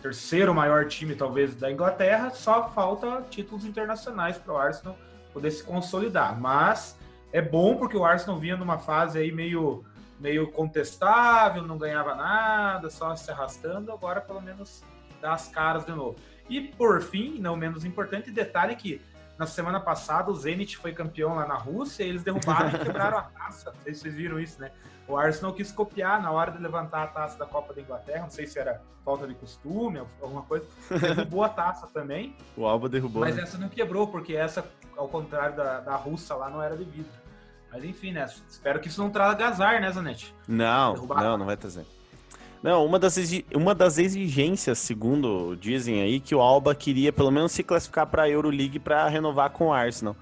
terceiro 0.00 0.54
maior 0.54 0.86
time, 0.86 1.14
talvez, 1.14 1.54
da 1.54 1.70
Inglaterra, 1.70 2.30
só 2.30 2.68
falta 2.70 3.24
títulos 3.28 3.64
internacionais 3.64 4.38
para 4.38 4.52
o 4.52 4.56
Arsenal 4.56 4.96
poder 5.32 5.50
se 5.50 5.62
consolidar. 5.62 6.40
Mas 6.40 6.98
é 7.32 7.40
bom 7.40 7.76
porque 7.76 7.96
o 7.96 8.04
Arsenal 8.04 8.38
vinha 8.38 8.56
numa 8.56 8.78
fase 8.78 9.18
aí 9.18 9.30
meio, 9.30 9.84
meio 10.18 10.50
contestável, 10.50 11.62
não 11.62 11.78
ganhava 11.78 12.14
nada, 12.14 12.90
só 12.90 13.14
se 13.14 13.30
arrastando, 13.30 13.92
agora 13.92 14.20
pelo 14.20 14.40
menos 14.40 14.82
dá 15.20 15.34
as 15.34 15.48
caras 15.48 15.84
de 15.84 15.92
novo. 15.92 16.16
E 16.48 16.60
por 16.60 17.00
fim, 17.02 17.38
não 17.38 17.54
menos 17.54 17.84
importante, 17.84 18.30
detalhe 18.30 18.74
que 18.74 19.00
na 19.40 19.46
semana 19.46 19.80
passada 19.80 20.30
o 20.30 20.34
Zenit 20.34 20.76
foi 20.76 20.92
campeão 20.92 21.34
lá 21.34 21.46
na 21.46 21.54
Rússia, 21.54 22.04
e 22.04 22.10
eles 22.10 22.22
derrubaram 22.22 22.68
e 22.68 22.78
quebraram 22.84 23.16
a 23.16 23.22
taça. 23.22 23.72
Não 23.74 23.82
sei 23.82 23.94
se 23.94 24.00
vocês 24.02 24.14
viram 24.14 24.38
isso, 24.38 24.60
né? 24.60 24.70
O 25.08 25.16
Arsenal 25.16 25.54
quis 25.54 25.72
copiar 25.72 26.20
na 26.20 26.30
hora 26.30 26.50
de 26.50 26.58
levantar 26.58 27.04
a 27.04 27.06
taça 27.06 27.38
da 27.38 27.46
Copa 27.46 27.72
da 27.72 27.80
Inglaterra, 27.80 28.24
não 28.24 28.30
sei 28.30 28.46
se 28.46 28.58
era 28.58 28.82
falta 29.02 29.26
de 29.26 29.34
costume, 29.34 30.02
alguma 30.20 30.42
coisa. 30.42 30.66
Derrubou 30.90 31.42
a 31.42 31.48
taça 31.48 31.86
também, 31.86 32.36
O 32.54 32.66
Alba 32.66 32.86
derrubou. 32.86 33.22
mas 33.22 33.34
né? 33.36 33.42
essa 33.42 33.56
não 33.56 33.70
quebrou, 33.70 34.08
porque 34.08 34.36
essa, 34.36 34.62
ao 34.94 35.08
contrário 35.08 35.56
da, 35.56 35.80
da 35.80 35.96
russa 35.96 36.34
lá, 36.34 36.50
não 36.50 36.62
era 36.62 36.76
de 36.76 36.84
vidro. 36.84 37.10
Mas 37.72 37.82
enfim, 37.82 38.12
né? 38.12 38.26
Espero 38.46 38.78
que 38.78 38.88
isso 38.88 39.02
não 39.02 39.08
traga 39.08 39.48
azar, 39.48 39.80
né, 39.80 39.90
Zanetti? 39.90 40.34
Não, 40.46 40.92
Derrubar. 40.92 41.22
não, 41.22 41.38
não 41.38 41.46
vai 41.46 41.56
trazer. 41.56 41.86
Não, 42.62 42.84
uma 42.84 42.98
das, 42.98 43.16
uma 43.54 43.74
das 43.74 43.96
exigências, 43.96 44.78
segundo 44.78 45.56
dizem 45.56 46.02
aí, 46.02 46.20
que 46.20 46.34
o 46.34 46.40
Alba 46.40 46.74
queria 46.74 47.10
pelo 47.10 47.30
menos 47.30 47.52
se 47.52 47.62
classificar 47.62 48.06
para 48.06 48.24
a 48.24 48.28
Euroleague 48.28 48.78
para 48.78 49.08
renovar 49.08 49.50
com 49.50 49.68
o 49.68 49.72
Arsenal. 49.72 50.14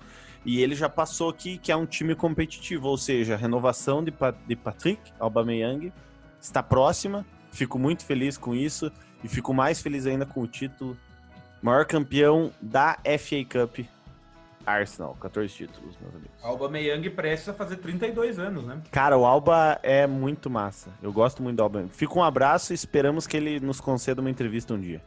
E 0.44 0.62
ele 0.62 0.77
já 0.77 0.88
passou 0.88 1.29
aqui 1.31 1.59
que 1.59 1.72
é 1.72 1.77
um 1.77 1.85
time 1.85 2.14
competitivo, 2.14 2.87
ou 2.88 2.96
seja, 2.96 3.35
a 3.35 3.37
renovação 3.37 4.05
de, 4.05 4.12
Pa- 4.12 4.35
de 4.46 4.55
Patrick 4.55 5.01
Aubameyang 5.18 5.92
está 6.40 6.62
próxima. 6.62 7.27
Fico 7.51 7.77
muito 7.77 8.05
feliz 8.05 8.38
com 8.38 8.55
isso 8.55 8.92
e 9.24 9.27
fico 9.29 9.53
mais 9.53 9.81
feliz 9.81 10.07
ainda 10.07 10.24
com 10.24 10.40
o 10.40 10.46
título. 10.46 10.96
Maior 11.61 11.85
campeão 11.87 12.53
da 12.62 12.98
FA 13.18 13.44
Cup, 13.44 13.81
Arsenal, 14.68 15.16
14 15.20 15.52
títulos, 15.52 15.96
meus 16.00 16.14
amigos. 16.14 16.31
Alba 16.42 16.68
Meyang 16.68 17.09
prestes 17.11 17.48
a 17.48 17.54
fazer 17.54 17.76
32 17.76 18.38
anos, 18.38 18.64
né? 18.64 18.81
Cara, 18.90 19.16
o 19.16 19.24
Alba 19.24 19.78
é 19.83 20.07
muito 20.07 20.48
massa. 20.50 20.90
Eu 21.02 21.12
gosto 21.12 21.42
muito 21.42 21.57
do 21.57 21.62
Alba. 21.62 21.87
Fica 21.90 22.18
um 22.18 22.22
abraço 22.22 22.72
e 22.72 22.74
esperamos 22.74 23.26
que 23.26 23.37
ele 23.37 23.59
nos 23.61 23.81
conceda 23.81 24.20
uma 24.20 24.31
entrevista 24.31 24.74
um 24.74 24.81
dia. 24.81 25.02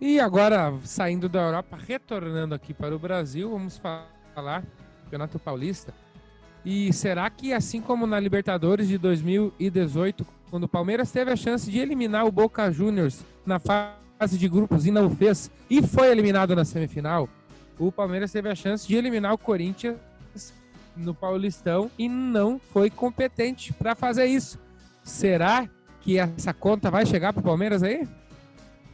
E 0.00 0.18
agora, 0.18 0.72
saindo 0.82 1.28
da 1.28 1.40
Europa, 1.42 1.76
retornando 1.76 2.54
aqui 2.54 2.72
para 2.72 2.94
o 2.94 2.98
Brasil, 2.98 3.50
vamos 3.50 3.76
fa- 3.76 4.06
falar 4.34 4.62
do 4.62 4.68
Campeonato 5.04 5.38
Paulista. 5.38 5.92
E 6.64 6.92
será 6.92 7.28
que, 7.30 7.52
assim 7.52 7.80
como 7.80 8.06
na 8.06 8.18
Libertadores 8.18 8.88
de 8.88 8.96
2018, 8.98 10.26
quando 10.50 10.64
o 10.64 10.68
Palmeiras 10.68 11.10
teve 11.12 11.30
a 11.30 11.36
chance 11.36 11.70
de 11.70 11.78
eliminar 11.78 12.24
o 12.26 12.32
Boca 12.32 12.70
Juniors 12.72 13.24
na 13.46 13.58
fase 13.58 13.94
de 14.28 14.48
grupos 14.48 14.84
e 14.86 14.90
não 14.90 15.10
fez, 15.10 15.50
e 15.68 15.80
foi 15.80 16.10
eliminado 16.10 16.54
na 16.54 16.64
semifinal, 16.64 17.28
o 17.78 17.90
Palmeiras 17.90 18.30
teve 18.30 18.50
a 18.50 18.54
chance 18.54 18.86
de 18.86 18.94
eliminar 18.94 19.32
o 19.32 19.38
Corinthians 19.38 19.96
no 20.94 21.14
Paulistão 21.14 21.90
e 21.98 22.08
não 22.08 22.58
foi 22.58 22.90
competente 22.90 23.72
para 23.72 23.94
fazer 23.94 24.26
isso. 24.26 24.58
Será 25.02 25.66
que 26.02 26.18
essa 26.18 26.52
conta 26.52 26.90
vai 26.90 27.06
chegar 27.06 27.32
para 27.32 27.40
o 27.40 27.44
Palmeiras 27.44 27.82
aí? 27.82 28.06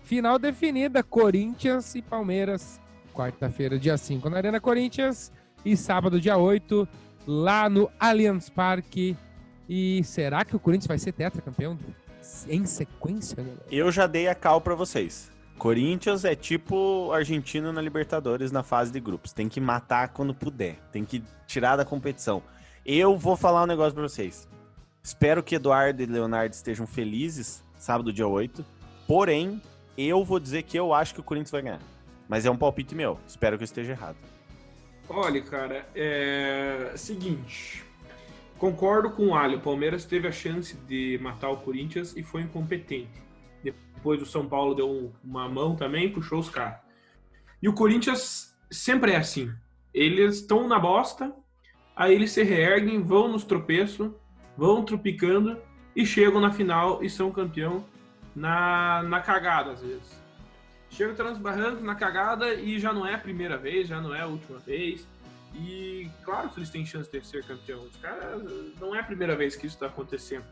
Final 0.05 0.39
definida, 0.39 1.03
Corinthians 1.03 1.97
e 1.97 2.03
Palmeiras. 2.03 2.81
Quarta-feira, 3.13 3.77
dia 3.77 3.97
5 3.97 4.31
na 4.31 4.37
Arena 4.37 4.61
Corinthians. 4.61 5.33
E 5.65 5.77
sábado, 5.77 6.21
dia 6.21 6.37
8, 6.37 6.87
lá 7.27 7.69
no 7.69 7.91
Allianz 7.99 8.49
Parque. 8.49 9.17
E 9.69 10.05
será 10.05 10.45
que 10.45 10.55
o 10.55 10.61
Corinthians 10.61 10.87
vai 10.87 10.99
ser 10.99 11.11
tetracampeão 11.11 11.77
em 12.49 12.65
sequência, 12.67 13.37
galera? 13.37 13.59
Eu 13.71 13.91
já 13.91 14.07
dei 14.07 14.29
a 14.29 14.35
cal 14.35 14.61
pra 14.61 14.75
vocês. 14.75 15.31
Corinthians 15.59 16.25
é 16.25 16.35
tipo 16.35 17.11
argentino 17.13 17.73
na 17.73 17.81
Libertadores 17.81 18.53
na 18.53 18.63
fase 18.63 18.93
de 18.93 19.01
grupos. 19.01 19.33
Tem 19.33 19.49
que 19.49 19.61
matar 19.61 20.09
quando 20.09 20.35
puder. 20.35 20.77
Tem 20.93 21.05
que 21.05 21.23
tirar 21.47 21.77
da 21.77 21.85
competição. 21.85 22.43
Eu 22.85 23.17
vou 23.17 23.37
falar 23.37 23.63
um 23.63 23.67
negócio 23.67 23.95
pra 23.95 24.03
vocês. 24.03 24.49
Espero 25.03 25.43
que 25.43 25.55
Eduardo 25.55 26.03
e 26.03 26.07
Leonardo 26.07 26.55
estejam 26.55 26.87
felizes 26.87 27.65
sábado, 27.79 28.13
dia 28.13 28.27
8. 28.27 28.65
Porém, 29.07 29.63
eu 29.97 30.25
vou 30.25 30.41
dizer 30.41 30.63
que 30.65 30.79
eu 30.79 30.93
acho 30.93 31.15
que 31.15 31.21
o 31.21 31.23
Corinthians 31.23 31.53
vai 31.53 31.63
ganhar. 31.63 31.81
Mas 32.29 32.45
é 32.45 32.51
um 32.51 32.57
palpite 32.57 32.95
meu. 32.95 33.19
Espero 33.27 33.57
que 33.57 33.63
eu 33.63 33.67
esteja 33.67 33.93
errado. 33.93 34.17
Olha, 35.09 35.41
cara, 35.43 35.87
é. 35.95 36.93
Seguinte. 36.97 37.86
Concordo 38.59 39.11
com 39.11 39.29
o 39.29 39.35
Ali. 39.35 39.57
O 39.57 39.61
Palmeiras 39.61 40.05
teve 40.05 40.27
a 40.27 40.33
chance 40.33 40.77
de 40.89 41.19
matar 41.21 41.51
o 41.51 41.59
Corinthians 41.59 42.17
e 42.17 42.23
foi 42.23 42.43
incompetente. 42.43 43.23
Depois 43.63 44.23
o 44.23 44.27
São 44.27 44.47
Paulo 44.49 44.75
deu 44.75 45.13
uma 45.23 45.49
mão 45.49 45.77
também, 45.77 46.13
puxou 46.13 46.39
os 46.39 46.49
caras. 46.49 46.79
E 47.63 47.69
o 47.69 47.73
Corinthians 47.73 48.57
sempre 48.71 49.13
é 49.13 49.17
assim. 49.17 49.53
Eles 49.93 50.37
estão 50.37 50.69
na 50.69 50.79
bosta, 50.79 51.35
aí 51.95 52.15
eles 52.15 52.31
se 52.31 52.43
reerguem, 52.43 53.03
vão 53.03 53.29
nos 53.29 53.45
tropeços, 53.45 54.11
vão 54.57 54.85
tropicando 54.85 55.59
e 55.95 56.05
chegam 56.05 56.41
na 56.41 56.53
final 56.53 57.03
e 57.03 57.11
são 57.11 57.31
campeão 57.31 57.85
na, 58.35 59.03
na 59.03 59.21
cagada, 59.21 59.73
às 59.73 59.83
vezes. 59.83 60.23
Chega 60.91 61.15
transbarrando 61.15 61.81
na 61.83 61.95
cagada 61.95 62.55
e 62.55 62.79
já 62.79 62.93
não 62.93 63.07
é 63.07 63.15
a 63.15 63.19
primeira 63.19 63.57
vez, 63.57 63.89
já 63.89 64.01
não 64.01 64.15
é 64.15 64.21
a 64.21 64.27
última 64.27 64.59
vez. 64.59 65.07
E 65.59 66.11
claro 66.23 66.51
que 66.51 66.59
eles 66.59 66.71
têm 66.71 66.85
chance 66.85 67.11
de 67.11 67.27
ser 67.27 67.45
campeão. 67.45 67.83
Os 67.83 67.97
caras 67.97 68.43
não 68.79 68.95
é 68.95 69.01
a 69.01 69.03
primeira 69.03 69.35
vez 69.35 69.57
que 69.57 69.67
isso 69.67 69.77
está 69.77 69.87
acontecendo. 69.87 70.45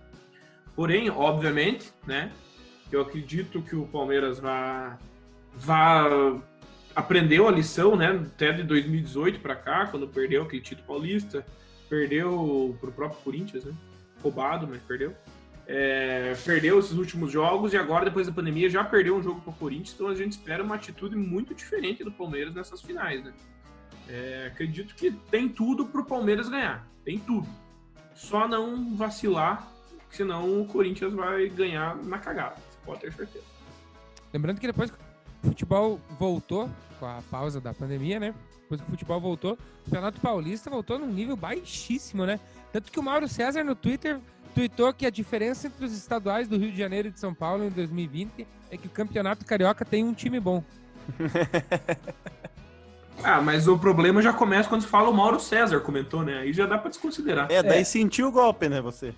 Porém, 0.74 1.11
obviamente, 1.11 1.92
né? 2.07 2.32
Eu 2.90 3.02
acredito 3.02 3.61
que 3.62 3.76
o 3.76 3.86
Palmeiras 3.86 4.38
vai, 4.38 4.96
vai 5.55 6.40
aprendeu 6.94 7.48
a 7.48 7.50
lição, 7.50 7.96
né? 7.96 8.11
Até 8.11 8.52
de 8.52 8.62
2018 8.62 9.40
para 9.40 9.57
cá, 9.57 9.86
quando 9.86 10.09
perdeu 10.09 10.42
aquele 10.42 10.62
título 10.62 10.86
paulista, 10.86 11.44
perdeu 11.88 12.76
pro 12.80 12.92
próprio 12.92 13.20
Corinthians, 13.22 13.64
né? 13.64 13.74
Roubado, 14.22 14.66
mas 14.66 14.80
perdeu. 14.82 15.14
É, 15.66 16.34
perdeu 16.44 16.78
esses 16.78 16.92
últimos 16.92 17.32
jogos 17.32 17.72
e 17.72 17.76
agora, 17.76 18.05
depois 18.05 18.26
da 18.26 18.32
pandemia, 18.32 18.68
já 18.68 18.84
perdeu 18.84 19.16
um 19.16 19.22
jogo 19.22 19.40
para 19.40 19.50
o 19.50 19.57
Corinthians. 19.57 19.94
Então 19.94 20.09
a 20.09 20.14
gente 20.14 20.32
espera 20.32 20.62
uma 20.62 20.76
atitude 20.76 21.16
muito 21.16 21.55
diferente 21.55 22.05
do 22.05 22.12
Palmeiras 22.12 22.55
nessas 22.55 22.80
finais, 22.80 23.22
né? 23.24 23.32
É, 24.09 24.50
acredito 24.52 24.94
que 24.94 25.11
tem 25.30 25.48
tudo 25.48 25.86
para 25.86 26.00
o 26.00 26.05
Palmeiras 26.05 26.48
ganhar. 26.48 26.86
Tem 27.05 27.18
tudo. 27.18 27.48
Só 28.14 28.46
não 28.46 28.94
vacilar, 28.96 29.68
senão 30.11 30.61
o 30.61 30.66
Corinthians 30.66 31.12
vai 31.12 31.48
ganhar 31.48 31.96
na 31.96 32.18
cagada. 32.18 32.57
Você 32.57 32.78
pode 32.84 33.00
ter 33.00 33.12
certeza. 33.12 33.44
Lembrando 34.32 34.61
que 34.61 34.66
depois 34.66 34.90
que 34.90 34.96
o 35.42 35.46
futebol 35.48 36.00
voltou, 36.18 36.70
com 36.98 37.07
a 37.07 37.22
pausa 37.30 37.61
da 37.61 37.74
pandemia, 37.74 38.20
né? 38.20 38.34
Depois 38.62 38.80
que 38.80 38.86
o 38.86 38.90
futebol 38.90 39.20
voltou, 39.20 39.52
o 39.52 39.84
Campeonato 39.84 40.20
Paulista 40.20 40.70
voltou 40.70 40.98
num 40.98 41.12
nível 41.12 41.36
baixíssimo, 41.36 42.24
né? 42.24 42.40
Tanto 42.72 42.90
que 42.90 42.98
o 42.98 43.02
Mauro 43.02 43.28
César 43.28 43.62
no 43.62 43.74
Twitter 43.74 44.20
tweetou 44.55 44.92
que 44.94 45.05
a 45.05 45.11
diferença 45.11 45.66
entre 45.66 45.84
os 45.84 45.92
estaduais 45.92 46.48
do 46.48 46.57
Rio 46.57 46.70
de 46.70 46.78
Janeiro 46.78 47.09
e 47.09 47.11
de 47.11 47.20
São 47.20 47.34
Paulo 47.34 47.64
em 47.64 47.70
2020 47.70 48.46
é 48.70 48.76
que 48.76 48.86
o 48.86 48.90
Campeonato 48.90 49.44
Carioca 49.44 49.84
tem 49.84 50.05
um 50.05 50.14
time 50.14 50.40
bom. 50.40 50.62
ah, 53.23 53.41
mas 53.41 53.69
o 53.69 53.79
problema 53.79 54.21
já 54.21 54.33
começa 54.33 54.69
quando 54.69 54.83
se 54.83 54.89
fala 54.89 55.09
o 55.09 55.15
Mauro 55.15 55.41
César, 55.41 55.81
comentou, 55.81 56.23
né? 56.23 56.39
Aí 56.39 56.53
já 56.53 56.67
dá 56.67 56.79
para 56.79 56.91
desconsiderar. 56.91 57.51
É, 57.51 57.62
daí 57.62 57.81
é. 57.81 57.85
sentiu 57.85 58.29
o 58.29 58.33
golpe, 58.33 58.69
né, 58.69 58.81
você? 58.81 59.15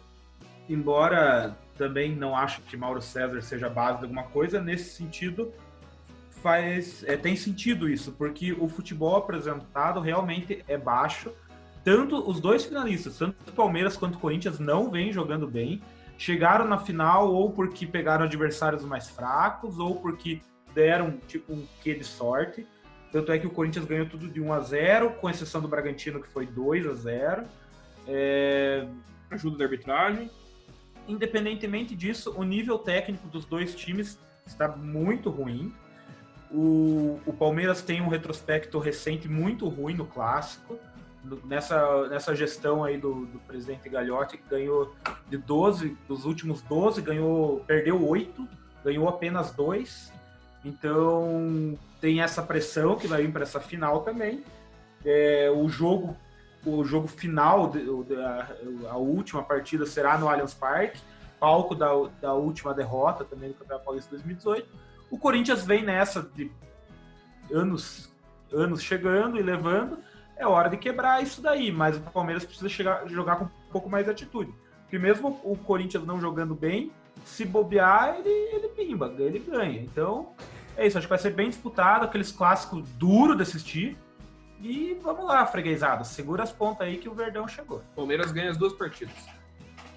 Embora 0.68 1.56
também 1.76 2.14
não 2.14 2.36
acho 2.36 2.60
que 2.62 2.76
Mauro 2.76 3.00
César 3.00 3.40
seja 3.42 3.68
base 3.68 3.98
de 3.98 4.04
alguma 4.04 4.24
coisa, 4.24 4.60
nesse 4.60 4.96
sentido 4.96 5.52
faz 6.46 7.02
é, 7.08 7.16
tem 7.16 7.34
sentido 7.34 7.88
isso, 7.88 8.12
porque 8.12 8.52
o 8.52 8.68
futebol 8.68 9.16
apresentado 9.16 10.00
realmente 10.00 10.64
é 10.68 10.78
baixo. 10.78 11.32
Tanto 11.82 12.28
os 12.28 12.40
dois 12.40 12.64
finalistas, 12.64 13.18
tanto 13.18 13.36
o 13.48 13.52
Palmeiras 13.52 13.96
quanto 13.96 14.14
o 14.14 14.18
Corinthians, 14.18 14.60
não 14.60 14.90
vêm 14.90 15.12
jogando 15.12 15.48
bem. 15.48 15.82
Chegaram 16.18 16.66
na 16.66 16.78
final 16.78 17.32
ou 17.32 17.50
porque 17.50 17.86
pegaram 17.86 18.24
adversários 18.24 18.84
mais 18.84 19.08
fracos, 19.08 19.78
ou 19.78 19.96
porque 19.96 20.40
deram 20.74 21.18
tipo 21.26 21.52
um 21.52 21.66
quê 21.82 21.94
de 21.94 22.04
sorte. 22.04 22.66
Tanto 23.16 23.32
é 23.32 23.38
que 23.38 23.46
o 23.46 23.50
Corinthians 23.50 23.86
ganhou 23.86 24.04
tudo 24.04 24.28
de 24.28 24.42
1 24.42 24.52
a 24.52 24.60
0 24.60 25.10
com 25.12 25.30
exceção 25.30 25.62
do 25.62 25.66
Bragantino, 25.66 26.20
que 26.20 26.28
foi 26.28 26.44
2 26.44 26.86
a 26.86 26.92
0 26.92 27.44
é... 28.06 28.86
Ajuda 29.30 29.56
da 29.56 29.64
arbitragem. 29.64 30.30
Independentemente 31.08 31.96
disso, 31.96 32.34
o 32.36 32.44
nível 32.44 32.78
técnico 32.78 33.26
dos 33.28 33.46
dois 33.46 33.74
times 33.74 34.18
está 34.44 34.68
muito 34.68 35.30
ruim. 35.30 35.72
O, 36.50 37.18
o 37.24 37.32
Palmeiras 37.32 37.80
tem 37.80 38.02
um 38.02 38.08
retrospecto 38.08 38.78
recente 38.78 39.26
muito 39.28 39.66
ruim 39.66 39.94
no 39.94 40.04
clássico. 40.04 40.78
Nessa, 41.46 42.08
nessa 42.08 42.36
gestão 42.36 42.84
aí 42.84 42.98
do, 42.98 43.24
do 43.24 43.38
presidente 43.38 43.88
Gagliotti, 43.88 44.36
que 44.36 44.46
ganhou 44.46 44.94
de 45.30 45.38
12, 45.38 45.96
dos 46.06 46.26
últimos 46.26 46.60
12, 46.60 47.00
ganhou, 47.00 47.60
perdeu 47.60 48.06
8, 48.06 48.46
ganhou 48.84 49.08
apenas 49.08 49.52
2. 49.52 50.12
Então 50.66 51.78
tem 52.00 52.20
essa 52.20 52.42
pressão 52.42 52.96
que 52.96 53.06
vai 53.06 53.22
vir 53.22 53.32
para 53.32 53.42
essa 53.42 53.60
final 53.60 54.00
também. 54.00 54.42
É, 55.04 55.50
o 55.54 55.68
jogo 55.68 56.16
o 56.66 56.84
jogo 56.84 57.06
final, 57.06 57.72
a, 58.90 58.96
última 58.96 59.40
partida 59.40 59.86
será 59.86 60.18
no 60.18 60.28
Allianz 60.28 60.52
Parque, 60.52 61.00
palco 61.38 61.76
da, 61.76 61.88
da 62.20 62.34
última 62.34 62.74
derrota 62.74 63.24
também 63.24 63.50
do 63.50 63.54
Campeonato 63.54 63.84
Paulista 63.84 64.10
2018. 64.10 64.68
O 65.08 65.16
Corinthians 65.16 65.64
vem 65.64 65.84
nessa 65.84 66.22
de 66.22 66.50
anos, 67.52 68.12
anos 68.52 68.82
chegando 68.82 69.38
e 69.38 69.42
levando. 69.42 69.98
É 70.36 70.44
hora 70.44 70.68
de 70.68 70.76
quebrar 70.76 71.22
isso 71.22 71.40
daí, 71.40 71.70
mas 71.70 71.96
o 71.96 72.00
Palmeiras 72.00 72.44
precisa 72.44 72.68
chegar, 72.68 73.08
jogar 73.08 73.36
com 73.36 73.44
um 73.44 73.70
pouco 73.70 73.88
mais 73.88 74.04
de 74.04 74.10
atitude. 74.10 74.52
Porque 74.82 74.98
mesmo 74.98 75.40
o 75.44 75.56
Corinthians 75.56 76.04
não 76.04 76.20
jogando 76.20 76.54
bem, 76.54 76.90
se 77.24 77.44
bobear, 77.44 78.16
ele, 78.18 78.28
ele 78.28 78.68
pimba, 78.68 79.14
ele 79.18 79.38
ganha. 79.38 79.80
Então, 79.80 80.34
é 80.76 80.86
isso. 80.86 80.98
Acho 80.98 81.06
que 81.06 81.10
vai 81.10 81.18
ser 81.18 81.32
bem 81.32 81.48
disputado, 81.48 82.04
aqueles 82.04 82.30
clássicos 82.32 82.88
duros 82.92 83.36
de 83.36 83.42
assistir. 83.42 83.96
E 84.60 84.96
vamos 85.02 85.26
lá, 85.26 85.46
freguesada. 85.46 86.04
Segura 86.04 86.42
as 86.42 86.52
pontas 86.52 86.86
aí 86.86 86.96
que 86.96 87.08
o 87.08 87.14
Verdão 87.14 87.46
chegou. 87.46 87.82
Palmeiras 87.94 88.32
ganha 88.32 88.50
as 88.50 88.56
duas 88.56 88.72
partidas. 88.72 89.14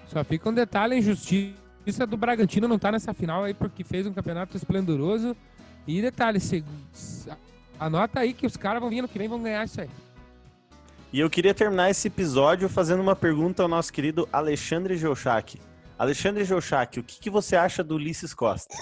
Só 0.06 0.22
fica 0.24 0.48
um 0.48 0.54
detalhe 0.54 0.96
em 0.96 1.02
justiça 1.02 1.70
isso 1.86 2.02
é 2.02 2.06
do 2.06 2.16
Bragantino 2.16 2.68
não 2.68 2.78
tá 2.78 2.92
nessa 2.92 3.14
final 3.14 3.44
aí 3.44 3.54
porque 3.54 3.82
fez 3.82 4.06
um 4.06 4.12
campeonato 4.12 4.56
esplendoroso. 4.56 5.36
E 5.86 6.00
detalhe, 6.00 6.38
anota 7.78 8.20
aí 8.20 8.34
que 8.34 8.46
os 8.46 8.56
caras 8.56 8.80
vão 8.80 8.90
vir 8.90 9.02
no 9.02 9.08
que 9.08 9.18
vem 9.18 9.28
vão 9.28 9.42
ganhar 9.42 9.64
isso 9.64 9.80
aí. 9.80 9.90
E 11.12 11.18
eu 11.18 11.28
queria 11.28 11.54
terminar 11.54 11.90
esse 11.90 12.06
episódio 12.06 12.68
fazendo 12.68 13.00
uma 13.00 13.16
pergunta 13.16 13.62
ao 13.62 13.68
nosso 13.68 13.92
querido 13.92 14.28
Alexandre 14.32 14.96
Geuchac. 14.96 15.60
Alexandre 15.98 16.44
Geuchac, 16.44 17.00
o 17.00 17.02
que, 17.02 17.18
que 17.18 17.30
você 17.30 17.56
acha 17.56 17.82
do 17.82 17.96
Ulisses 17.96 18.32
Costa? 18.32 18.74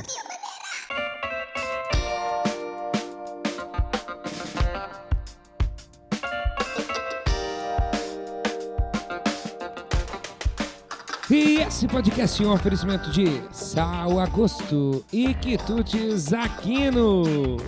E 11.31 11.57
esse 11.61 11.87
podcast 11.87 12.43
é 12.43 12.47
um 12.47 12.55
oferecimento 12.55 13.11
de 13.11 13.43
Sal 13.53 14.19
Agosto 14.19 15.05
e 15.13 15.35
Quitutes 15.35 16.33
Aquino. 16.33 17.59